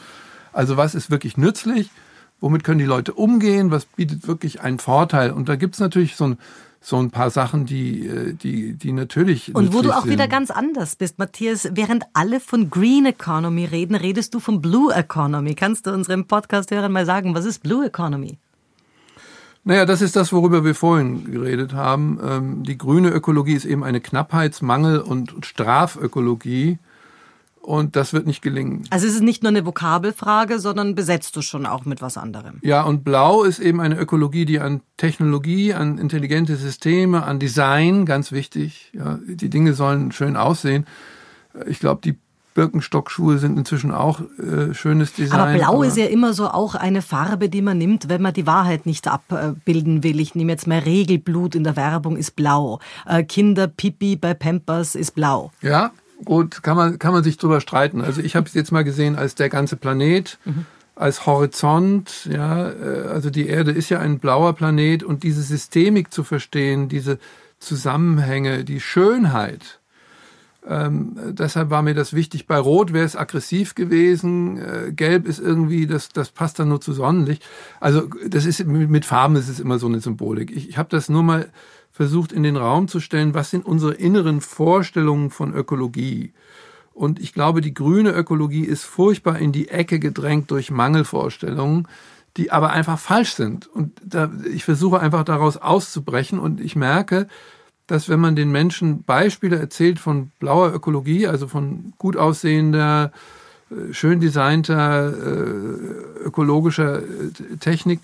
Also 0.55 0.77
was 0.77 0.95
ist 0.95 1.11
wirklich 1.11 1.37
nützlich? 1.37 1.91
Womit 2.41 2.65
können 2.65 2.79
die 2.79 2.85
Leute 2.85 3.13
umgehen? 3.15 3.71
Was 3.71 3.85
bietet 3.85 4.27
wirklich 4.27 4.61
einen 4.61 4.79
Vorteil? 4.79 5.31
Und 5.31 5.49
da 5.49 5.57
gibt 5.57 5.75
es 5.75 5.81
natürlich 5.81 6.17
so 6.17 6.29
ein, 6.29 6.39
so 6.81 6.99
ein 6.99 7.11
paar 7.11 7.31
Sachen, 7.31 7.65
die, 7.65 8.07
äh, 8.07 8.35
die, 8.35 8.75
die 8.75 8.93
natürlich. 8.93 9.55
Und 9.55 9.73
wo 9.73 9.83
du 9.83 9.93
auch 9.93 10.03
sind. 10.03 10.11
wieder 10.11 10.29
ganz 10.29 10.51
anders 10.51 10.97
bist, 10.97 11.19
Matthias. 11.19 11.69
Während 11.73 12.05
alle 12.13 12.41
von 12.41 12.71
Green 12.71 13.07
Economy 13.07 13.65
reden, 13.65 13.95
redest 13.95 14.35
du 14.35 14.41
von 14.41 14.61
Blue 14.61 14.93
Economy. 14.95 15.55
Kannst 15.55 15.87
du 15.87 15.93
unserem 15.93 16.27
Podcast-Hörern 16.27 16.93
mal 16.93 17.07
sagen, 17.07 17.35
was 17.35 17.47
ist 17.47 17.63
Blue 17.63 17.87
Economy? 17.87 18.39
Naja, 19.67 19.87
das 19.87 20.03
ist 20.03 20.15
das, 20.15 20.31
worüber 20.31 20.63
wir 20.63 20.75
vorhin 20.75 21.31
geredet 21.31 21.73
haben. 21.73 22.21
Ähm, 22.23 22.63
die 22.65 22.77
grüne 22.77 23.09
Ökologie 23.09 23.55
ist 23.55 23.65
eben 23.65 23.83
eine 23.83 24.01
Knappheitsmangel- 24.01 24.99
und 24.99 25.35
Strafökologie. 25.41 26.79
Und 27.65 27.97
das 27.97 28.13
wird 28.13 28.27
nicht 28.27 28.43
gelingen. 28.43 28.85
Also 28.91 29.07
es 29.07 29.15
ist 29.15 29.23
nicht 29.23 29.43
nur 29.43 29.49
eine 29.49 29.65
Vokabelfrage, 29.65 30.59
sondern 30.59 30.95
besetzt 30.95 31.35
du 31.35 31.41
schon 31.41 31.65
auch 31.65 31.87
mit 31.87 32.03
was 32.03 32.19
anderem. 32.19 32.59
Ja, 32.61 32.83
und 32.83 33.05
Blau 33.05 33.43
ist 33.43 33.59
eben 33.59 33.81
eine 33.81 33.99
Ökologie, 33.99 34.45
die 34.45 34.61
an 34.61 34.83
Technologie, 34.99 35.73
an 35.73 35.97
intelligente 35.97 36.57
Systeme, 36.57 37.25
an 37.25 37.39
Design, 37.39 38.05
ganz 38.05 38.33
wichtig. 38.33 38.93
Ja, 38.93 39.19
die 39.27 39.49
Dinge 39.49 39.73
sollen 39.73 40.13
schön 40.13 40.37
aussehen. 40.37 40.87
Ich 41.67 41.79
glaube, 41.79 42.03
die 42.05 42.19
Birkenstockschuhe 42.53 43.39
sind 43.39 43.57
inzwischen 43.57 43.93
auch 43.93 44.21
äh, 44.39 44.75
schönes 44.75 45.15
Design. 45.15 45.41
Aber 45.41 45.55
Blau 45.55 45.75
aber 45.77 45.87
ist 45.87 45.97
ja 45.97 46.05
immer 46.05 46.35
so 46.35 46.49
auch 46.49 46.75
eine 46.75 47.01
Farbe, 47.01 47.49
die 47.49 47.63
man 47.63 47.79
nimmt, 47.79 48.11
wenn 48.11 48.21
man 48.21 48.35
die 48.35 48.47
Wahrheit 48.47 48.85
nicht 48.85 49.09
abbilden 49.09 50.03
will. 50.03 50.21
Ich 50.21 50.35
nehme 50.35 50.53
jetzt 50.53 50.67
mal 50.67 50.81
Regelblut 50.81 51.55
in 51.55 51.65
der 51.65 51.77
Werbung 51.77 52.19
ist 52.19 52.37
blau. 52.37 52.79
Äh, 53.07 53.25
Kinderpipi 53.25 54.17
bei 54.17 54.35
Pampers 54.35 54.95
ist 54.95 55.15
blau. 55.15 55.51
Ja, 55.63 55.93
gut, 56.25 56.63
kann 56.63 56.77
man, 56.77 56.99
kann 56.99 57.13
man 57.13 57.25
sich 57.25 57.37
drüber 57.37 57.61
streiten. 57.61 58.01
Also 58.01 58.21
ich 58.21 58.37
habe 58.37 58.47
es 58.47 58.55
jetzt 58.55 58.73
mal 58.73 58.85
gesehen 58.85 59.17
als 59.17 59.35
der 59.35 59.49
ganze 59.49 59.77
Planet, 59.77 60.39
mhm. 60.45 60.67
als 60.95 61.27
Horizont. 61.27 62.29
Ja, 62.31 62.71
äh, 62.71 63.09
also 63.09 63.31
die 63.31 63.47
Erde 63.47 63.73
ist 63.73 63.89
ja 63.91 64.01
ein 64.01 64.19
blauer 64.19 64.55
Planet 64.55 65.03
und 65.03 65.23
diese 65.23 65.43
Systemik 65.43 66.13
zu 66.13 66.25
verstehen, 66.25 66.89
diese 66.89 67.19
Zusammenhänge, 67.59 68.65
die 68.65 68.81
Schönheit. 68.81 69.81
Ähm, 70.67 71.17
deshalb 71.33 71.69
war 71.69 71.83
mir 71.83 71.95
das 71.95 72.15
wichtig. 72.15 72.47
Bei 72.47 72.59
Rot 72.59 72.95
wäre 72.95 73.05
es 73.05 73.17
aggressiv 73.17 73.75
gewesen. 73.75 74.59
Äh, 74.59 74.93
Gelb 74.93 75.27
ist 75.27 75.39
irgendwie, 75.39 75.87
das, 75.87 76.09
das 76.09 76.31
passt 76.31 76.59
dann 76.59 76.69
nur 76.69 76.81
zu 76.81 76.95
Sonnenlicht. 76.95 77.45
Also 77.81 78.09
das 78.27 78.47
ist 78.47 78.65
mit 78.65 79.05
Farben 79.05 79.37
ist 79.37 79.49
es 79.49 79.61
immer 79.61 79.79
so 79.79 79.87
eine 79.87 80.01
Symbolik. 80.01 80.51
Ich, 80.51 80.71
ich 80.71 80.79
habe 80.79 80.89
das 80.89 81.11
nur 81.11 81.23
mal 81.23 81.49
versucht 81.95 82.33
in 82.33 82.43
den 82.43 82.57
Raum 82.57 82.89
zu 82.89 82.99
stellen, 82.99 83.35
was 83.35 83.51
sind 83.51 83.65
unsere 83.65 83.95
inneren 83.95 84.41
Vorstellungen 84.41 85.31
von 85.31 85.55
Ökologie. 85.55 86.33
Und 86.93 87.21
ich 87.21 87.33
glaube, 87.33 87.61
die 87.61 87.73
grüne 87.73 88.11
Ökologie 88.11 88.65
ist 88.65 88.83
furchtbar 88.83 89.39
in 89.39 89.53
die 89.53 89.69
Ecke 89.69 90.01
gedrängt 90.01 90.51
durch 90.51 90.73
Mangelvorstellungen, 90.73 91.87
die 92.37 92.51
aber 92.51 92.71
einfach 92.71 92.99
falsch 92.99 93.35
sind. 93.35 93.69
Und 93.69 93.93
da, 94.05 94.29
ich 94.53 94.65
versuche 94.65 94.99
einfach 94.99 95.23
daraus 95.23 95.57
auszubrechen 95.57 96.41
und 96.41 96.61
ich 96.61 96.75
merke, 96.75 97.29
dass 97.87 98.09
wenn 98.09 98.19
man 98.19 98.35
den 98.35 98.51
Menschen 98.51 99.05
Beispiele 99.05 99.57
erzählt 99.57 100.01
von 100.01 100.33
blauer 100.41 100.75
Ökologie, 100.75 101.29
also 101.29 101.47
von 101.47 101.93
gut 101.99 102.17
aussehender, 102.17 103.13
äh, 103.71 103.93
schön 103.93 104.19
designter, 104.19 105.13
äh, 105.13 106.25
ökologischer 106.25 107.05
äh, 107.05 107.57
Technik, 107.61 108.01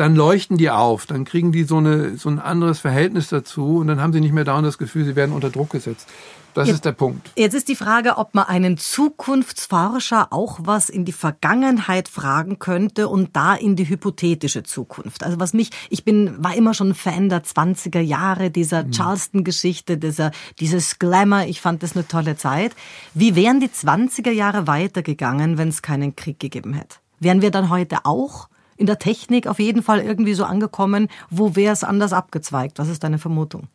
dann 0.00 0.16
leuchten 0.16 0.56
die 0.56 0.70
auf, 0.70 1.04
dann 1.04 1.26
kriegen 1.26 1.52
die 1.52 1.64
so, 1.64 1.76
eine, 1.76 2.16
so 2.16 2.30
ein 2.30 2.38
anderes 2.38 2.78
Verhältnis 2.80 3.28
dazu 3.28 3.76
und 3.76 3.86
dann 3.86 4.00
haben 4.00 4.14
sie 4.14 4.20
nicht 4.22 4.32
mehr 4.32 4.44
dauernd 4.44 4.66
das 4.66 4.78
Gefühl, 4.78 5.04
sie 5.04 5.14
werden 5.14 5.32
unter 5.32 5.50
Druck 5.50 5.68
gesetzt. 5.68 6.08
Das 6.54 6.68
jetzt, 6.68 6.76
ist 6.76 6.84
der 6.86 6.92
Punkt. 6.92 7.30
Jetzt 7.36 7.52
ist 7.52 7.68
die 7.68 7.76
Frage, 7.76 8.16
ob 8.16 8.34
man 8.34 8.46
einen 8.46 8.78
Zukunftsforscher 8.78 10.32
auch 10.32 10.58
was 10.62 10.88
in 10.88 11.04
die 11.04 11.12
Vergangenheit 11.12 12.08
fragen 12.08 12.58
könnte 12.58 13.08
und 13.08 13.36
da 13.36 13.54
in 13.54 13.76
die 13.76 13.88
hypothetische 13.90 14.62
Zukunft. 14.62 15.22
Also 15.22 15.38
was 15.38 15.52
mich, 15.52 15.70
ich 15.90 16.02
bin, 16.02 16.42
war 16.42 16.54
immer 16.54 16.72
schon 16.72 16.94
Fan 16.94 17.28
der 17.28 17.44
20er 17.44 18.00
Jahre, 18.00 18.50
dieser 18.50 18.84
mhm. 18.84 18.92
Charleston-Geschichte, 18.92 19.98
dieser, 19.98 20.30
dieses 20.58 20.98
Glamour. 20.98 21.42
Ich 21.42 21.60
fand 21.60 21.82
das 21.82 21.94
eine 21.94 22.08
tolle 22.08 22.36
Zeit. 22.36 22.72
Wie 23.12 23.36
wären 23.36 23.60
die 23.60 23.68
20er 23.68 24.30
Jahre 24.30 24.66
weitergegangen, 24.66 25.58
wenn 25.58 25.68
es 25.68 25.82
keinen 25.82 26.16
Krieg 26.16 26.40
gegeben 26.40 26.72
hätte? 26.72 26.96
Wären 27.20 27.42
wir 27.42 27.50
dann 27.50 27.68
heute 27.68 28.06
auch 28.06 28.48
in 28.80 28.86
der 28.86 28.98
Technik 28.98 29.46
auf 29.46 29.58
jeden 29.58 29.82
Fall 29.82 30.00
irgendwie 30.00 30.32
so 30.32 30.44
angekommen. 30.44 31.08
Wo 31.28 31.54
wäre 31.54 31.74
es 31.74 31.84
anders 31.84 32.14
abgezweigt? 32.14 32.78
Was 32.78 32.88
ist 32.88 33.04
deine 33.04 33.18
Vermutung? 33.18 33.68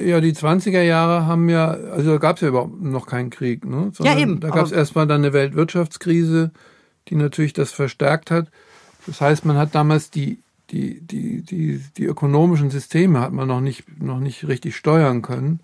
Ja, 0.00 0.22
die 0.22 0.32
20er 0.32 0.80
Jahre 0.80 1.26
haben 1.26 1.50
ja, 1.50 1.68
also 1.68 2.12
da 2.12 2.16
gab 2.16 2.36
es 2.36 2.42
ja 2.42 2.48
überhaupt 2.48 2.80
noch 2.80 3.06
keinen 3.06 3.28
Krieg. 3.28 3.66
Ne? 3.66 3.90
Sondern 3.92 4.16
ja, 4.16 4.22
eben. 4.22 4.40
Da 4.40 4.48
gab 4.48 4.64
es 4.64 4.72
erstmal 4.72 5.06
dann 5.06 5.22
eine 5.22 5.34
Weltwirtschaftskrise, 5.34 6.50
die 7.08 7.14
natürlich 7.14 7.52
das 7.52 7.72
verstärkt 7.72 8.30
hat. 8.30 8.48
Das 9.06 9.20
heißt, 9.20 9.44
man 9.44 9.58
hat 9.58 9.74
damals 9.74 10.10
die, 10.10 10.38
die, 10.70 11.00
die, 11.02 11.42
die, 11.42 11.82
die 11.94 12.04
ökonomischen 12.04 12.70
Systeme 12.70 13.20
hat 13.20 13.32
man 13.32 13.48
noch 13.48 13.60
nicht, 13.60 14.00
noch 14.02 14.18
nicht 14.18 14.48
richtig 14.48 14.76
steuern 14.76 15.20
können. 15.20 15.60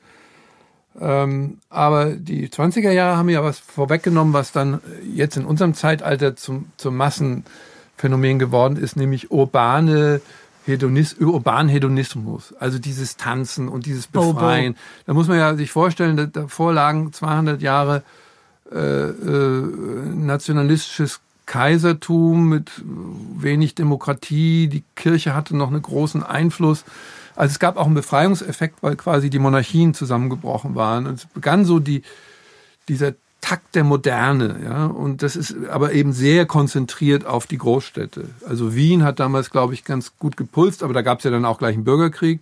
Ähm, 1.01 1.59
aber 1.71 2.11
die 2.11 2.49
20er 2.49 2.91
Jahre 2.91 3.17
haben 3.17 3.29
ja 3.29 3.43
was 3.43 3.59
vorweggenommen, 3.59 4.35
was 4.35 4.53
dann 4.53 4.81
jetzt 5.15 5.37
in 5.37 5.45
unserem 5.45 5.75
Zeitalter 5.75 6.37
zum, 6.37 6.67
zum 6.77 6.97
Massenphänomen 6.97 8.39
geworden 8.39 8.77
ist, 8.77 8.97
nämlich 8.97 9.31
urbane 9.31 10.21
Hedonis, 10.67 11.15
urbanen 11.15 11.69
Hedonismus. 11.69 12.55
Also 12.59 12.79
dieses 12.79 13.17
Tanzen 13.17 13.69
und 13.69 13.87
dieses 13.87 14.07
Befreien. 14.07 14.75
Bo. 14.75 14.79
Da 15.07 15.15
muss 15.15 15.29
man 15.29 15.39
ja 15.39 15.55
sich 15.57 15.71
vorstellen, 15.71 16.31
davor 16.33 16.73
lagen 16.73 17.13
200 17.13 17.61
Jahre 17.63 18.03
äh, 18.71 18.79
äh, 18.79 19.63
nationalistisches 20.15 21.21
Kaisertum 21.47 22.49
mit 22.49 22.71
wenig 23.37 23.75
Demokratie. 23.75 24.69
Die 24.69 24.85
Kirche 24.95 25.35
hatte 25.35 25.57
noch 25.57 25.69
einen 25.69 25.83
großen 25.83 26.23
Einfluss. 26.23 26.85
Also 27.37 27.53
es 27.53 27.59
gab 27.59 27.77
auch 27.77 27.87
einen 27.87 27.95
Befreiungseffekt, 27.95 28.83
weil 28.83 28.97
quasi 28.97 29.31
die 29.31 29.39
Monarchien 29.39 29.95
zusammengebrochen 29.95 30.75
waren. 30.75 31.07
Und 31.07 31.15
es 31.15 31.27
begann 31.27 31.65
so 31.65 31.79
die, 31.79 32.03
dieser 32.89 33.15
Takt 33.41 33.75
der 33.75 33.85
Moderne, 33.85 34.61
ja. 34.65 34.87
Und 34.87 35.23
das 35.23 35.35
ist 35.35 35.57
aber 35.69 35.93
eben 35.93 36.13
sehr 36.13 36.47
konzentriert 36.47 37.27
auf 37.27 37.47
die 37.47 37.59
Großstädte. 37.59 38.27
Also 38.47 38.75
Wien 38.75 39.03
hat 39.03 39.19
damals, 39.19 39.51
glaube 39.51 39.75
ich, 39.75 39.85
ganz 39.85 40.13
gut 40.19 40.37
gepulst, 40.37 40.83
aber 40.83 40.95
da 40.95 41.03
gab 41.03 41.19
es 41.19 41.25
ja 41.25 41.31
dann 41.31 41.45
auch 41.45 41.59
gleich 41.59 41.75
einen 41.75 41.85
Bürgerkrieg. 41.85 42.41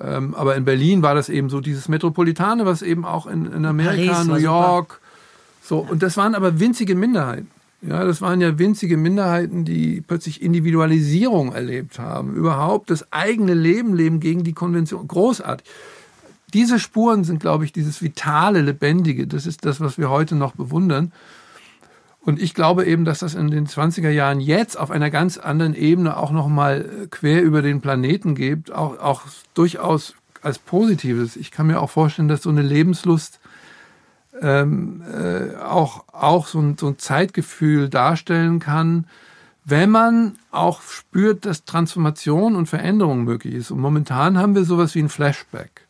Ähm, 0.00 0.34
aber 0.34 0.56
in 0.56 0.64
Berlin 0.64 1.02
war 1.02 1.14
das 1.14 1.28
eben 1.28 1.48
so 1.48 1.60
dieses 1.60 1.88
Metropolitane, 1.88 2.66
was 2.66 2.82
eben 2.82 3.04
auch 3.04 3.26
in, 3.26 3.46
in 3.52 3.64
Amerika, 3.64 4.12
Paris 4.12 4.26
New 4.26 4.34
York, 4.36 5.00
so. 5.62 5.78
Und 5.78 6.02
das 6.02 6.16
waren 6.16 6.34
aber 6.34 6.58
winzige 6.58 6.96
Minderheiten. 6.96 7.48
Ja, 7.82 8.04
das 8.04 8.20
waren 8.20 8.40
ja 8.42 8.58
winzige 8.58 8.98
Minderheiten, 8.98 9.64
die 9.64 10.02
plötzlich 10.02 10.42
Individualisierung 10.42 11.52
erlebt 11.52 11.98
haben, 11.98 12.34
überhaupt 12.34 12.90
das 12.90 13.10
eigene 13.10 13.54
Leben 13.54 13.94
leben 13.94 14.20
gegen 14.20 14.44
die 14.44 14.52
Konvention. 14.52 15.08
Großartig. 15.08 15.66
Diese 16.52 16.78
Spuren 16.78 17.24
sind, 17.24 17.40
glaube 17.40 17.64
ich, 17.64 17.72
dieses 17.72 18.02
vitale, 18.02 18.60
lebendige. 18.60 19.26
Das 19.26 19.46
ist 19.46 19.64
das, 19.64 19.80
was 19.80 19.96
wir 19.96 20.10
heute 20.10 20.34
noch 20.34 20.52
bewundern. 20.52 21.12
Und 22.22 22.42
ich 22.42 22.52
glaube 22.54 22.84
eben, 22.84 23.06
dass 23.06 23.20
das 23.20 23.34
in 23.34 23.50
den 23.50 23.66
20er 23.66 24.10
Jahren 24.10 24.40
jetzt 24.40 24.78
auf 24.78 24.90
einer 24.90 25.10
ganz 25.10 25.38
anderen 25.38 25.74
Ebene 25.74 26.18
auch 26.18 26.32
nochmal 26.32 27.08
quer 27.10 27.42
über 27.42 27.62
den 27.62 27.80
Planeten 27.80 28.34
gibt, 28.34 28.72
auch, 28.72 28.98
auch 28.98 29.22
durchaus 29.54 30.14
als 30.42 30.58
Positives. 30.58 31.36
Ich 31.36 31.50
kann 31.50 31.66
mir 31.66 31.80
auch 31.80 31.90
vorstellen, 31.90 32.28
dass 32.28 32.42
so 32.42 32.50
eine 32.50 32.62
Lebenslust 32.62 33.40
ähm, 34.40 35.02
äh, 35.02 35.56
auch, 35.56 36.04
auch 36.12 36.46
so 36.46 36.60
ein, 36.60 36.76
so 36.78 36.88
ein 36.88 36.98
Zeitgefühl 36.98 37.88
darstellen 37.88 38.58
kann, 38.58 39.06
wenn 39.64 39.90
man 39.90 40.36
auch 40.50 40.82
spürt, 40.82 41.44
dass 41.44 41.64
Transformation 41.64 42.56
und 42.56 42.66
Veränderung 42.66 43.24
möglich 43.24 43.54
ist. 43.54 43.70
Und 43.70 43.80
momentan 43.80 44.38
haben 44.38 44.54
wir 44.54 44.64
sowas 44.64 44.94
wie 44.94 45.00
ein 45.00 45.08
Flashback. 45.08 45.86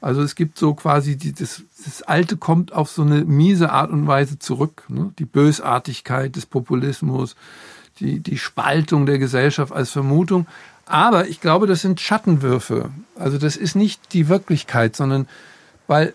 Also 0.00 0.22
es 0.22 0.34
gibt 0.34 0.58
so 0.58 0.74
quasi, 0.74 1.16
die, 1.16 1.32
das, 1.32 1.62
das 1.84 2.02
Alte 2.02 2.36
kommt 2.36 2.72
auf 2.72 2.90
so 2.90 3.02
eine 3.02 3.24
miese 3.24 3.70
Art 3.70 3.90
und 3.90 4.06
Weise 4.06 4.38
zurück. 4.38 4.84
Ne? 4.88 5.12
Die 5.18 5.24
Bösartigkeit 5.24 6.36
des 6.36 6.46
Populismus, 6.46 7.36
die, 8.00 8.20
die 8.20 8.38
Spaltung 8.38 9.06
der 9.06 9.18
Gesellschaft 9.18 9.72
als 9.72 9.90
Vermutung. 9.90 10.46
Aber 10.84 11.28
ich 11.28 11.40
glaube, 11.40 11.66
das 11.66 11.80
sind 11.80 12.00
Schattenwürfe. 12.00 12.90
Also 13.16 13.38
das 13.38 13.56
ist 13.56 13.74
nicht 13.74 14.12
die 14.12 14.28
Wirklichkeit, 14.28 14.94
sondern 14.96 15.28
weil 15.86 16.14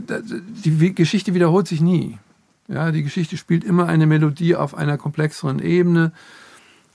die 0.00 0.94
Geschichte 0.94 1.34
wiederholt 1.34 1.68
sich 1.68 1.80
nie. 1.80 2.18
Ja, 2.68 2.90
die 2.90 3.02
Geschichte 3.02 3.36
spielt 3.36 3.64
immer 3.64 3.86
eine 3.86 4.06
Melodie 4.06 4.56
auf 4.56 4.74
einer 4.74 4.98
komplexeren 4.98 5.58
Ebene. 5.58 6.12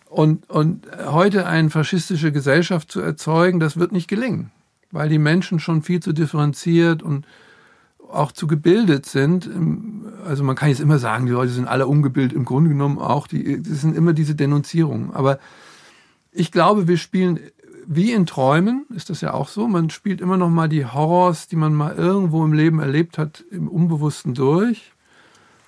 Und, 0.09 0.49
und 0.49 0.87
heute 1.05 1.45
eine 1.45 1.69
faschistische 1.69 2.31
Gesellschaft 2.31 2.91
zu 2.91 3.01
erzeugen, 3.01 3.59
das 3.59 3.77
wird 3.77 3.91
nicht 3.91 4.07
gelingen 4.07 4.51
weil 4.91 5.09
die 5.09 5.19
Menschen 5.19 5.59
schon 5.59 5.81
viel 5.81 5.99
zu 5.99 6.13
differenziert 6.13 7.03
und 7.03 7.25
auch 8.09 8.31
zu 8.31 8.47
gebildet 8.47 9.05
sind. 9.05 9.49
Also 10.25 10.43
man 10.43 10.55
kann 10.55 10.69
jetzt 10.69 10.79
immer 10.79 10.99
sagen, 10.99 11.25
die 11.25 11.33
Leute 11.33 11.51
sind 11.51 11.67
alle 11.67 11.87
ungebildet, 11.87 12.35
im 12.35 12.45
Grunde 12.45 12.69
genommen 12.69 12.99
auch. 12.99 13.27
Die, 13.27 13.61
das 13.61 13.81
sind 13.81 13.95
immer 13.95 14.13
diese 14.13 14.35
Denunzierungen. 14.35 15.11
Aber 15.13 15.39
ich 16.31 16.51
glaube, 16.51 16.87
wir 16.87 16.97
spielen 16.97 17.39
wie 17.87 18.11
in 18.11 18.25
Träumen, 18.25 18.85
ist 18.93 19.09
das 19.09 19.21
ja 19.21 19.33
auch 19.33 19.47
so. 19.47 19.67
Man 19.67 19.89
spielt 19.89 20.19
immer 20.19 20.35
noch 20.37 20.49
mal 20.49 20.67
die 20.67 20.85
Horrors, 20.85 21.47
die 21.47 21.55
man 21.55 21.73
mal 21.73 21.95
irgendwo 21.95 22.43
im 22.43 22.51
Leben 22.51 22.79
erlebt 22.79 23.17
hat, 23.17 23.45
im 23.49 23.69
Unbewussten 23.69 24.33
durch, 24.33 24.91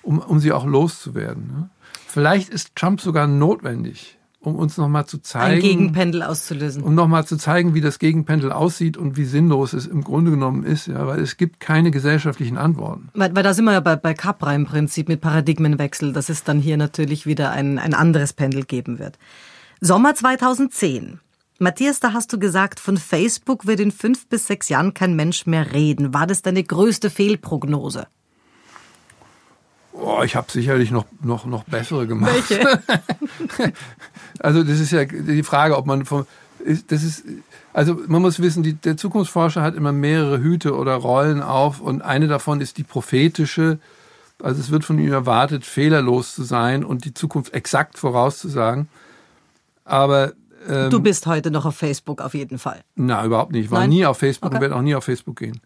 um, 0.02 0.18
um 0.18 0.38
sie 0.38 0.52
auch 0.52 0.66
loszuwerden. 0.66 1.46
Ne? 1.46 1.70
Vielleicht 2.06 2.50
ist 2.50 2.76
Trump 2.76 3.00
sogar 3.00 3.26
notwendig, 3.26 4.18
um 4.38 4.56
uns 4.56 4.76
nochmal 4.76 5.06
zu 5.06 5.18
zeigen. 5.18 5.54
Ein 5.54 5.60
Gegenpendel 5.60 6.22
auszulösen. 6.22 6.82
Um 6.82 6.94
nochmal 6.94 7.26
zu 7.26 7.38
zeigen, 7.38 7.72
wie 7.72 7.80
das 7.80 7.98
Gegenpendel 7.98 8.52
aussieht 8.52 8.98
und 8.98 9.16
wie 9.16 9.24
sinnlos 9.24 9.72
es 9.72 9.86
im 9.86 10.04
Grunde 10.04 10.30
genommen 10.30 10.64
ist, 10.64 10.88
ja, 10.88 11.06
weil 11.06 11.20
es 11.20 11.38
gibt 11.38 11.58
keine 11.58 11.90
gesellschaftlichen 11.90 12.58
Antworten. 12.58 13.08
Weil, 13.14 13.34
weil 13.34 13.42
da 13.42 13.54
sind 13.54 13.64
wir 13.64 13.72
ja 13.72 13.80
bei, 13.80 13.96
bei 13.96 14.12
Capra 14.12 14.54
im 14.54 14.66
Prinzip 14.66 15.08
mit 15.08 15.22
Paradigmenwechsel, 15.22 16.12
dass 16.12 16.28
es 16.28 16.44
dann 16.44 16.60
hier 16.60 16.76
natürlich 16.76 17.24
wieder 17.24 17.50
ein, 17.50 17.78
ein 17.78 17.94
anderes 17.94 18.34
Pendel 18.34 18.64
geben 18.64 18.98
wird. 18.98 19.18
Sommer 19.80 20.14
2010. 20.14 21.20
Matthias, 21.60 22.00
da 22.00 22.14
hast 22.14 22.32
du 22.32 22.38
gesagt, 22.38 22.80
von 22.80 22.96
Facebook 22.96 23.66
wird 23.66 23.80
in 23.80 23.92
fünf 23.92 24.26
bis 24.28 24.46
sechs 24.46 24.70
Jahren 24.70 24.94
kein 24.94 25.14
Mensch 25.14 25.44
mehr 25.44 25.72
reden. 25.72 26.14
War 26.14 26.26
das 26.26 26.40
deine 26.40 26.64
größte 26.64 27.10
Fehlprognose? 27.10 28.06
Oh, 29.92 30.22
ich 30.24 30.36
habe 30.36 30.50
sicherlich 30.50 30.90
noch, 30.90 31.04
noch, 31.22 31.44
noch 31.44 31.64
bessere 31.64 32.06
gemacht. 32.06 32.32
Welche? 32.48 32.82
also 34.38 34.62
das 34.62 34.80
ist 34.80 34.90
ja 34.92 35.04
die 35.04 35.42
Frage, 35.42 35.76
ob 35.76 35.84
man 35.84 36.06
vom, 36.06 36.26
das 36.88 37.02
ist, 37.02 37.24
also 37.74 37.98
man 38.06 38.22
muss 38.22 38.40
wissen, 38.40 38.62
die, 38.62 38.72
der 38.72 38.96
Zukunftsforscher 38.96 39.60
hat 39.60 39.74
immer 39.74 39.92
mehrere 39.92 40.40
Hüte 40.40 40.74
oder 40.74 40.94
Rollen 40.94 41.42
auf 41.42 41.80
und 41.80 42.00
eine 42.00 42.26
davon 42.26 42.62
ist 42.62 42.78
die 42.78 42.84
prophetische. 42.84 43.78
Also 44.42 44.60
es 44.60 44.70
wird 44.70 44.86
von 44.86 44.98
ihm 44.98 45.12
erwartet, 45.12 45.66
fehlerlos 45.66 46.34
zu 46.34 46.42
sein 46.42 46.84
und 46.84 47.04
die 47.04 47.12
Zukunft 47.12 47.52
exakt 47.52 47.98
vorauszusagen. 47.98 48.88
Aber 49.84 50.32
ähm, 50.68 50.90
du 50.90 51.00
bist 51.00 51.26
heute 51.26 51.50
noch 51.50 51.64
auf 51.64 51.76
Facebook 51.76 52.20
auf 52.20 52.34
jeden 52.34 52.58
Fall. 52.58 52.80
Na, 52.96 53.24
überhaupt 53.24 53.52
nicht. 53.52 53.66
Ich 53.66 53.70
war 53.70 53.80
Nein? 53.80 53.90
nie 53.90 54.06
auf 54.06 54.18
Facebook 54.18 54.48
okay. 54.48 54.56
und 54.56 54.60
werde 54.62 54.76
auch 54.76 54.82
nie 54.82 54.94
auf 54.94 55.04
Facebook 55.04 55.36
gehen. 55.36 55.60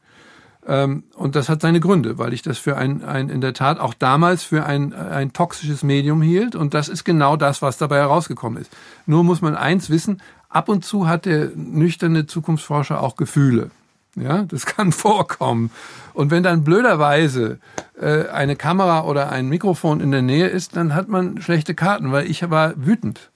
Ähm, 0.67 1.05
und 1.15 1.37
das 1.37 1.49
hat 1.49 1.61
seine 1.61 1.81
Gründe, 1.81 2.19
weil 2.19 2.33
ich 2.33 2.43
das 2.43 2.59
für 2.59 2.77
ein, 2.77 3.05
ein 3.05 3.29
in 3.29 3.41
der 3.41 3.53
Tat 3.53 3.79
auch 3.79 3.95
damals 3.95 4.45
für 4.45 4.65
ein, 4.65 4.95
ein 4.95 5.33
toxisches 5.33 5.83
Medium 5.83 6.23
hielt. 6.23 6.55
Und 6.55 6.75
das 6.75 6.89
ist 6.89 7.05
genau 7.05 7.37
das, 7.37 7.61
was 7.61 7.77
dabei 7.77 7.99
herausgekommen 7.99 8.61
ist. 8.61 8.71
Nur 9.07 9.25
muss 9.25 9.43
man 9.43 9.57
eins 9.57 9.91
wissen, 9.91 10.23
ab 10.49 10.69
und 10.69 10.85
zu 10.85 11.07
hat 11.07 11.27
der 11.27 11.51
nüchterne 11.55 12.27
Zukunftsforscher 12.27 13.03
auch 13.03 13.17
Gefühle. 13.17 13.71
Ja, 14.17 14.45
das 14.45 14.65
kann 14.67 14.93
vorkommen. 14.93 15.71
Und 16.15 16.31
wenn 16.31 16.43
dann 16.43 16.65
blöderweise 16.65 17.59
äh, 18.01 18.29
eine 18.29 18.57
Kamera 18.57 19.05
oder 19.05 19.31
ein 19.31 19.49
Mikrofon 19.49 20.01
in 20.01 20.13
der 20.13 20.23
Nähe 20.23 20.47
ist, 20.47 20.77
dann 20.77 20.95
hat 20.95 21.09
man 21.09 21.43
schlechte 21.43 21.75
Karten, 21.75 22.13
weil 22.13 22.31
ich 22.31 22.49
war 22.49 22.73
wütend. 22.77 23.31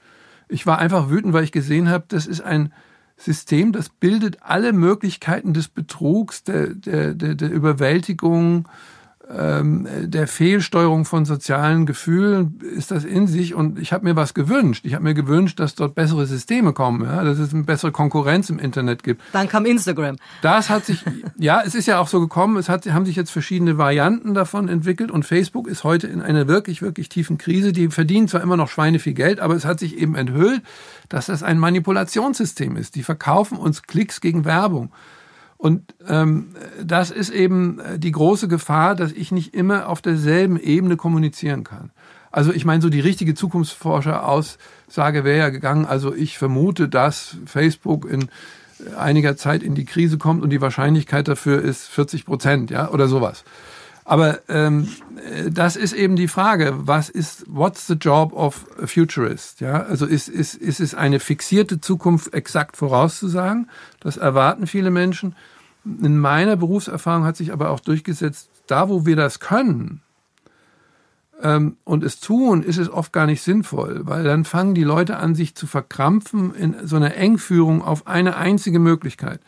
Ich 0.49 0.67
war 0.67 0.79
einfach 0.79 1.11
wütend, 1.11 1.33
weil 1.33 1.45
ich 1.45 1.53
gesehen 1.53 1.89
habe, 1.89 2.05
das 2.09 2.27
ist 2.27 2.41
ein 2.41 2.73
System, 3.17 3.73
das 3.73 3.89
bildet 3.89 4.43
alle 4.43 4.73
Möglichkeiten 4.73 5.53
des 5.53 5.69
Betrugs, 5.69 6.45
der, 6.45 6.69
der, 6.69 7.15
der, 7.15 7.35
der 7.35 7.51
Überwältigung, 7.51 8.69
der 9.31 10.27
Fehlsteuerung 10.27 11.05
von 11.05 11.27
sozialen 11.27 11.85
Gefühlen 11.85 12.61
ist 12.75 12.91
das 12.91 13.05
in 13.05 13.27
sich 13.27 13.55
und 13.55 13.79
ich 13.79 13.93
habe 13.93 14.05
mir 14.05 14.17
was 14.17 14.33
gewünscht. 14.33 14.87
Ich 14.87 14.95
habe 14.95 15.05
mir 15.05 15.13
gewünscht, 15.13 15.61
dass 15.61 15.75
dort 15.75 15.95
bessere 15.95 16.25
Systeme 16.27 16.73
kommen, 16.73 17.05
ja, 17.05 17.23
dass 17.23 17.39
es 17.39 17.53
eine 17.53 17.65
bessere 17.65 17.93
Konkurrenz 17.93 18.49
im 18.49 18.59
Internet 18.59 19.03
gibt. 19.03 19.21
Dann 19.33 19.47
kam 19.47 19.67
Instagram. 19.67 20.17
Das 20.41 20.71
hat 20.71 20.87
sich, 20.87 21.05
ja, 21.39 21.61
es 21.63 21.75
ist 21.75 21.85
ja 21.85 21.99
auch 21.99 22.09
so 22.09 22.21
gekommen, 22.21 22.57
es 22.57 22.71
hat, 22.71 22.87
haben 22.87 23.05
sich 23.05 23.17
jetzt 23.17 23.31
verschiedene 23.31 23.77
Varianten 23.77 24.33
davon 24.33 24.67
entwickelt 24.69 25.11
und 25.11 25.27
Facebook 25.27 25.69
ist 25.69 25.85
heute 25.85 26.07
in 26.07 26.23
einer 26.23 26.49
wirklich, 26.49 26.81
wirklich 26.81 27.11
tiefen 27.11 27.37
Krise. 27.37 27.73
Die 27.73 27.89
verdienen 27.89 28.29
zwar 28.29 28.41
immer 28.41 28.57
noch 28.57 28.71
Schweine 28.71 28.99
viel 28.99 29.15
Geld, 29.15 29.41
aber 29.41 29.55
es 29.55 29.67
hat 29.67 29.79
sich 29.79 29.99
eben 29.99 30.15
enthüllt, 30.15 30.63
dass 31.11 31.27
das 31.27 31.43
ein 31.43 31.59
Manipulationssystem 31.59 32.77
ist. 32.77 32.95
Die 32.95 33.03
verkaufen 33.03 33.59
uns 33.59 33.83
Klicks 33.83 34.23
gegen 34.23 34.47
Werbung. 34.47 34.91
Und 35.59 35.95
ähm, 36.09 36.55
das 36.83 37.11
ist 37.11 37.31
eben 37.31 37.81
äh, 37.81 37.99
die 37.99 38.13
große 38.13 38.49
Gefahr, 38.49 38.95
dass 38.95 39.13
ich 39.13 39.33
nicht 39.33 39.55
immer 39.55 39.89
auf 39.89 40.01
derselben 40.01 40.59
Ebene 40.59 40.97
kommunizieren 40.97 41.65
kann. 41.65 41.91
Also 42.31 42.53
ich 42.53 42.65
meine, 42.65 42.81
so 42.81 42.89
die 42.89 43.01
richtige 43.01 43.35
Zukunftsforscher-Aussage 43.35 45.25
wäre 45.25 45.39
ja 45.39 45.49
gegangen, 45.49 45.85
also 45.85 46.15
ich 46.15 46.39
vermute, 46.39 46.89
dass 46.89 47.37
Facebook 47.47 48.09
in 48.09 48.29
einiger 48.97 49.37
Zeit 49.37 49.65
in 49.65 49.75
die 49.75 49.85
Krise 49.85 50.19
kommt 50.19 50.43
und 50.43 50.51
die 50.51 50.61
Wahrscheinlichkeit 50.61 51.27
dafür 51.27 51.61
ist 51.61 51.89
40 51.89 52.25
Prozent, 52.25 52.71
ja, 52.71 52.91
oder 52.91 53.09
sowas. 53.09 53.43
Aber 54.09 54.39
ähm, 54.49 54.89
das 55.51 55.77
ist 55.77 55.93
eben 55.93 56.17
die 56.17 56.29
Frage, 56.29 56.73
was 56.79 57.11
ist, 57.11 57.45
what's 57.47 57.87
the 57.87 57.93
job 57.93 58.33
of 58.33 58.65
a 58.83 58.87
futurist? 58.87 59.61
Ja, 59.61 59.83
also 59.83 60.07
ist, 60.07 60.31
ist, 60.31 60.55
ist 60.55 60.81
es 60.81 60.95
eine 60.95 61.21
fixierte 61.21 61.79
Zukunft 61.79 62.33
exakt 62.33 62.79
vorauszusagen? 62.79 63.69
Das 64.01 64.17
erwarten 64.17 64.67
viele 64.67 64.91
Menschen. 64.91 65.37
In 65.85 66.19
meiner 66.19 66.57
Berufserfahrung 66.57 67.25
hat 67.25 67.37
sich 67.37 67.53
aber 67.53 67.69
auch 67.69 67.81
durchgesetzt, 67.81 68.49
da 68.67 68.89
wo 68.89 69.05
wir 69.05 69.15
das 69.15 69.41
können 69.41 70.01
ähm, 71.43 71.77
und 71.85 72.03
es 72.03 72.19
tun, 72.19 72.63
ist 72.63 72.79
es 72.79 72.89
oft 72.89 73.13
gar 73.13 73.27
nicht 73.27 73.43
sinnvoll, 73.43 74.07
weil 74.07 74.25
dann 74.25 74.47
fangen 74.47 74.75
die 74.75 74.85
Leute 74.85 75.19
an, 75.19 75.35
sich 75.35 75.55
zu 75.55 75.67
verkrampfen 75.67 76.55
in 76.55 76.75
so 76.87 76.97
einer 76.97 77.15
Engführung 77.15 77.83
auf 77.83 78.07
eine 78.07 78.37
einzige 78.37 78.79
Möglichkeit. 78.79 79.41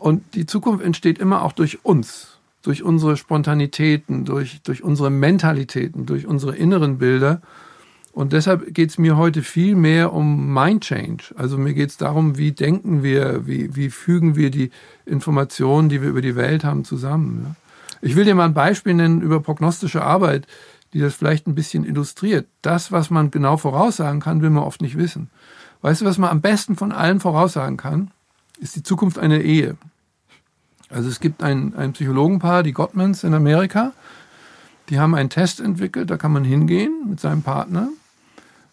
Und 0.00 0.34
die 0.34 0.46
Zukunft 0.46 0.84
entsteht 0.84 1.20
immer 1.20 1.42
auch 1.42 1.52
durch 1.52 1.84
uns 1.84 2.37
durch 2.68 2.82
unsere 2.82 3.16
Spontanitäten, 3.16 4.26
durch, 4.26 4.60
durch 4.60 4.84
unsere 4.84 5.08
Mentalitäten, 5.08 6.04
durch 6.04 6.26
unsere 6.26 6.54
inneren 6.54 6.98
Bilder. 6.98 7.40
Und 8.12 8.34
deshalb 8.34 8.74
geht 8.74 8.90
es 8.90 8.98
mir 8.98 9.16
heute 9.16 9.42
viel 9.42 9.74
mehr 9.74 10.12
um 10.12 10.52
Mind 10.52 10.84
Change. 10.84 11.34
Also 11.34 11.56
mir 11.56 11.72
geht 11.72 11.88
es 11.88 11.96
darum, 11.96 12.36
wie 12.36 12.52
denken 12.52 13.02
wir, 13.02 13.46
wie, 13.46 13.74
wie 13.74 13.88
fügen 13.88 14.36
wir 14.36 14.50
die 14.50 14.70
Informationen, 15.06 15.88
die 15.88 16.02
wir 16.02 16.10
über 16.10 16.20
die 16.20 16.36
Welt 16.36 16.62
haben, 16.62 16.84
zusammen. 16.84 17.40
Ja? 17.42 17.54
Ich 18.02 18.16
will 18.16 18.26
dir 18.26 18.34
mal 18.34 18.44
ein 18.44 18.52
Beispiel 18.52 18.92
nennen 18.92 19.22
über 19.22 19.40
prognostische 19.40 20.02
Arbeit, 20.02 20.46
die 20.92 21.00
das 21.00 21.14
vielleicht 21.14 21.46
ein 21.46 21.54
bisschen 21.54 21.86
illustriert. 21.86 22.48
Das, 22.60 22.92
was 22.92 23.08
man 23.08 23.30
genau 23.30 23.56
voraussagen 23.56 24.20
kann, 24.20 24.42
will 24.42 24.50
man 24.50 24.64
oft 24.64 24.82
nicht 24.82 24.98
wissen. 24.98 25.30
Weißt 25.80 26.02
du, 26.02 26.04
was 26.04 26.18
man 26.18 26.28
am 26.28 26.42
besten 26.42 26.76
von 26.76 26.92
allen 26.92 27.20
voraussagen 27.20 27.78
kann? 27.78 28.10
Ist 28.60 28.76
die 28.76 28.82
Zukunft 28.82 29.18
einer 29.18 29.40
Ehe. 29.40 29.78
Also 30.90 31.08
es 31.08 31.20
gibt 31.20 31.42
ein, 31.42 31.74
ein 31.76 31.92
Psychologenpaar, 31.92 32.62
die 32.62 32.72
Gottmans 32.72 33.24
in 33.24 33.34
Amerika, 33.34 33.92
die 34.88 34.98
haben 34.98 35.14
einen 35.14 35.30
Test 35.30 35.60
entwickelt, 35.60 36.10
da 36.10 36.16
kann 36.16 36.32
man 36.32 36.44
hingehen 36.44 37.06
mit 37.08 37.20
seinem 37.20 37.42
Partner 37.42 37.88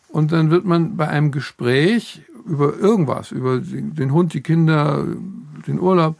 und 0.08 0.32
dann 0.32 0.50
wird 0.50 0.66
man 0.66 0.96
bei 0.96 1.08
einem 1.08 1.32
Gespräch 1.32 2.22
über 2.46 2.78
irgendwas, 2.78 3.32
über 3.32 3.60
den 3.60 4.14
Hund, 4.14 4.34
die 4.34 4.42
Kinder, 4.42 5.04
den 5.68 5.80
Urlaub, 5.80 6.16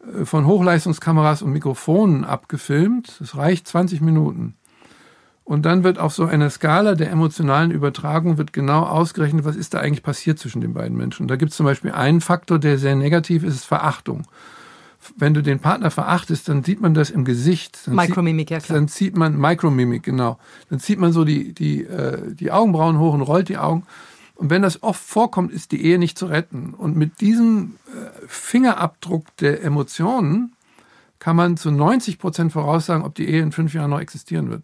äh, 0.00 0.24
von 0.24 0.46
Hochleistungskameras 0.46 1.42
und 1.42 1.52
Mikrofonen 1.52 2.24
abgefilmt. 2.24 3.16
Das 3.20 3.36
reicht 3.36 3.68
20 3.68 4.00
Minuten. 4.00 4.54
Und 5.44 5.64
dann 5.64 5.84
wird 5.84 5.98
auf 5.98 6.12
so 6.12 6.24
einer 6.24 6.50
Skala 6.50 6.94
der 6.94 7.10
emotionalen 7.10 7.70
Übertragung 7.70 8.36
wird 8.36 8.52
genau 8.52 8.82
ausgerechnet, 8.82 9.44
was 9.44 9.54
ist 9.54 9.74
da 9.74 9.78
eigentlich 9.78 10.02
passiert 10.02 10.40
zwischen 10.40 10.60
den 10.60 10.74
beiden 10.74 10.96
Menschen. 10.96 11.22
Und 11.22 11.28
da 11.28 11.36
gibt 11.36 11.52
es 11.52 11.56
zum 11.56 11.66
Beispiel 11.66 11.92
einen 11.92 12.20
Faktor, 12.20 12.58
der 12.58 12.78
sehr 12.78 12.96
negativ 12.96 13.44
ist, 13.44 13.54
ist 13.54 13.64
Verachtung. 13.64 14.26
Wenn 15.16 15.34
du 15.34 15.42
den 15.42 15.58
Partner 15.58 15.90
verachtest, 15.90 16.48
dann 16.48 16.64
sieht 16.64 16.80
man 16.80 16.94
das 16.94 17.10
im 17.10 17.24
Gesicht. 17.24 17.86
Dann 17.86 17.96
Mikromimik, 17.96 18.50
ja 18.50 18.60
klar. 18.60 18.78
Dann 18.78 18.88
zieht 18.88 19.16
man, 19.16 19.38
Mikromimik, 19.38 20.02
genau. 20.02 20.38
Dann 20.70 20.80
zieht 20.80 20.98
man 20.98 21.12
so 21.12 21.24
die, 21.24 21.52
die, 21.52 21.84
äh, 21.84 22.34
die 22.34 22.50
Augenbrauen 22.50 22.98
hoch 22.98 23.14
und 23.14 23.22
rollt 23.22 23.48
die 23.48 23.58
Augen. 23.58 23.84
Und 24.34 24.50
wenn 24.50 24.62
das 24.62 24.82
oft 24.82 25.02
vorkommt, 25.02 25.50
ist 25.50 25.72
die 25.72 25.82
Ehe 25.82 25.98
nicht 25.98 26.18
zu 26.18 26.26
retten. 26.26 26.74
Und 26.74 26.96
mit 26.96 27.20
diesem 27.20 27.76
äh, 27.86 28.10
Fingerabdruck 28.26 29.34
der 29.38 29.64
Emotionen 29.64 30.52
kann 31.18 31.36
man 31.36 31.56
zu 31.56 31.70
90 31.70 32.18
Prozent 32.18 32.52
voraussagen, 32.52 33.04
ob 33.04 33.14
die 33.14 33.28
Ehe 33.28 33.42
in 33.42 33.52
fünf 33.52 33.72
Jahren 33.72 33.90
noch 33.90 34.00
existieren 34.00 34.50
wird. 34.50 34.62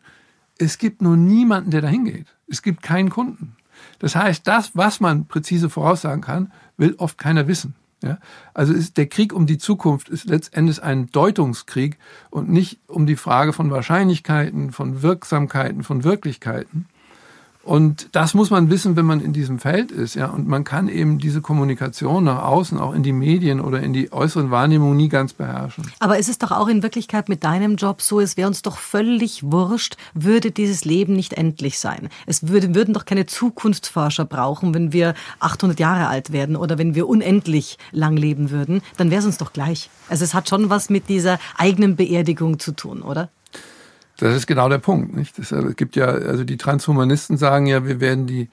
Es 0.59 0.79
gibt 0.79 1.01
nur 1.01 1.17
niemanden, 1.17 1.71
der 1.71 1.81
dahin 1.81 2.05
geht. 2.05 2.27
Es 2.47 2.63
gibt 2.63 2.83
keinen 2.83 3.09
Kunden. 3.09 3.57
Das 3.99 4.15
heißt, 4.15 4.47
das, 4.47 4.77
was 4.77 5.01
man 5.01 5.27
präzise 5.27 5.71
voraussagen 5.71 6.21
kann, 6.21 6.53
will 6.77 6.95
oft 6.99 7.17
keiner 7.17 7.49
wissen. 7.49 7.75
Ja? 8.03 8.19
Also 8.55 8.73
ist 8.73 8.97
der 8.97 9.07
Krieg 9.07 9.33
um 9.33 9.47
die 9.47 9.59
Zukunft 9.59 10.09
ist 10.09 10.27
letztendlich 10.27 10.83
ein 10.83 11.11
Deutungskrieg 11.11 11.99
und 12.31 12.51
nicht 12.51 12.81
um 12.87 13.07
die 13.07 13.17
Frage 13.17 13.53
von 13.53 13.71
Wahrscheinlichkeiten, 13.71 14.73
von 14.73 15.03
Wirksamkeiten, 15.03 15.83
von 15.83 16.05
Wirklichkeiten. 16.05 16.87
Und 17.65 18.09
das 18.13 18.35
muss 18.35 18.51
man 18.51 18.71
wissen, 18.71 18.97
wenn 18.97 19.07
man 19.07 19.21
in 19.21 19.33
diesem 19.33 19.61
Feld 19.61 19.93
ist, 19.93 20.15
ja. 20.15 20.27
Und 20.27 20.49
man 20.49 20.65
kann 20.65 20.89
eben 20.89 21.19
diese 21.19 21.41
Kommunikation 21.41 22.25
nach 22.25 22.43
außen, 22.43 22.77
auch 22.79 22.93
in 22.93 23.05
die 23.05 23.13
Medien 23.13 23.61
oder 23.61 23.81
in 23.81 23.93
die 23.93 24.13
äußeren 24.13 24.51
Wahrnehmungen 24.51 24.97
nie 24.97 25.09
ganz 25.09 25.33
beherrschen. 25.33 25.85
Aber 26.01 26.19
ist 26.19 26.29
es 26.29 26.39
doch 26.39 26.51
auch 26.51 26.67
in 26.67 26.83
Wirklichkeit 26.83 27.29
mit 27.29 27.45
deinem 27.45 27.77
Job 27.77 28.03
so, 28.03 28.21
es 28.21 28.37
wäre 28.37 28.49
uns 28.49 28.63
doch 28.63 28.79
völlig 28.79 29.45
wurscht, 29.45 29.97
würde 30.13 30.51
dieses 30.51 30.85
Leben 30.85 31.15
nicht 31.15 31.35
endlich 31.35 31.79
sein. 31.79 32.09
Es 32.27 32.49
würde, 32.49 32.75
würden 32.75 32.95
doch 32.95 33.05
keine 33.05 33.27
Zukunftsforscher 33.27 34.25
brauchen, 34.25 34.75
wenn 34.75 34.93
wir 34.93 35.15
800 35.39 35.79
Jahre 35.79 36.09
alt 36.09 36.33
werden 36.33 36.57
oder 36.57 36.79
wenn 36.79 36.97
wir 36.97 37.09
unendlich 37.09 37.79
lang 37.93 38.17
leben 38.17 38.51
würden, 38.51 38.83
dann 38.97 39.11
wäre 39.11 39.21
es 39.21 39.27
uns 39.27 39.39
doch 39.39 39.53
gleich. 39.53 39.89
Also 40.09 40.25
es 40.25 40.35
hat 40.35 40.49
schon 40.49 40.69
was 40.69 40.91
mit 40.91 41.09
dieser 41.09 41.39
eigenen 41.57 41.95
Beerdigung 41.95 42.59
zu 42.59 42.73
tun, 42.73 43.03
oder? 43.03 43.31
Das 44.19 44.37
ist 44.37 44.47
genau 44.47 44.69
der 44.69 44.79
Punkt. 44.79 45.17
Nicht? 45.17 45.39
Es 45.39 45.55
gibt 45.77 45.97
ja, 45.97 46.07
also 46.07 46.45
die 46.45 46.57
Transhumanisten 46.57 47.37
sagen 47.37 47.67
ja, 47.67 47.87
wir 47.87 48.01
werden 48.01 48.27
die 48.27 48.49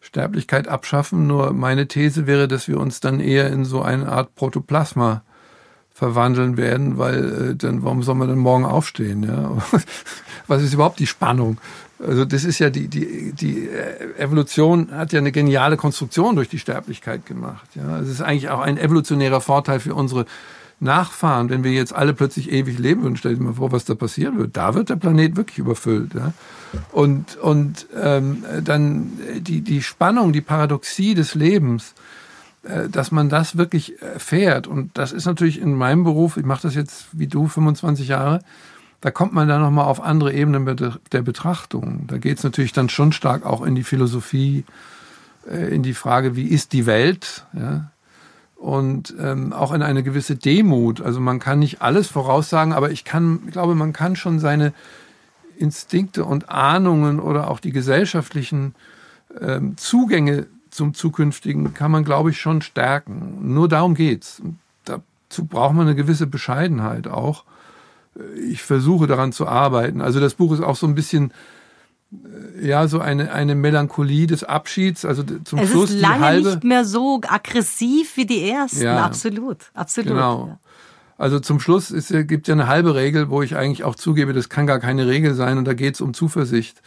Sterblichkeit 0.00 0.68
abschaffen. 0.68 1.26
Nur 1.26 1.52
meine 1.52 1.88
These 1.88 2.26
wäre, 2.26 2.48
dass 2.48 2.68
wir 2.68 2.78
uns 2.78 3.00
dann 3.00 3.20
eher 3.20 3.50
in 3.50 3.64
so 3.64 3.82
eine 3.82 4.08
Art 4.08 4.34
Protoplasma 4.34 5.22
verwandeln 5.92 6.56
werden, 6.56 6.96
weil 6.96 7.50
äh, 7.50 7.56
dann 7.56 7.82
warum 7.82 8.04
soll 8.04 8.14
man 8.14 8.28
dann 8.28 8.38
morgen 8.38 8.64
aufstehen? 8.64 9.24
Ja? 9.24 9.56
Was 10.46 10.62
ist 10.62 10.72
überhaupt 10.72 11.00
die 11.00 11.08
Spannung? 11.08 11.58
Also 11.98 12.24
das 12.24 12.44
ist 12.44 12.60
ja 12.60 12.70
die 12.70 12.86
die 12.86 13.32
die 13.32 13.68
Evolution 14.16 14.92
hat 14.92 15.12
ja 15.12 15.18
eine 15.18 15.32
geniale 15.32 15.76
Konstruktion 15.76 16.36
durch 16.36 16.48
die 16.48 16.60
Sterblichkeit 16.60 17.26
gemacht. 17.26 17.68
Ja, 17.74 17.98
es 17.98 18.08
ist 18.08 18.20
eigentlich 18.20 18.50
auch 18.50 18.60
ein 18.60 18.78
evolutionärer 18.78 19.40
Vorteil 19.40 19.80
für 19.80 19.96
unsere 19.96 20.24
Nachfahren, 20.80 21.50
wenn 21.50 21.64
wir 21.64 21.72
jetzt 21.72 21.92
alle 21.92 22.14
plötzlich 22.14 22.52
ewig 22.52 22.78
leben 22.78 23.02
würden, 23.02 23.16
stell 23.16 23.34
dir 23.34 23.42
mal 23.42 23.54
vor, 23.54 23.72
was 23.72 23.84
da 23.84 23.94
passieren 23.94 24.38
wird. 24.38 24.56
Da 24.56 24.74
wird 24.74 24.90
der 24.90 24.96
Planet 24.96 25.36
wirklich 25.36 25.58
überfüllt. 25.58 26.14
Ja? 26.14 26.32
Und, 26.92 27.36
und 27.36 27.86
ähm, 28.00 28.44
dann 28.62 29.12
die, 29.38 29.60
die 29.62 29.82
Spannung, 29.82 30.32
die 30.32 30.40
Paradoxie 30.40 31.14
des 31.14 31.34
Lebens, 31.34 31.94
äh, 32.62 32.88
dass 32.88 33.10
man 33.10 33.28
das 33.28 33.56
wirklich 33.56 34.00
erfährt. 34.00 34.66
Und 34.66 34.96
das 34.96 35.12
ist 35.12 35.26
natürlich 35.26 35.60
in 35.60 35.74
meinem 35.74 36.04
Beruf, 36.04 36.36
ich 36.36 36.44
mache 36.44 36.62
das 36.62 36.74
jetzt 36.74 37.06
wie 37.12 37.26
du 37.26 37.48
25 37.48 38.08
Jahre, 38.08 38.40
da 39.00 39.10
kommt 39.10 39.32
man 39.32 39.48
dann 39.48 39.60
nochmal 39.60 39.84
auf 39.84 40.00
andere 40.02 40.32
Ebenen 40.32 40.98
der 41.12 41.22
Betrachtung. 41.22 42.06
Da 42.08 42.18
geht 42.18 42.38
es 42.38 42.44
natürlich 42.44 42.72
dann 42.72 42.88
schon 42.88 43.12
stark 43.12 43.46
auch 43.46 43.62
in 43.62 43.74
die 43.74 43.84
Philosophie, 43.84 44.64
äh, 45.48 45.74
in 45.74 45.82
die 45.82 45.94
Frage, 45.94 46.36
wie 46.36 46.46
ist 46.46 46.72
die 46.72 46.86
Welt? 46.86 47.46
Ja? 47.52 47.90
Und 48.58 49.14
ähm, 49.20 49.52
auch 49.52 49.72
in 49.72 49.82
eine 49.82 50.02
gewisse 50.02 50.36
Demut. 50.36 51.00
Also 51.00 51.20
man 51.20 51.38
kann 51.38 51.60
nicht 51.60 51.80
alles 51.80 52.08
voraussagen, 52.08 52.72
aber 52.72 52.90
ich 52.90 53.04
kann, 53.04 53.40
ich 53.46 53.52
glaube, 53.52 53.74
man 53.74 53.92
kann 53.92 54.16
schon 54.16 54.40
seine 54.40 54.72
Instinkte 55.56 56.24
und 56.24 56.50
Ahnungen 56.50 57.20
oder 57.20 57.50
auch 57.50 57.60
die 57.60 57.72
gesellschaftlichen 57.72 58.74
ähm, 59.40 59.76
Zugänge 59.76 60.46
zum 60.70 60.92
Zukünftigen 60.92 61.72
kann 61.72 61.90
man, 61.90 62.04
glaube 62.04 62.30
ich, 62.30 62.40
schon 62.40 62.60
stärken. 62.60 63.54
Nur 63.54 63.68
darum 63.68 63.94
geht's. 63.94 64.42
Dazu 64.84 65.44
braucht 65.44 65.74
man 65.74 65.86
eine 65.86 65.96
gewisse 65.96 66.26
Bescheidenheit 66.26 67.06
auch. 67.06 67.44
Ich 68.48 68.62
versuche 68.62 69.06
daran 69.06 69.32
zu 69.32 69.46
arbeiten. 69.46 70.00
Also 70.00 70.20
das 70.20 70.34
Buch 70.34 70.52
ist 70.52 70.60
auch 70.60 70.76
so 70.76 70.86
ein 70.86 70.94
bisschen 70.94 71.32
ja, 72.62 72.88
so 72.88 73.00
eine, 73.00 73.32
eine 73.32 73.54
Melancholie 73.54 74.26
des 74.26 74.42
Abschieds, 74.42 75.04
also 75.04 75.22
zum 75.22 75.58
es 75.58 75.70
Schluss 75.70 75.90
ist 75.90 76.00
lange 76.00 76.16
die 76.16 76.24
halbe, 76.24 76.48
nicht 76.48 76.64
mehr 76.64 76.84
so 76.84 77.20
aggressiv 77.26 78.16
wie 78.16 78.24
die 78.24 78.48
ersten, 78.48 78.82
ja, 78.82 79.04
absolut, 79.04 79.70
absolut. 79.74 80.08
Genau. 80.08 80.46
Ja. 80.48 80.58
Also 81.18 81.40
zum 81.40 81.60
Schluss 81.60 81.90
ist, 81.90 82.12
gibt 82.28 82.48
ja 82.48 82.54
eine 82.54 82.68
halbe 82.68 82.94
Regel, 82.94 83.28
wo 83.28 83.42
ich 83.42 83.56
eigentlich 83.56 83.84
auch 83.84 83.96
zugebe, 83.96 84.32
das 84.32 84.48
kann 84.48 84.66
gar 84.66 84.78
keine 84.78 85.06
Regel 85.06 85.34
sein 85.34 85.58
und 85.58 85.66
da 85.66 85.74
geht 85.74 85.94
es 85.94 86.00
um 86.00 86.14
Zuversicht. 86.14 86.80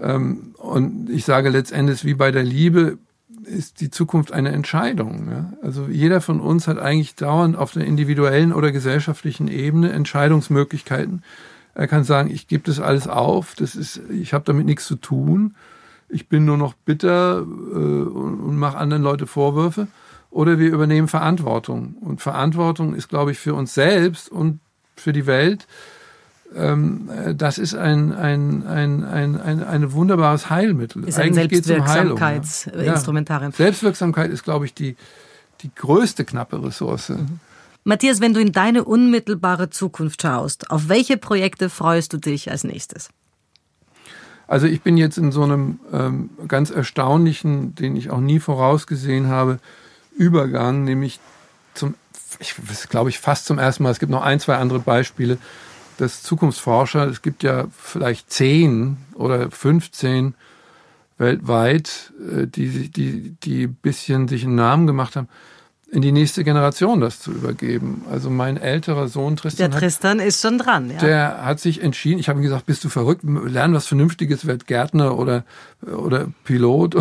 Ähm, 0.00 0.54
und 0.58 1.08
ich 1.08 1.24
sage 1.24 1.48
letztendlich, 1.48 2.04
wie 2.04 2.14
bei 2.14 2.30
der 2.30 2.42
Liebe, 2.42 2.98
ist 3.44 3.80
die 3.80 3.90
Zukunft 3.90 4.32
eine 4.32 4.50
Entscheidung. 4.52 5.28
Ja? 5.30 5.52
Also 5.62 5.86
jeder 5.86 6.20
von 6.20 6.40
uns 6.40 6.66
hat 6.66 6.78
eigentlich 6.78 7.14
dauernd 7.14 7.56
auf 7.56 7.72
der 7.72 7.84
individuellen 7.84 8.52
oder 8.52 8.72
gesellschaftlichen 8.72 9.48
Ebene 9.48 9.92
Entscheidungsmöglichkeiten 9.92 11.22
er 11.74 11.88
kann 11.88 12.04
sagen, 12.04 12.30
ich 12.30 12.46
gebe 12.46 12.64
das 12.64 12.80
alles 12.80 13.08
auf, 13.08 13.54
das 13.54 13.74
ist, 13.74 14.00
ich 14.10 14.32
habe 14.32 14.44
damit 14.44 14.66
nichts 14.66 14.86
zu 14.86 14.96
tun, 14.96 15.54
ich 16.08 16.28
bin 16.28 16.44
nur 16.44 16.56
noch 16.56 16.74
bitter 16.74 17.38
äh, 17.38 17.42
und, 17.42 18.40
und 18.40 18.56
mache 18.56 18.78
anderen 18.78 19.02
Leute 19.02 19.26
Vorwürfe. 19.26 19.88
Oder 20.30 20.58
wir 20.58 20.72
übernehmen 20.72 21.06
Verantwortung. 21.06 21.94
Und 22.00 22.20
Verantwortung 22.20 22.96
ist, 22.96 23.08
glaube 23.08 23.30
ich, 23.30 23.38
für 23.38 23.54
uns 23.54 23.72
selbst 23.72 24.28
und 24.28 24.58
für 24.96 25.12
die 25.12 25.26
Welt. 25.26 25.68
Ähm, 26.56 27.08
das 27.36 27.58
ist 27.58 27.74
ein, 27.74 28.12
ein, 28.12 28.66
ein, 28.66 29.04
ein, 29.04 29.40
ein, 29.40 29.62
ein 29.62 29.92
wunderbares 29.92 30.50
Heilmittel. 30.50 31.04
Ist 31.04 31.20
ein 31.20 31.34
Selbstwirksamkeitsinstrumentarium. 31.34 33.52
Ja. 33.52 33.56
Selbstwirksamkeit 33.56 34.30
ist, 34.30 34.42
glaube 34.42 34.66
ich, 34.66 34.74
die, 34.74 34.96
die 35.62 35.70
größte 35.72 36.24
knappe 36.24 36.62
Ressource. 36.62 37.10
Mhm. 37.10 37.38
Matthias, 37.84 38.20
wenn 38.20 38.32
du 38.32 38.40
in 38.40 38.52
deine 38.52 38.84
unmittelbare 38.84 39.68
Zukunft 39.68 40.22
schaust, 40.22 40.70
auf 40.70 40.88
welche 40.88 41.18
Projekte 41.18 41.68
freust 41.68 42.14
du 42.14 42.16
dich 42.16 42.50
als 42.50 42.64
nächstes? 42.64 43.10
Also 44.46 44.66
ich 44.66 44.82
bin 44.82 44.96
jetzt 44.96 45.18
in 45.18 45.32
so 45.32 45.42
einem 45.42 45.78
ähm, 45.92 46.30
ganz 46.48 46.70
erstaunlichen, 46.70 47.74
den 47.74 47.96
ich 47.96 48.10
auch 48.10 48.20
nie 48.20 48.40
vorausgesehen 48.40 49.28
habe, 49.28 49.58
Übergang, 50.16 50.84
nämlich 50.84 51.20
zum, 51.74 51.94
ich 52.38 52.54
glaube 52.88 53.10
ich 53.10 53.18
fast 53.18 53.46
zum 53.46 53.58
ersten 53.58 53.82
Mal, 53.82 53.90
es 53.90 53.98
gibt 53.98 54.12
noch 54.12 54.22
ein, 54.22 54.40
zwei 54.40 54.56
andere 54.56 54.78
Beispiele, 54.78 55.38
dass 55.98 56.22
Zukunftsforscher, 56.22 57.08
es 57.08 57.20
gibt 57.20 57.42
ja 57.42 57.66
vielleicht 57.76 58.30
zehn 58.30 58.96
oder 59.14 59.50
15 59.50 60.34
weltweit, 61.18 62.12
äh, 62.20 62.46
die, 62.46 62.90
die, 62.90 63.30
die 63.42 63.66
bisschen 63.66 64.28
sich 64.28 64.44
einen 64.44 64.54
Namen 64.54 64.86
gemacht 64.86 65.16
haben, 65.16 65.28
in 65.90 66.02
die 66.02 66.12
nächste 66.12 66.44
Generation 66.44 67.00
das 67.00 67.20
zu 67.20 67.30
übergeben. 67.30 68.04
Also 68.10 68.30
mein 68.30 68.56
älterer 68.56 69.08
Sohn 69.08 69.36
Tristan. 69.36 69.70
Der 69.70 69.80
Tristan 69.80 70.20
hat, 70.20 70.26
ist 70.26 70.40
schon 70.40 70.58
dran, 70.58 70.90
ja. 70.90 70.98
Der 70.98 71.44
hat 71.44 71.60
sich 71.60 71.82
entschieden, 71.82 72.18
ich 72.18 72.28
habe 72.28 72.40
ihm 72.40 72.42
gesagt, 72.42 72.66
bist 72.66 72.84
du 72.84 72.88
verrückt, 72.88 73.22
lern 73.24 73.74
was 73.74 73.86
Vernünftiges, 73.86 74.46
werd 74.46 74.66
Gärtner 74.66 75.18
oder, 75.18 75.44
oder 75.86 76.26
Pilot 76.44 76.96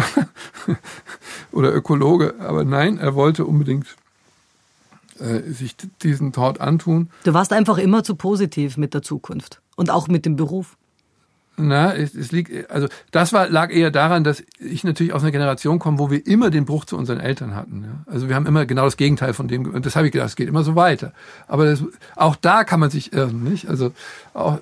oder 1.51 1.73
Ökologe. 1.73 2.35
Aber 2.39 2.63
nein, 2.63 2.97
er 2.97 3.15
wollte 3.15 3.45
unbedingt 3.45 3.87
äh, 5.19 5.41
sich 5.51 5.75
diesen 6.01 6.33
Tod 6.33 6.59
antun. 6.61 7.09
Du 7.23 7.33
warst 7.33 7.53
einfach 7.53 7.77
immer 7.77 8.03
zu 8.03 8.15
positiv 8.15 8.77
mit 8.77 8.93
der 8.93 9.01
Zukunft 9.01 9.61
und 9.75 9.89
auch 9.89 10.07
mit 10.07 10.25
dem 10.25 10.35
Beruf. 10.35 10.75
Na, 11.55 11.93
es, 11.93 12.15
es 12.15 12.31
liegt, 12.31 12.71
also 12.71 12.87
das 13.11 13.31
war, 13.31 13.47
lag 13.47 13.71
eher 13.71 13.91
daran, 13.91 14.23
dass 14.23 14.43
ich 14.57 14.83
natürlich 14.83 15.13
aus 15.13 15.21
einer 15.21 15.31
Generation 15.31 15.77
komme, 15.77 15.99
wo 15.99 16.09
wir 16.09 16.25
immer 16.25 16.49
den 16.49 16.65
Bruch 16.65 16.85
zu 16.85 16.97
unseren 16.97 17.19
Eltern 17.19 17.55
hatten. 17.55 17.83
Ja. 17.83 18.11
Also 18.11 18.27
wir 18.27 18.35
haben 18.35 18.47
immer 18.47 18.65
genau 18.65 18.85
das 18.85 18.97
Gegenteil 18.97 19.33
von 19.33 19.47
dem, 19.47 19.71
und 19.71 19.85
das 19.85 19.95
habe 19.95 20.07
ich 20.07 20.11
gedacht, 20.11 20.29
es 20.29 20.35
geht 20.35 20.47
immer 20.47 20.63
so 20.63 20.75
weiter. 20.75 21.13
Aber 21.47 21.65
das, 21.65 21.83
auch 22.15 22.35
da 22.35 22.63
kann 22.63 22.79
man 22.79 22.89
sich 22.89 23.13
irren, 23.13 23.43
nicht? 23.43 23.69
Also 23.69 23.91
auch, 24.33 24.59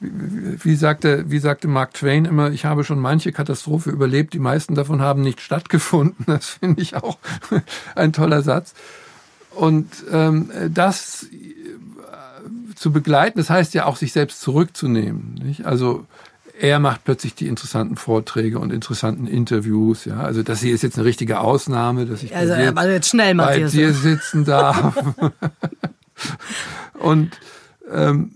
wie, 0.00 0.62
wie, 0.62 0.74
sagte, 0.76 1.24
wie 1.30 1.38
sagte 1.38 1.68
Mark 1.68 1.94
Twain 1.94 2.26
immer, 2.26 2.50
ich 2.50 2.66
habe 2.66 2.84
schon 2.84 2.98
manche 2.98 3.32
Katastrophe 3.32 3.88
überlebt, 3.88 4.34
die 4.34 4.38
meisten 4.38 4.74
davon 4.74 5.00
haben 5.00 5.22
nicht 5.22 5.40
stattgefunden. 5.40 6.26
Das 6.26 6.50
finde 6.50 6.82
ich 6.82 6.96
auch 6.96 7.16
ein 7.94 8.12
toller 8.12 8.42
Satz. 8.42 8.74
Und 9.54 9.88
ähm, 10.10 10.50
das 10.68 11.26
zu 12.84 12.92
begleiten, 12.92 13.38
das 13.38 13.48
heißt 13.48 13.72
ja 13.72 13.86
auch, 13.86 13.96
sich 13.96 14.12
selbst 14.12 14.42
zurückzunehmen. 14.42 15.40
Nicht? 15.42 15.64
Also 15.64 16.04
er 16.60 16.78
macht 16.80 17.02
plötzlich 17.02 17.34
die 17.34 17.48
interessanten 17.48 17.96
Vorträge 17.96 18.58
und 18.58 18.70
interessanten 18.70 19.26
Interviews. 19.26 20.04
Ja, 20.04 20.18
also 20.18 20.42
das 20.42 20.60
hier 20.60 20.74
ist 20.74 20.82
jetzt 20.82 20.98
eine 20.98 21.06
richtige 21.06 21.40
Ausnahme, 21.40 22.04
dass 22.04 22.22
ich 22.22 22.36
also, 22.36 22.52
bei, 22.52 22.84
dir, 22.84 22.92
jetzt 22.92 23.08
schnell, 23.08 23.34
bei 23.36 23.60
dir 23.60 23.94
sitzen 23.94 24.44
darf. 24.44 24.94
und 26.98 27.30
ähm, 27.90 28.32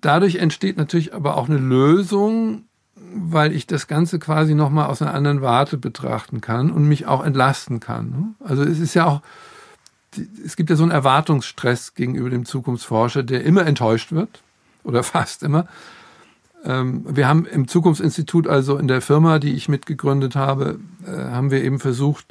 dadurch 0.00 0.34
entsteht 0.34 0.76
natürlich 0.76 1.14
aber 1.14 1.36
auch 1.36 1.48
eine 1.48 1.58
Lösung, 1.58 2.64
weil 3.14 3.52
ich 3.52 3.68
das 3.68 3.86
Ganze 3.86 4.18
quasi 4.18 4.56
nochmal 4.56 4.88
aus 4.88 5.02
einer 5.02 5.14
anderen 5.14 5.40
Warte 5.40 5.78
betrachten 5.78 6.40
kann 6.40 6.72
und 6.72 6.88
mich 6.88 7.06
auch 7.06 7.24
entlasten 7.24 7.78
kann. 7.78 8.34
Also 8.40 8.64
es 8.64 8.80
ist 8.80 8.94
ja 8.94 9.06
auch 9.06 9.20
es 10.44 10.56
gibt 10.56 10.70
ja 10.70 10.76
so 10.76 10.82
einen 10.82 10.92
Erwartungsstress 10.92 11.94
gegenüber 11.94 12.30
dem 12.30 12.44
Zukunftsforscher, 12.44 13.22
der 13.22 13.44
immer 13.44 13.66
enttäuscht 13.66 14.12
wird 14.12 14.42
oder 14.82 15.02
fast 15.02 15.42
immer. 15.42 15.66
Ähm, 16.64 17.04
wir 17.06 17.28
haben 17.28 17.46
im 17.46 17.68
Zukunftsinstitut, 17.68 18.46
also 18.46 18.76
in 18.78 18.88
der 18.88 19.00
Firma, 19.00 19.38
die 19.38 19.54
ich 19.54 19.68
mitgegründet 19.68 20.34
habe, 20.36 20.78
äh, 21.06 21.10
haben 21.10 21.50
wir 21.50 21.62
eben 21.62 21.78
versucht, 21.78 22.26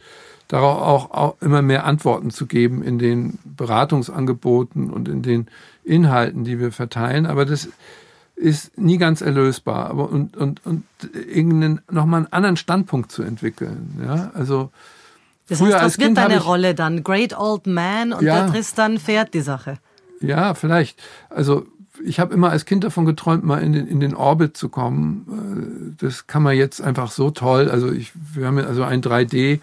darauf 0.48 1.12
auch, 1.12 1.42
immer 1.42 1.62
mehr 1.62 1.86
Antworten 1.86 2.30
zu 2.30 2.46
geben 2.46 2.84
in 2.84 3.00
den 3.00 3.40
Beratungsangeboten 3.44 4.90
und 4.90 5.08
in 5.08 5.22
den 5.22 5.48
Inhalten, 5.84 6.44
die 6.44 6.60
wir 6.60 6.72
verteilen. 6.72 7.26
Aber 7.26 7.46
das 7.46 7.70
ist 8.36 8.78
nie 8.78 8.98
ganz 8.98 9.22
erlösbar. 9.22 9.94
Und, 9.94 10.36
und, 10.36 10.66
und 10.66 10.84
irgendeinen 11.14 11.82
nochmal 11.90 12.22
einen 12.22 12.34
anderen 12.34 12.58
Standpunkt 12.58 13.12
zu 13.12 13.24
entwickeln. 13.24 14.00
Ja, 14.06 14.32
also 14.34 14.72
das 15.50 15.62
heißt, 15.62 15.74
was 15.74 15.98
wird 15.98 16.08
kind 16.08 16.18
deine 16.18 16.42
Rolle 16.42 16.74
dann? 16.74 17.04
Great 17.04 17.38
Old 17.38 17.68
Man 17.68 18.14
und 18.14 18.24
ja, 18.24 18.44
der 18.44 18.52
Tristan 18.52 18.98
fährt 18.98 19.34
die 19.34 19.42
Sache. 19.42 19.78
Ja, 20.22 20.54
vielleicht. 20.54 21.02
Also 21.30 21.66
ich 22.04 22.20
habe 22.20 22.34
immer 22.34 22.50
als 22.50 22.66
Kind 22.66 22.84
davon 22.84 23.06
geträumt, 23.06 23.44
mal 23.44 23.62
in 23.62 23.74
den, 23.74 23.88
in 23.88 24.00
den 24.00 24.16
Orbit 24.16 24.58
zu 24.58 24.70
kommen. 24.70 25.96
Äh, 26.00 26.04
das 26.04 26.28
kann 26.28 26.44
man 26.44 26.56
jetzt 26.56 26.82
einfach 26.82 27.12
so 27.12 27.30
toll. 27.32 27.70
Also 27.70 27.92
ich, 27.92 28.12
wir 28.34 28.48
haben 28.48 28.58
also 28.60 28.84
ein 28.84 29.02
3D 29.02 29.60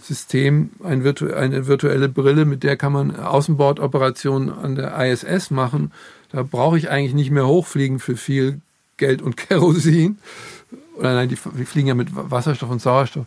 System, 0.00 0.70
ein 0.82 1.02
virtu 1.02 1.32
eine 1.32 1.66
virtuelle 1.66 2.08
Brille, 2.08 2.44
mit 2.44 2.62
der 2.62 2.76
kann 2.76 2.92
man 2.92 3.16
Außenbordoperationen 3.16 4.50
an 4.50 4.74
der 4.74 4.94
ISS 5.04 5.50
machen. 5.50 5.92
Da 6.30 6.42
brauche 6.42 6.76
ich 6.76 6.90
eigentlich 6.90 7.14
nicht 7.14 7.30
mehr 7.30 7.46
hochfliegen 7.46 7.98
für 7.98 8.16
viel 8.16 8.60
Geld 8.96 9.22
und 9.22 9.36
Kerosin. 9.48 10.18
Oder 10.96 11.14
nein, 11.14 11.28
die, 11.28 11.38
die 11.58 11.64
fliegen 11.64 11.88
ja 11.88 11.94
mit 11.94 12.08
Wasserstoff 12.12 12.70
und 12.70 12.82
Sauerstoff. 12.82 13.26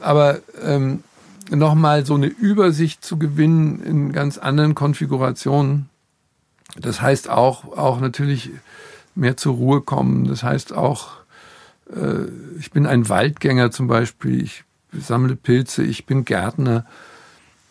Aber 0.00 0.40
ähm, 0.62 1.02
nochmal 1.50 2.06
so 2.06 2.14
eine 2.14 2.26
Übersicht 2.26 3.04
zu 3.04 3.18
gewinnen 3.18 3.82
in 3.82 4.12
ganz 4.12 4.38
anderen 4.38 4.74
Konfigurationen. 4.74 5.88
Das 6.76 7.00
heißt 7.02 7.28
auch, 7.28 7.76
auch 7.76 8.00
natürlich 8.00 8.50
mehr 9.14 9.36
zur 9.36 9.54
Ruhe 9.54 9.80
kommen. 9.80 10.26
Das 10.26 10.42
heißt 10.42 10.72
auch, 10.72 11.10
äh, 11.94 12.26
ich 12.58 12.70
bin 12.70 12.86
ein 12.86 13.08
Waldgänger 13.08 13.70
zum 13.70 13.86
Beispiel. 13.86 14.42
Ich 14.42 14.64
sammle 14.92 15.36
Pilze, 15.36 15.82
ich 15.82 16.06
bin 16.06 16.24
Gärtner. 16.24 16.86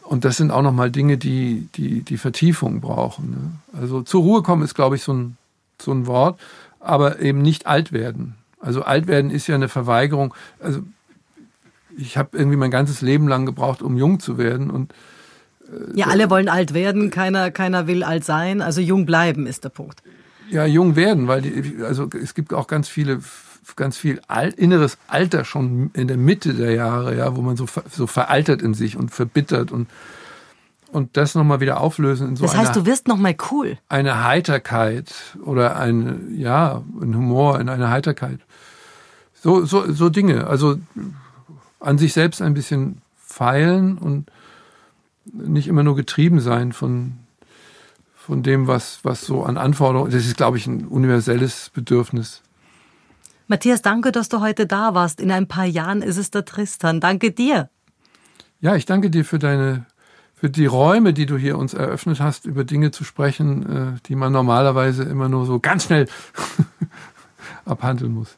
Und 0.04 0.26
das 0.26 0.38
sind 0.38 0.52
auch 0.52 0.62
nochmal 0.64 0.92
Dinge, 0.92 1.18
die, 1.18 1.70
die, 1.76 2.02
die 2.02 2.18
Vertiefung 2.18 2.82
brauchen. 2.82 3.30
Ne? 3.30 3.80
Also 3.80 4.02
zur 4.02 4.22
Ruhe 4.22 4.42
kommen 4.42 4.64
ist, 4.64 4.74
glaube 4.74 4.96
ich, 4.96 5.04
so 5.04 5.14
ein, 5.14 5.38
so 5.80 5.92
ein 5.92 6.08
Wort, 6.08 6.40
aber 6.80 7.20
eben 7.20 7.42
nicht 7.42 7.68
alt 7.68 7.92
werden. 7.92 8.36
Also 8.60 8.82
alt 8.82 9.08
werden 9.08 9.32
ist 9.32 9.48
ja 9.48 9.56
eine 9.56 9.70
Verweigerung. 9.70 10.34
Also 10.60 10.82
ich 11.98 12.18
habe 12.18 12.38
irgendwie 12.38 12.58
mein 12.58 12.72
ganzes 12.72 13.02
Leben 13.02 13.28
lang 13.28 13.46
gebraucht, 13.46 13.82
um 13.82 13.98
jung 13.98 14.20
zu 14.20 14.38
werden. 14.38 14.70
Und 14.70 14.94
äh, 15.64 15.98
ja, 15.98 16.08
alle 16.08 16.30
wollen 16.30 16.50
alt 16.50 16.74
werden, 16.74 17.10
keiner, 17.10 17.52
keiner 17.52 17.88
will 17.88 18.04
alt 18.04 18.24
sein. 18.24 18.62
Also 18.62 18.82
jung 18.82 19.06
bleiben 19.06 19.48
ist 19.48 19.64
der 19.64 19.70
Punkt. 19.70 20.02
Ja, 20.50 20.66
jung 20.66 20.96
werden, 20.96 21.28
weil 21.28 21.42
die, 21.42 21.84
also 21.84 22.10
es 22.22 22.34
gibt 22.34 22.54
auch 22.54 22.68
ganz 22.68 22.88
viele 22.88 23.20
ganz 23.76 23.98
viel 23.98 24.22
Al 24.28 24.50
inneres 24.50 24.98
Alter 25.08 25.46
schon 25.46 25.92
in 25.94 26.08
der 26.08 26.18
Mitte 26.18 26.54
der 26.54 26.74
Jahre, 26.74 27.16
ja, 27.16 27.36
wo 27.36 27.42
man 27.42 27.58
so, 27.58 27.66
so 27.90 28.08
veraltert 28.08 28.62
in 28.62 28.74
sich 28.74 28.98
und 28.98 29.12
verbittert 29.12 29.72
und, 29.72 29.90
und 30.92 31.18
das 31.18 31.36
nochmal 31.36 31.60
wieder 31.60 31.80
auflösen 31.80 32.30
in 32.30 32.36
so 32.36 32.46
Das 32.46 32.56
heißt, 32.56 32.72
eine, 32.72 32.84
du 32.84 32.86
wirst 32.86 33.08
nochmal 33.08 33.36
cool. 33.52 33.78
Eine 33.90 34.24
Heiterkeit 34.24 35.14
oder 35.44 35.78
ein, 35.78 36.36
ja, 36.36 36.82
ein 37.02 37.16
Humor 37.16 37.60
in 37.60 37.70
eine 37.70 37.90
Heiterkeit. 37.90 38.40
So, 39.34 39.66
so, 39.66 39.92
so 39.92 40.10
Dinge. 40.10 40.48
Also 40.48 40.78
an 41.80 41.98
sich 41.98 42.14
selbst 42.14 42.42
ein 42.42 42.54
bisschen 42.54 43.02
feilen 43.18 43.98
und 43.98 44.30
nicht 45.26 45.68
immer 45.68 45.84
nur 45.84 45.96
getrieben 45.96 46.40
sein 46.40 46.74
von, 46.74 47.14
von 48.16 48.44
dem, 48.44 48.68
was, 48.68 49.00
was 49.04 49.22
so 49.22 49.44
an 49.44 49.58
Anforderungen, 49.58 50.12
das 50.12 50.26
ist, 50.26 50.38
glaube 50.38 50.58
ich, 50.58 50.68
ein 50.68 50.86
universelles 50.86 51.70
Bedürfnis. 51.74 52.42
Matthias, 53.48 53.82
danke, 53.82 54.12
dass 54.12 54.30
du 54.30 54.42
heute 54.42 54.68
da 54.68 54.94
warst. 54.94 55.20
In 55.20 55.32
ein 55.32 55.48
paar 55.48 55.66
Jahren 55.66 56.02
ist 56.02 56.18
es 56.18 56.30
der 56.30 56.46
Tristan. 56.46 57.00
Danke 57.00 57.32
dir. 57.32 57.70
Ja, 58.62 58.76
ich 58.76 58.86
danke 58.86 59.10
dir 59.10 59.26
für 59.26 59.40
deine, 59.40 59.86
für 60.36 60.50
die 60.50 60.68
Räume, 60.68 61.14
die 61.14 61.26
du 61.26 61.38
hier 61.38 61.58
uns 61.58 61.74
eröffnet 61.74 62.20
hast, 62.20 62.46
über 62.46 62.64
Dinge 62.64 62.92
zu 62.92 63.04
sprechen, 63.04 63.96
äh, 63.96 64.00
die 64.06 64.16
man 64.16 64.34
normalerweise 64.34 65.04
immer 65.04 65.30
nur 65.30 65.46
so 65.46 65.60
ganz 65.60 65.86
schnell 65.86 66.08
abhandeln 67.66 68.14
muss. 68.14 68.38